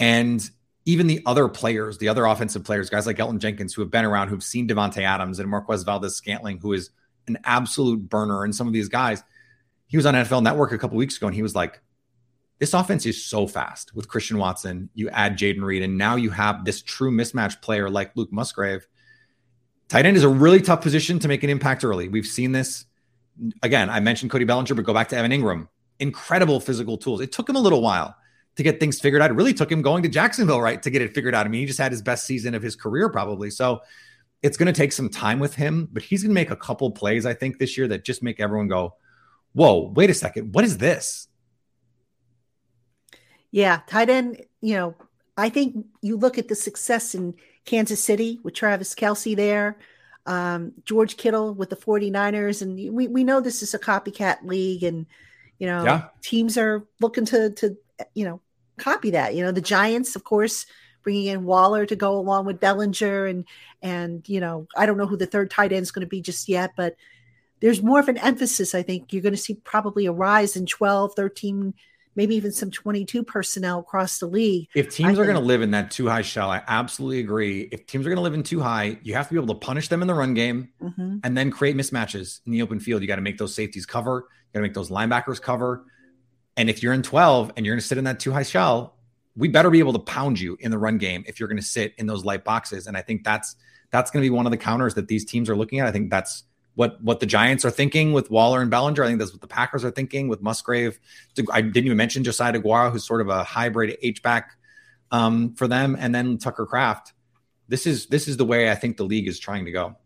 And 0.00 0.48
even 0.86 1.06
the 1.06 1.22
other 1.26 1.46
players, 1.46 1.98
the 1.98 2.08
other 2.08 2.24
offensive 2.24 2.64
players, 2.64 2.88
guys 2.88 3.06
like 3.06 3.18
Elgton 3.18 3.38
Jenkins, 3.38 3.74
who 3.74 3.82
have 3.82 3.90
been 3.90 4.06
around, 4.06 4.28
who've 4.28 4.42
seen 4.42 4.66
Davante 4.66 5.02
Adams 5.02 5.38
and 5.38 5.48
Marquez 5.48 5.82
Valdes-Scantling, 5.82 6.58
who 6.58 6.72
is 6.72 6.90
an 7.28 7.36
absolute 7.44 8.08
burner, 8.08 8.44
and 8.44 8.54
some 8.54 8.66
of 8.66 8.72
these 8.72 8.88
guys. 8.88 9.22
He 9.88 9.98
was 9.98 10.06
on 10.06 10.14
NFL 10.14 10.42
Network 10.42 10.72
a 10.72 10.78
couple 10.78 10.96
weeks 10.96 11.18
ago, 11.18 11.26
and 11.26 11.36
he 11.36 11.42
was 11.42 11.54
like, 11.54 11.80
this 12.58 12.72
offense 12.72 13.04
is 13.04 13.22
so 13.22 13.46
fast 13.46 13.94
with 13.94 14.08
Christian 14.08 14.38
Watson. 14.38 14.88
You 14.94 15.10
add 15.10 15.38
Jayden 15.38 15.62
Reed, 15.62 15.82
and 15.82 15.98
now 15.98 16.16
you 16.16 16.30
have 16.30 16.64
this 16.64 16.80
true 16.80 17.10
mismatch 17.10 17.60
player 17.60 17.90
like 17.90 18.16
Luke 18.16 18.32
Musgrave. 18.32 18.86
Tight 19.88 20.06
end 20.06 20.16
is 20.16 20.24
a 20.24 20.28
really 20.28 20.60
tough 20.60 20.80
position 20.80 21.18
to 21.20 21.28
make 21.28 21.42
an 21.44 21.50
impact 21.50 21.84
early. 21.84 22.08
We've 22.08 22.26
seen 22.26 22.52
this. 22.52 22.86
Again, 23.62 23.88
I 23.88 24.00
mentioned 24.00 24.30
Cody 24.30 24.44
Bellinger, 24.44 24.74
but 24.74 24.84
go 24.84 24.94
back 24.94 25.08
to 25.10 25.16
Evan 25.16 25.30
Engram. 25.30 25.68
Incredible 26.00 26.58
physical 26.60 26.98
tools. 26.98 27.20
It 27.20 27.32
took 27.32 27.48
him 27.48 27.56
a 27.56 27.60
little 27.60 27.82
while 27.82 28.16
to 28.56 28.62
get 28.62 28.80
things 28.80 28.98
figured 28.98 29.22
out. 29.22 29.30
It 29.30 29.34
really 29.34 29.54
took 29.54 29.70
him 29.70 29.82
going 29.82 30.02
to 30.02 30.08
Jacksonville, 30.08 30.60
right, 30.60 30.82
to 30.82 30.90
get 30.90 31.02
it 31.02 31.14
figured 31.14 31.34
out. 31.34 31.46
I 31.46 31.48
mean, 31.48 31.60
he 31.60 31.66
just 31.66 31.78
had 31.78 31.92
his 31.92 32.02
best 32.02 32.26
season 32.26 32.54
of 32.54 32.62
his 32.62 32.74
career, 32.74 33.08
probably. 33.08 33.50
So 33.50 33.80
it's 34.42 34.56
going 34.56 34.66
to 34.66 34.72
take 34.72 34.92
some 34.92 35.08
time 35.08 35.38
with 35.38 35.54
him, 35.54 35.88
but 35.92 36.02
he's 36.02 36.22
going 36.22 36.30
to 36.30 36.34
make 36.34 36.50
a 36.50 36.56
couple 36.56 36.90
plays, 36.90 37.26
I 37.26 37.34
think, 37.34 37.58
this 37.58 37.76
year 37.76 37.86
that 37.88 38.04
just 38.04 38.22
make 38.22 38.40
everyone 38.40 38.68
go, 38.68 38.94
whoa, 39.52 39.92
wait 39.94 40.10
a 40.10 40.14
second. 40.14 40.54
What 40.54 40.64
is 40.64 40.78
this? 40.78 41.28
Yeah, 43.50 43.80
tight 43.86 44.10
end, 44.10 44.42
you 44.60 44.74
know, 44.74 44.94
I 45.36 45.48
think 45.48 45.86
you 46.02 46.16
look 46.16 46.36
at 46.36 46.48
the 46.48 46.54
success 46.54 47.14
in 47.14 47.34
Kansas 47.66 48.02
City 48.02 48.40
with 48.42 48.54
Travis 48.54 48.94
Kelce 48.94 49.36
there, 49.36 49.76
um, 50.24 50.72
George 50.84 51.16
Kittle 51.16 51.52
with 51.52 51.68
the 51.68 51.76
49ers. 51.76 52.62
And 52.62 52.94
we, 52.94 53.08
we 53.08 53.24
know 53.24 53.40
this 53.40 53.62
is 53.62 53.74
a 53.74 53.78
copycat 53.78 54.44
league 54.44 54.82
and, 54.82 55.06
you 55.58 55.66
know, 55.66 55.84
yeah. 55.84 56.08
teams 56.22 56.56
are 56.56 56.86
looking 57.00 57.26
to, 57.26 57.50
to, 57.50 57.76
you 58.14 58.24
know, 58.24 58.40
copy 58.78 59.10
that. 59.10 59.34
You 59.34 59.44
know, 59.44 59.52
the 59.52 59.60
Giants, 59.60 60.16
of 60.16 60.24
course, 60.24 60.66
bringing 61.02 61.26
in 61.26 61.44
Waller 61.44 61.86
to 61.86 61.96
go 61.96 62.16
along 62.16 62.46
with 62.46 62.60
Bellinger 62.60 63.26
and, 63.26 63.44
and, 63.82 64.28
you 64.28 64.40
know, 64.40 64.66
I 64.76 64.86
don't 64.86 64.96
know 64.96 65.06
who 65.06 65.16
the 65.16 65.26
third 65.26 65.50
tight 65.50 65.72
end 65.72 65.82
is 65.82 65.92
going 65.92 66.06
to 66.06 66.08
be 66.08 66.22
just 66.22 66.48
yet, 66.48 66.72
but 66.76 66.96
there's 67.60 67.82
more 67.82 68.00
of 68.00 68.08
an 68.08 68.18
emphasis. 68.18 68.74
I 68.74 68.82
think 68.82 69.12
you're 69.12 69.22
going 69.22 69.34
to 69.34 69.40
see 69.40 69.54
probably 69.54 70.06
a 70.06 70.12
rise 70.12 70.56
in 70.56 70.66
12, 70.66 71.14
13, 71.14 71.74
maybe 72.16 72.34
even 72.34 72.50
some 72.50 72.70
22 72.70 73.22
personnel 73.22 73.80
across 73.80 74.18
the 74.18 74.26
league. 74.26 74.68
If 74.74 74.90
teams 74.90 75.18
I 75.18 75.22
are 75.22 75.24
going 75.24 75.36
to 75.36 75.42
live 75.42 75.62
in 75.62 75.70
that 75.72 75.90
two 75.90 76.08
high 76.08 76.22
shell, 76.22 76.50
I 76.50 76.62
absolutely 76.66 77.20
agree. 77.20 77.68
If 77.70 77.86
teams 77.86 78.06
are 78.06 78.08
going 78.08 78.16
to 78.16 78.22
live 78.22 78.34
in 78.34 78.42
two 78.42 78.60
high, 78.60 78.98
you 79.02 79.14
have 79.14 79.28
to 79.28 79.34
be 79.34 79.40
able 79.40 79.54
to 79.54 79.60
punish 79.60 79.88
them 79.88 80.02
in 80.02 80.08
the 80.08 80.14
run 80.14 80.34
game 80.34 80.70
mm-hmm. 80.82 81.18
and 81.22 81.36
then 81.36 81.50
create 81.50 81.76
mismatches 81.76 82.40
in 82.46 82.52
the 82.52 82.62
open 82.62 82.80
field. 82.80 83.02
You 83.02 83.08
got 83.08 83.16
to 83.16 83.22
make 83.22 83.38
those 83.38 83.54
safeties 83.54 83.86
cover, 83.86 84.26
you 84.30 84.52
got 84.54 84.60
to 84.60 84.62
make 84.62 84.74
those 84.74 84.90
linebackers 84.90 85.40
cover. 85.40 85.84
And 86.56 86.70
if 86.70 86.82
you're 86.82 86.94
in 86.94 87.02
12 87.02 87.52
and 87.56 87.66
you're 87.66 87.74
going 87.74 87.80
to 87.80 87.86
sit 87.86 87.98
in 87.98 88.04
that 88.04 88.18
two 88.18 88.32
high 88.32 88.42
shell, 88.42 88.96
we 89.36 89.48
better 89.48 89.68
be 89.68 89.78
able 89.78 89.92
to 89.92 89.98
pound 89.98 90.40
you 90.40 90.56
in 90.60 90.70
the 90.70 90.78
run 90.78 90.96
game 90.96 91.22
if 91.26 91.38
you're 91.38 91.48
going 91.48 91.60
to 91.60 91.66
sit 91.66 91.94
in 91.98 92.06
those 92.06 92.24
light 92.24 92.44
boxes. 92.44 92.86
And 92.86 92.96
I 92.96 93.02
think 93.02 93.22
that's 93.22 93.56
that's 93.90 94.10
going 94.10 94.22
to 94.22 94.26
be 94.26 94.30
one 94.30 94.46
of 94.46 94.50
the 94.50 94.56
counters 94.56 94.94
that 94.94 95.08
these 95.08 95.24
teams 95.24 95.48
are 95.48 95.56
looking 95.56 95.80
at. 95.80 95.86
I 95.86 95.92
think 95.92 96.10
that's 96.10 96.44
what 96.76 97.02
what 97.02 97.18
the 97.18 97.26
Giants 97.26 97.64
are 97.64 97.70
thinking 97.70 98.12
with 98.12 98.30
Waller 98.30 98.62
and 98.62 98.70
Bellinger. 98.70 99.02
I 99.02 99.08
think 99.08 99.18
that's 99.18 99.32
what 99.32 99.40
the 99.40 99.48
Packers 99.48 99.84
are 99.84 99.90
thinking 99.90 100.28
with 100.28 100.40
Musgrave. 100.40 101.00
I 101.50 101.62
didn't 101.62 101.86
even 101.86 101.96
mention 101.96 102.22
Josiah 102.22 102.52
Deguara, 102.52 102.92
who's 102.92 103.04
sort 103.04 103.22
of 103.22 103.28
a 103.28 103.42
hybrid 103.42 103.96
H 104.02 104.22
back 104.22 104.52
um, 105.10 105.54
for 105.54 105.66
them, 105.66 105.96
and 105.98 106.14
then 106.14 106.38
Tucker 106.38 106.66
Kraft. 106.66 107.14
This 107.68 107.86
is 107.86 108.06
this 108.06 108.28
is 108.28 108.36
the 108.36 108.44
way 108.44 108.70
I 108.70 108.74
think 108.74 108.98
the 108.98 109.04
league 109.04 109.26
is 109.26 109.40
trying 109.40 109.64
to 109.64 109.72
go. 109.72 109.96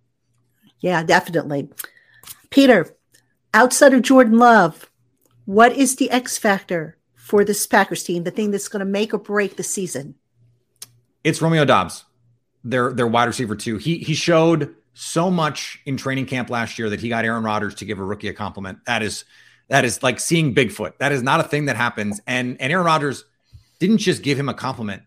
Yeah, 0.79 1.03
definitely. 1.03 1.69
Peter, 2.49 2.97
outside 3.53 3.93
of 3.93 4.03
Jordan 4.03 4.39
Love, 4.39 4.91
what 5.45 5.73
is 5.73 5.97
the 5.97 6.11
X 6.11 6.39
factor 6.39 6.97
for 7.17 7.45
this 7.45 7.67
Packers 7.67 8.05
team? 8.05 8.23
The 8.23 8.31
thing 8.31 8.53
that's 8.53 8.69
going 8.69 8.81
to 8.81 8.87
make 8.87 9.13
or 9.13 9.19
break 9.19 9.57
the 9.57 9.63
season? 9.63 10.15
It's 11.23 11.43
Romeo 11.43 11.65
Doubs, 11.65 12.05
their 12.63 12.93
their 12.93 13.09
wide 13.09 13.25
receiver 13.25 13.57
too. 13.57 13.77
He 13.77 13.99
he 13.99 14.15
showed 14.15 14.75
so 15.01 15.31
much 15.31 15.81
in 15.87 15.97
training 15.97 16.27
camp 16.27 16.51
last 16.51 16.79
year 16.79 16.91
that 16.91 17.01
he 17.01 17.09
got 17.09 17.25
Aaron 17.25 17.43
Rodgers 17.43 17.75
to 17.77 17.87
give 17.87 17.99
a 17.99 18.05
rookie 18.05 18.29
a 18.29 18.35
compliment. 18.35 18.85
That 18.85 19.03
is 19.03 19.25
that 19.69 19.85
is 19.85 20.03
like 20.03 20.21
seeing 20.21 20.55
Bigfoot. 20.55 20.99
That 20.99 21.11
is 21.11 21.23
not 21.23 21.41
a 21.41 21.45
thing 21.45 21.67
that 21.67 21.77
happens. 21.77 22.21
And 22.27 22.61
and 22.61 22.71
Aaron 22.71 22.85
Rodgers 22.85 23.25
didn't 23.79 23.99
just 23.99 24.23
give 24.23 24.39
him 24.39 24.51
a 24.51 24.55
compliment, 24.55 25.03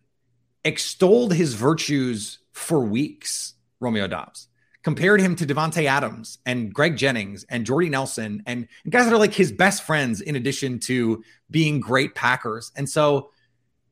extolled 0.65 1.34
his 1.34 1.53
virtues 1.53 2.39
for 2.53 2.79
weeks. 2.79 3.53
Romeo 3.79 4.08
Doubs. 4.08 4.47
compared 4.82 5.19
him 5.21 5.36
to 5.36 5.45
Davante 5.45 5.86
Adams 5.86 6.39
and 6.45 6.73
Greg 6.73 6.95
Jennings 6.97 7.45
and 7.49 7.65
Jordy 7.65 7.89
Nelson 7.89 8.41
and, 8.45 8.67
and 8.84 8.93
guys 8.93 9.06
that 9.06 9.13
are 9.13 9.17
like 9.17 9.34
his 9.34 9.51
best 9.51 9.84
friends 9.84 10.21
in 10.21 10.36
addition 10.36 10.79
to 10.79 11.23
being 11.51 11.79
great 11.79 12.15
Packers. 12.15 12.71
And 12.75 12.89
so 12.89 13.29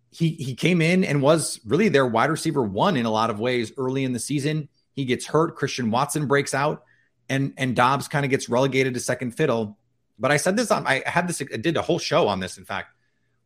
he 0.10 0.30
he 0.32 0.56
came 0.56 0.82
in 0.82 1.04
and 1.04 1.22
was 1.22 1.60
really 1.66 1.90
their 1.90 2.08
wide 2.08 2.30
receiver 2.30 2.64
one 2.64 2.98
in 2.98 3.06
a 3.06 3.12
lot 3.12 3.30
of 3.30 3.40
ways 3.40 3.72
early 3.78 4.04
in 4.04 4.14
the 4.14 4.20
season. 4.20 4.68
He 4.94 5.06
gets 5.06 5.26
hurt. 5.26 5.56
Christian 5.56 5.92
Watson 5.92 6.28
breaks 6.28 6.54
out, 6.54 6.84
and 7.30 7.54
and 7.58 7.76
Doubs 7.76 8.08
kind 8.08 8.26
of 8.26 8.32
gets 8.32 8.50
relegated 8.50 8.94
to 8.94 9.00
second 9.00 9.32
fiddle. 9.32 9.78
But 10.20 10.32
I 10.32 10.38
said 10.38 10.58
this 10.58 10.72
on 10.72 10.86
I 10.86 11.04
had 11.06 11.28
this 11.28 11.42
I 11.42 11.58
did 11.58 11.78
a 11.78 11.82
whole 11.82 12.00
show 12.00 12.28
on 12.28 12.40
this. 12.40 12.58
In 12.58 12.66
fact, 12.66 12.94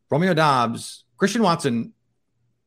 Romeo 0.10 0.34
Doubs, 0.34 1.04
Christian 1.18 1.44
Watson, 1.44 1.94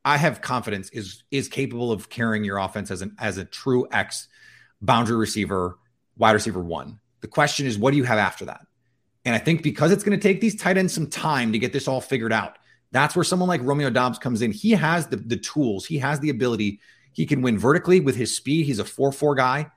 I 0.05 0.17
have 0.17 0.41
confidence 0.41 0.91
is 0.91 1.25
is 1.31 1.49
capable 1.49 1.93
of 1.93 2.09
carrying 2.09 2.45
your 2.45 2.59
offense 2.59 2.91
as 2.91 3.03
an 3.03 3.15
as 3.19 3.37
a 3.37 3.45
true 3.45 3.87
X 3.93 4.29
boundary 4.81 5.17
receiver, 5.17 5.79
wide 6.17 6.33
receiver 6.33 6.61
one. 6.61 7.01
The 7.21 7.29
question 7.29 7.67
is, 7.67 7.79
what 7.79 7.91
do 7.91 7.97
you 7.97 8.05
have 8.05 8.19
after 8.19 8.45
that? 8.45 8.61
And 9.25 9.35
I 9.35 9.39
think 9.39 9.63
because 9.63 9.93
it's 9.93 10.05
going 10.05 10.19
to 10.19 10.23
take 10.23 10.41
these 10.41 10.57
tight 10.57 10.79
ends 10.79 10.95
some 10.95 11.09
time 11.09 11.53
to 11.53 11.59
get 11.59 11.73
this 11.73 11.89
all 11.89 12.01
figured 12.01 12.33
out, 12.33 12.59
that's 12.93 13.15
where 13.17 13.25
someone 13.25 13.49
like 13.49 13.61
Romeo 13.63 13.91
Doubs 13.91 14.19
comes 14.19 14.41
in. 14.41 14.53
He 14.53 14.71
has 14.71 15.09
the, 15.09 15.17
the 15.17 15.37
tools, 15.37 15.85
he 15.85 15.99
has 15.99 16.21
the 16.21 16.31
ability 16.31 16.81
he 17.19 17.27
can 17.27 17.43
win 17.43 17.59
vertically 17.59 17.99
with 17.99 18.15
his 18.15 18.37
speed. 18.37 18.65
He's 18.65 18.79
a 18.79 18.85
4 18.85 19.11
4 19.11 19.35
guy, 19.35 19.73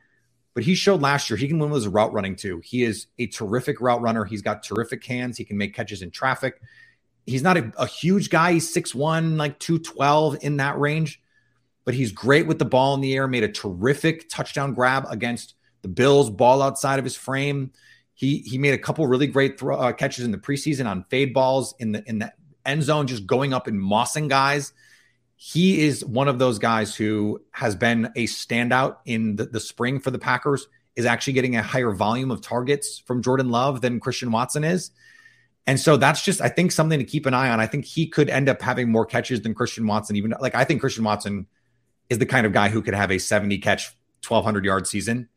but 0.53 0.63
he 0.63 0.75
showed 0.75 1.01
last 1.01 1.27
year 1.27 1.37
he 1.37 1.47
can 1.47 1.57
win 1.57 1.71
with 1.71 1.81
his 1.81 1.87
route 1.87 2.13
running 2.13 2.35
too. 2.35 2.61
He 2.63 2.83
is 2.83 3.07
a 3.17 3.25
terrific 3.25 3.81
route 3.81 3.99
runner. 3.99 4.25
He's 4.25 4.43
got 4.43 4.61
terrific 4.61 5.03
hands. 5.03 5.39
He 5.39 5.43
can 5.43 5.57
make 5.57 5.73
catches 5.73 6.03
in 6.03 6.11
traffic. 6.11 6.61
He's 7.25 7.41
not 7.41 7.57
a, 7.57 7.71
a 7.79 7.87
huge 7.87 8.29
guy. 8.29 8.53
He's 8.53 8.71
6'1, 8.71 9.37
like 9.37 9.57
212 9.57 10.37
in 10.43 10.57
that 10.57 10.77
range, 10.77 11.19
but 11.83 11.95
he's 11.95 12.11
great 12.11 12.45
with 12.45 12.59
the 12.59 12.65
ball 12.65 12.93
in 12.93 13.01
the 13.01 13.15
air. 13.15 13.27
Made 13.27 13.43
a 13.43 13.51
terrific 13.51 14.29
touchdown 14.29 14.75
grab 14.75 15.07
against 15.09 15.55
the 15.81 15.87
Bills, 15.87 16.29
ball 16.29 16.61
outside 16.61 16.99
of 16.99 17.05
his 17.05 17.15
frame. 17.15 17.71
He 18.13 18.37
he 18.45 18.59
made 18.59 18.75
a 18.75 18.77
couple 18.77 19.07
really 19.07 19.25
great 19.25 19.59
throw, 19.59 19.77
uh, 19.77 19.93
catches 19.93 20.25
in 20.25 20.31
the 20.31 20.37
preseason 20.37 20.87
on 20.87 21.05
fade 21.09 21.33
balls 21.33 21.73
in 21.79 21.91
the 21.91 22.07
in 22.07 22.19
the 22.19 22.31
end 22.67 22.83
zone, 22.83 23.07
just 23.07 23.25
going 23.25 23.51
up 23.51 23.65
and 23.65 23.81
mossing 23.81 24.29
guys 24.29 24.73
he 25.43 25.81
is 25.81 26.05
one 26.05 26.27
of 26.27 26.37
those 26.37 26.59
guys 26.59 26.95
who 26.95 27.41
has 27.49 27.75
been 27.75 28.05
a 28.15 28.27
standout 28.27 28.97
in 29.05 29.37
the, 29.37 29.45
the, 29.45 29.59
spring 29.59 29.99
for 29.99 30.11
the 30.11 30.19
Packers, 30.19 30.67
is 30.95 31.03
actually 31.03 31.33
getting 31.33 31.55
a 31.55 31.63
higher 31.63 31.89
volume 31.89 32.29
of 32.29 32.41
targets 32.41 32.99
from 32.99 33.23
Jordan 33.23 33.49
Love 33.49 33.81
than 33.81 33.99
Christian 33.99 34.31
Watson 34.31 34.63
is. 34.63 34.91
And 35.65 35.79
so 35.79 35.97
that's 35.97 36.23
just, 36.23 36.41
I 36.41 36.49
think, 36.49 36.71
something 36.71 36.99
to 36.99 37.03
keep 37.03 37.25
an 37.25 37.33
eye 37.33 37.49
on. 37.49 37.59
I 37.59 37.65
think 37.65 37.85
he 37.85 38.05
could 38.05 38.29
end 38.29 38.49
up 38.49 38.61
having 38.61 38.91
more 38.91 39.03
catches 39.03 39.41
than 39.41 39.55
Christian 39.55 39.87
Watson. 39.87 40.15
Even 40.15 40.35
like, 40.39 40.53
I 40.53 40.63
think 40.63 40.79
Christian 40.79 41.03
Watson 41.03 41.47
is 42.11 42.19
the 42.19 42.27
kind 42.27 42.45
of 42.45 42.53
guy 42.53 42.69
who 42.69 42.83
could 42.83 42.93
have 42.93 43.09
a 43.09 43.17
70 43.17 43.57
catch, 43.57 43.95
1,200 44.27 44.63
yard 44.63 44.85
season. 44.85 45.27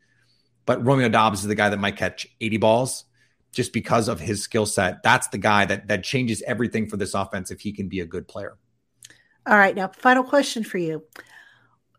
But 0.66 0.84
Romeo 0.84 1.08
Doubs 1.08 1.40
is 1.40 1.46
the 1.46 1.54
guy 1.54 1.70
that 1.70 1.80
might 1.80 1.96
catch 1.96 2.26
80 2.42 2.58
balls 2.58 3.04
just 3.52 3.72
because 3.72 4.08
of 4.08 4.20
his 4.20 4.42
skill 4.42 4.66
set. 4.66 5.02
That's 5.02 5.28
the 5.28 5.38
guy 5.38 5.64
that 5.64 5.88
that 5.88 6.04
changes 6.04 6.42
everything 6.46 6.90
for 6.90 6.98
this 6.98 7.14
offense 7.14 7.50
if 7.50 7.62
he 7.62 7.72
can 7.72 7.88
be 7.88 8.00
a 8.00 8.06
good 8.06 8.28
player. 8.28 8.58
All 9.46 9.58
right, 9.58 9.74
now 9.74 9.88
final 9.88 10.24
question 10.24 10.64
for 10.64 10.78
you. 10.78 11.04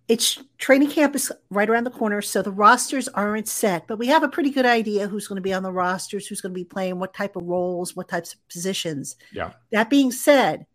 it's 0.08 0.40
training 0.58 0.90
camp 0.90 1.16
is 1.16 1.32
right 1.50 1.70
around 1.70 1.84
the 1.84 1.90
corner, 1.92 2.22
so 2.22 2.42
the 2.42 2.52
rosters 2.52 3.08
aren't 3.10 3.48
set, 3.48 3.88
but 3.88 3.98
we 3.98 4.08
have 4.08 4.24
a 4.24 4.30
pretty 4.30 4.52
good 4.52 4.66
idea 4.66 5.08
who's 5.08 5.28
going 5.28 5.38
to 5.38 5.42
be 5.42 5.54
on 5.54 5.64
the 5.64 5.72
rosters, 5.72 6.28
who's 6.28 6.42
going 6.42 6.54
to 6.54 6.60
be 6.60 6.66
playing, 6.66 7.00
what 7.00 7.14
type 7.14 7.36
of 7.36 7.44
roles, 7.44 7.96
what 7.96 8.08
types 8.08 8.34
of 8.34 8.48
positions. 8.48 9.16
Yeah. 9.32 9.54
That 9.72 9.90
being 9.90 10.12
said, 10.12 10.66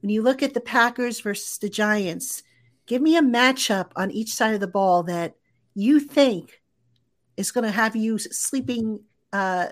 when 0.00 0.10
you 0.10 0.22
look 0.22 0.42
at 0.42 0.54
the 0.54 0.60
Packers 0.60 1.20
versus 1.20 1.58
the 1.58 1.68
Giants, 1.68 2.44
give 2.86 3.02
me 3.02 3.16
a 3.16 3.22
matchup 3.22 3.90
on 3.96 4.12
each 4.12 4.32
side 4.32 4.54
of 4.54 4.60
the 4.60 4.68
ball 4.68 5.02
that 5.04 5.34
you 5.74 5.98
think 5.98 6.62
is 7.36 7.50
going 7.50 7.64
to 7.64 7.70
have 7.70 7.96
you 7.96 8.18
sleeping, 8.18 9.00
uh, 9.32 9.68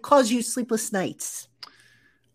cause 0.00 0.30
you 0.30 0.40
sleepless 0.40 0.92
nights. 0.92 1.48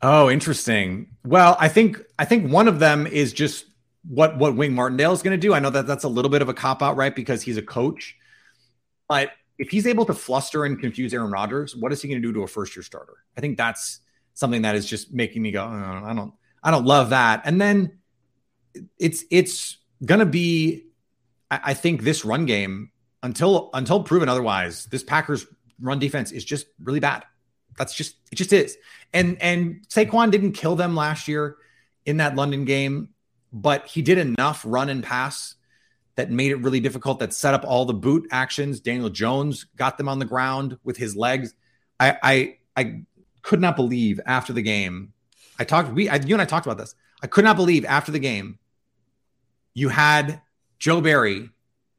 Oh, 0.01 0.29
interesting. 0.29 1.07
Well, 1.25 1.57
I 1.59 1.67
think 1.67 1.99
I 2.17 2.25
think 2.25 2.51
one 2.51 2.67
of 2.67 2.79
them 2.79 3.05
is 3.05 3.33
just 3.33 3.65
what 4.07 4.37
what 4.37 4.55
Wink 4.55 4.73
Martindale 4.73 5.11
is 5.13 5.21
going 5.21 5.37
to 5.37 5.41
do. 5.41 5.53
I 5.53 5.59
know 5.59 5.69
that 5.69 5.87
that's 5.87 6.05
a 6.05 6.09
little 6.09 6.31
bit 6.31 6.41
of 6.41 6.49
a 6.49 6.53
cop 6.53 6.81
out, 6.81 6.95
right? 6.95 7.13
Because 7.13 7.41
he's 7.41 7.57
a 7.57 7.61
coach, 7.61 8.15
but 9.07 9.31
if 9.57 9.69
he's 9.69 9.85
able 9.85 10.05
to 10.05 10.13
fluster 10.13 10.63
and 10.63 10.79
confuse 10.79 11.13
Aaron 11.13 11.31
Rodgers, 11.31 11.75
what 11.75 11.91
is 11.91 12.01
he 12.01 12.07
going 12.07 12.21
to 12.21 12.27
do 12.27 12.33
to 12.33 12.43
a 12.43 12.47
first 12.47 12.75
year 12.75 12.81
starter? 12.83 13.17
I 13.37 13.41
think 13.41 13.57
that's 13.57 13.99
something 14.33 14.61
that 14.61 14.75
is 14.75 14.85
just 14.85 15.13
making 15.13 15.41
me 15.41 15.51
go, 15.51 15.61
oh, 15.61 16.01
I 16.05 16.13
don't, 16.13 16.33
I 16.63 16.71
don't 16.71 16.85
love 16.85 17.09
that. 17.09 17.41
And 17.43 17.59
then 17.59 17.99
it's 18.97 19.25
it's 19.29 19.77
going 20.03 20.19
to 20.19 20.25
be, 20.25 20.85
I, 21.51 21.59
I 21.65 21.73
think 21.73 22.03
this 22.03 22.23
run 22.23 22.45
game 22.45 22.91
until 23.21 23.69
until 23.73 24.01
proven 24.01 24.29
otherwise, 24.29 24.85
this 24.85 25.03
Packers 25.03 25.45
run 25.81 25.99
defense 25.99 26.31
is 26.31 26.45
just 26.45 26.67
really 26.81 27.01
bad. 27.01 27.25
That's 27.79 27.95
just 27.95 28.17
it 28.31 28.35
just 28.35 28.53
is. 28.53 28.77
And 29.11 29.41
and 29.41 29.87
Saquon 29.87 30.29
didn't 30.29 30.51
kill 30.51 30.75
them 30.75 30.95
last 30.95 31.27
year 31.27 31.57
in 32.05 32.17
that 32.17 32.35
London 32.35 32.65
game 32.65 33.09
but 33.51 33.87
he 33.87 34.01
did 34.01 34.17
enough 34.17 34.63
run 34.65 34.89
and 34.89 35.03
pass 35.03 35.55
that 36.15 36.29
made 36.29 36.51
it 36.51 36.57
really 36.57 36.79
difficult, 36.79 37.19
that 37.19 37.33
set 37.33 37.53
up 37.53 37.63
all 37.65 37.85
the 37.85 37.93
boot 37.93 38.27
actions. 38.31 38.79
Daniel 38.79 39.09
Jones 39.09 39.65
got 39.75 39.97
them 39.97 40.09
on 40.09 40.19
the 40.19 40.25
ground 40.25 40.77
with 40.83 40.97
his 40.97 41.15
legs. 41.15 41.53
I 41.99 42.17
I, 42.21 42.57
I 42.75 43.01
could 43.41 43.61
not 43.61 43.75
believe 43.75 44.19
after 44.25 44.53
the 44.53 44.61
game. 44.61 45.13
I 45.57 45.63
talked, 45.63 45.91
we, 45.91 46.07
I, 46.09 46.15
you 46.15 46.35
and 46.35 46.41
I 46.41 46.45
talked 46.45 46.65
about 46.65 46.77
this. 46.77 46.95
I 47.21 47.27
could 47.27 47.43
not 47.43 47.57
believe 47.57 47.85
after 47.85 48.11
the 48.11 48.19
game, 48.19 48.59
you 49.73 49.89
had 49.89 50.41
Joe 50.77 51.01
Barry 51.01 51.49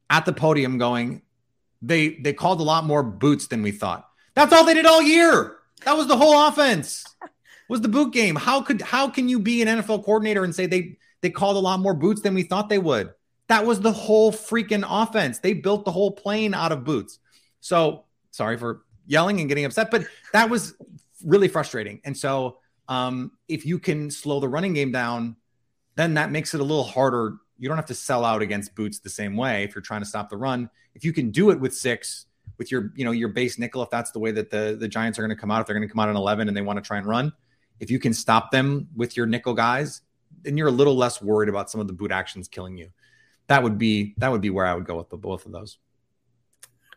at 0.09 0.25
the 0.25 0.33
podium 0.33 0.77
going, 0.77 1.21
they 1.81 2.15
they 2.15 2.33
called 2.33 2.59
a 2.59 2.63
lot 2.63 2.85
more 2.85 3.01
boots 3.01 3.47
than 3.47 3.63
we 3.63 3.71
thought. 3.71 4.07
That's 4.35 4.53
all 4.53 4.65
they 4.65 4.75
did 4.75 4.85
all 4.85 5.01
year. 5.01 5.57
That 5.85 5.97
was 5.97 6.07
the 6.07 6.17
whole 6.17 6.47
offense. 6.47 7.05
Was 7.69 7.81
the 7.81 7.87
boot 7.87 8.11
game. 8.13 8.35
How 8.35 8.61
could 8.61 8.81
how 8.81 9.09
can 9.09 9.29
you 9.29 9.39
be 9.39 9.61
an 9.61 9.67
NFL 9.67 10.03
coordinator 10.03 10.43
and 10.43 10.53
say 10.53 10.65
they 10.65 10.97
they 11.21 11.29
called 11.29 11.55
a 11.55 11.59
lot 11.59 11.79
more 11.79 11.93
boots 11.93 12.21
than 12.21 12.33
we 12.33 12.43
thought 12.43 12.69
they 12.69 12.79
would. 12.79 13.13
That 13.47 13.65
was 13.65 13.79
the 13.79 13.91
whole 13.91 14.31
freaking 14.31 14.85
offense. 14.87 15.39
They 15.39 15.53
built 15.53 15.85
the 15.85 15.91
whole 15.91 16.11
plane 16.11 16.53
out 16.53 16.71
of 16.71 16.83
boots. 16.83 17.19
So 17.59 18.05
sorry 18.31 18.57
for 18.57 18.83
yelling 19.05 19.39
and 19.39 19.47
getting 19.47 19.65
upset, 19.65 19.91
but 19.91 20.05
that 20.33 20.49
was 20.49 20.73
really 21.23 21.47
frustrating. 21.47 22.01
And 22.03 22.17
so 22.17 22.59
um, 22.87 23.31
if 23.47 23.65
you 23.65 23.77
can 23.77 24.09
slow 24.09 24.39
the 24.39 24.47
running 24.47 24.73
game 24.73 24.91
down, 24.91 25.35
then 25.95 26.15
that 26.15 26.31
makes 26.31 26.53
it 26.53 26.61
a 26.61 26.63
little 26.63 26.83
harder. 26.83 27.37
You 27.57 27.67
don't 27.67 27.77
have 27.77 27.85
to 27.87 27.93
sell 27.93 28.25
out 28.25 28.41
against 28.41 28.73
boots 28.73 28.99
the 28.99 29.09
same 29.09 29.35
way 29.35 29.63
if 29.63 29.75
you're 29.75 29.81
trying 29.81 30.01
to 30.01 30.07
stop 30.07 30.29
the 30.29 30.37
run. 30.37 30.69
If 30.95 31.03
you 31.03 31.13
can 31.13 31.29
do 31.31 31.51
it 31.51 31.59
with 31.59 31.75
six, 31.75 32.25
with 32.61 32.71
your 32.71 32.93
you 32.95 33.03
know 33.03 33.09
your 33.09 33.29
base 33.29 33.57
nickel, 33.57 33.81
if 33.81 33.89
that's 33.89 34.11
the 34.11 34.19
way 34.19 34.29
that 34.29 34.51
the 34.51 34.77
the 34.79 34.87
Giants 34.87 35.17
are 35.17 35.23
going 35.23 35.35
to 35.35 35.41
come 35.41 35.49
out, 35.49 35.61
if 35.61 35.65
they're 35.65 35.75
going 35.75 35.87
to 35.87 35.91
come 35.91 35.99
out 35.99 36.09
in 36.09 36.15
eleven 36.15 36.47
and 36.47 36.55
they 36.55 36.61
want 36.61 36.77
to 36.77 36.87
try 36.87 36.99
and 36.99 37.07
run, 37.07 37.33
if 37.79 37.89
you 37.89 37.97
can 37.97 38.13
stop 38.13 38.51
them 38.51 38.87
with 38.95 39.17
your 39.17 39.25
nickel 39.25 39.55
guys, 39.55 40.01
then 40.43 40.57
you're 40.57 40.67
a 40.67 40.71
little 40.71 40.95
less 40.95 41.23
worried 41.23 41.49
about 41.49 41.71
some 41.71 41.81
of 41.81 41.87
the 41.87 41.93
boot 41.93 42.11
actions 42.11 42.47
killing 42.47 42.77
you. 42.77 42.89
That 43.47 43.63
would 43.63 43.79
be 43.79 44.13
that 44.17 44.31
would 44.31 44.41
be 44.41 44.51
where 44.51 44.67
I 44.67 44.75
would 44.75 44.85
go 44.85 44.95
with 44.95 45.09
the, 45.09 45.17
both 45.17 45.47
of 45.47 45.53
those. 45.53 45.79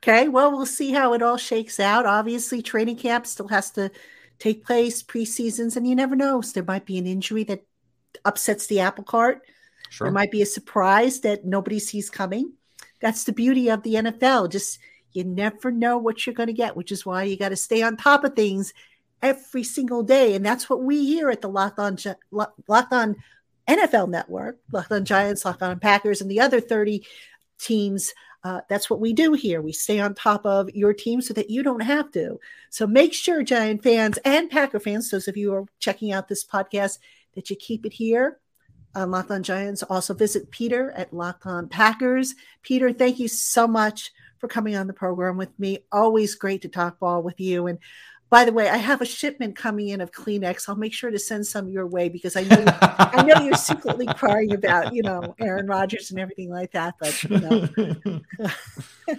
Okay, 0.00 0.28
well, 0.28 0.52
we'll 0.52 0.66
see 0.66 0.92
how 0.92 1.14
it 1.14 1.22
all 1.22 1.38
shakes 1.38 1.80
out. 1.80 2.04
Obviously, 2.04 2.60
training 2.60 2.96
camp 2.96 3.26
still 3.26 3.48
has 3.48 3.70
to 3.70 3.90
take 4.38 4.66
place, 4.66 5.02
preseasons, 5.02 5.78
and 5.78 5.88
you 5.88 5.94
never 5.94 6.14
know. 6.14 6.42
So 6.42 6.52
there 6.52 6.62
might 6.62 6.84
be 6.84 6.98
an 6.98 7.06
injury 7.06 7.42
that 7.44 7.64
upsets 8.26 8.66
the 8.66 8.80
apple 8.80 9.04
cart. 9.04 9.40
Sure. 9.88 10.04
There 10.04 10.12
might 10.12 10.30
be 10.30 10.42
a 10.42 10.46
surprise 10.46 11.20
that 11.20 11.46
nobody 11.46 11.78
sees 11.78 12.10
coming. 12.10 12.52
That's 13.00 13.24
the 13.24 13.32
beauty 13.32 13.70
of 13.70 13.82
the 13.82 13.94
NFL. 13.94 14.52
Just 14.52 14.78
you 15.14 15.24
never 15.24 15.70
know 15.70 15.96
what 15.96 16.26
you're 16.26 16.34
going 16.34 16.48
to 16.48 16.52
get, 16.52 16.76
which 16.76 16.92
is 16.92 17.06
why 17.06 17.22
you 17.22 17.36
got 17.36 17.50
to 17.50 17.56
stay 17.56 17.82
on 17.82 17.96
top 17.96 18.24
of 18.24 18.34
things 18.34 18.74
every 19.22 19.62
single 19.64 20.02
day. 20.02 20.34
And 20.34 20.44
that's 20.44 20.68
what 20.68 20.82
we 20.82 21.06
here 21.06 21.30
at 21.30 21.40
the 21.40 21.48
Locked 21.48 21.78
On, 21.78 21.96
Locked 22.30 22.92
On 22.92 23.16
NFL 23.66 24.10
network, 24.10 24.58
Locked 24.70 24.92
On 24.92 25.04
Giants, 25.04 25.44
Locked 25.44 25.62
On 25.62 25.78
Packers, 25.78 26.20
and 26.20 26.30
the 26.30 26.40
other 26.40 26.60
30 26.60 27.04
teams. 27.58 28.12
Uh, 28.42 28.60
that's 28.68 28.90
what 28.90 29.00
we 29.00 29.14
do 29.14 29.32
here. 29.32 29.62
We 29.62 29.72
stay 29.72 30.00
on 30.00 30.14
top 30.14 30.44
of 30.44 30.68
your 30.74 30.92
team 30.92 31.22
so 31.22 31.32
that 31.32 31.48
you 31.48 31.62
don't 31.62 31.80
have 31.80 32.12
to. 32.12 32.38
So 32.68 32.86
make 32.86 33.14
sure, 33.14 33.42
Giant 33.42 33.82
fans 33.82 34.18
and 34.24 34.50
Packer 34.50 34.78
fans, 34.78 35.10
those 35.10 35.28
of 35.28 35.36
you 35.38 35.50
who 35.50 35.56
are 35.56 35.66
checking 35.78 36.12
out 36.12 36.28
this 36.28 36.44
podcast, 36.44 36.98
that 37.34 37.48
you 37.48 37.56
keep 37.56 37.86
it 37.86 37.94
here 37.94 38.38
on 38.94 39.10
Locked 39.10 39.30
On 39.30 39.42
Giants. 39.42 39.82
Also 39.84 40.12
visit 40.12 40.50
Peter 40.50 40.90
at 40.92 41.12
Locked 41.12 41.46
On 41.46 41.68
Packers. 41.68 42.34
Peter, 42.62 42.92
thank 42.92 43.18
you 43.18 43.28
so 43.28 43.66
much 43.66 44.12
for 44.39 44.49
coming 44.49 44.76
on 44.76 44.87
the 44.87 44.93
program 44.93 45.37
with 45.37 45.59
me. 45.59 45.78
Always 45.93 46.35
great 46.35 46.62
to 46.62 46.68
talk 46.68 46.99
ball 46.99 47.22
with 47.22 47.41
you. 47.41 47.66
And 47.66 47.78
by 48.35 48.45
the 48.45 48.53
way, 48.53 48.68
I 48.68 48.78
have 48.78 49.01
a 49.01 49.07
shipment 49.07 49.55
coming 49.55 49.91
in 49.91 50.01
of 50.01 50.11
Kleenex. 50.11 50.68
I'll 50.68 50.74
make 50.74 50.93
sure 50.93 51.11
to 51.11 51.20
send 51.20 51.47
some 51.47 51.68
your 51.68 51.87
way 51.87 52.09
because 52.09 52.35
I 52.35 52.43
know 52.43 52.64
I 52.99 53.22
know 53.22 53.41
you're 53.45 53.55
secretly 53.55 54.07
crying 54.16 54.53
about 54.53 54.93
you 54.93 55.05
know 55.05 55.37
Aaron 55.39 55.68
Rodgers 55.68 56.11
and 56.11 56.18
everything 56.18 56.51
like 56.51 56.72
that. 56.72 56.95
But 56.99 57.22
you 57.22 57.39
know, 57.39 57.68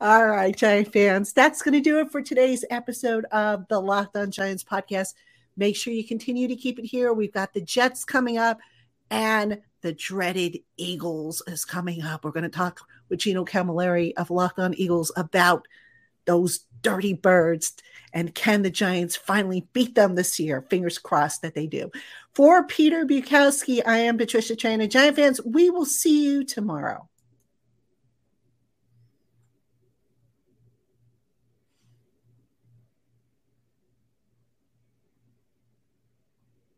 all 0.00 0.26
right, 0.26 0.54
Giant 0.54 0.92
fans, 0.92 1.32
that's 1.32 1.62
going 1.62 1.72
to 1.72 1.80
do 1.80 2.00
it 2.00 2.10
for 2.12 2.20
today's 2.20 2.66
episode 2.68 3.24
of 3.32 3.66
the 3.68 3.80
Locked 3.80 4.16
On 4.16 4.30
Giants 4.30 4.62
podcast. 4.62 5.14
Make 5.56 5.74
sure 5.74 5.94
you 5.94 6.06
continue 6.06 6.46
to 6.48 6.56
keep 6.56 6.78
it 6.78 6.84
here. 6.84 7.14
We've 7.14 7.32
got 7.32 7.54
the 7.54 7.62
Jets 7.62 8.04
coming 8.04 8.36
up, 8.36 8.60
and 9.14 9.60
the 9.82 9.92
dreaded 9.92 10.58
Eagles 10.76 11.40
is 11.46 11.64
coming 11.64 12.02
up. 12.02 12.24
We're 12.24 12.32
going 12.32 12.42
to 12.42 12.48
talk 12.48 12.80
with 13.08 13.20
Gino 13.20 13.44
Camilleri 13.44 14.12
of 14.16 14.30
Locked 14.30 14.58
On 14.58 14.74
Eagles 14.74 15.12
about 15.14 15.68
those 16.24 16.66
dirty 16.82 17.12
birds. 17.12 17.74
And 18.12 18.34
can 18.34 18.62
the 18.62 18.70
Giants 18.70 19.14
finally 19.14 19.68
beat 19.72 19.94
them 19.94 20.16
this 20.16 20.40
year? 20.40 20.62
Fingers 20.62 20.98
crossed 20.98 21.42
that 21.42 21.54
they 21.54 21.66
do. 21.66 21.92
For 22.34 22.66
Peter 22.66 23.04
Bukowski, 23.04 23.82
I 23.86 23.98
am 23.98 24.18
Patricia 24.18 24.56
Traina. 24.56 24.88
Giant 24.88 25.16
fans, 25.16 25.40
we 25.44 25.70
will 25.70 25.86
see 25.86 26.24
you 26.24 26.44
tomorrow. 26.44 27.08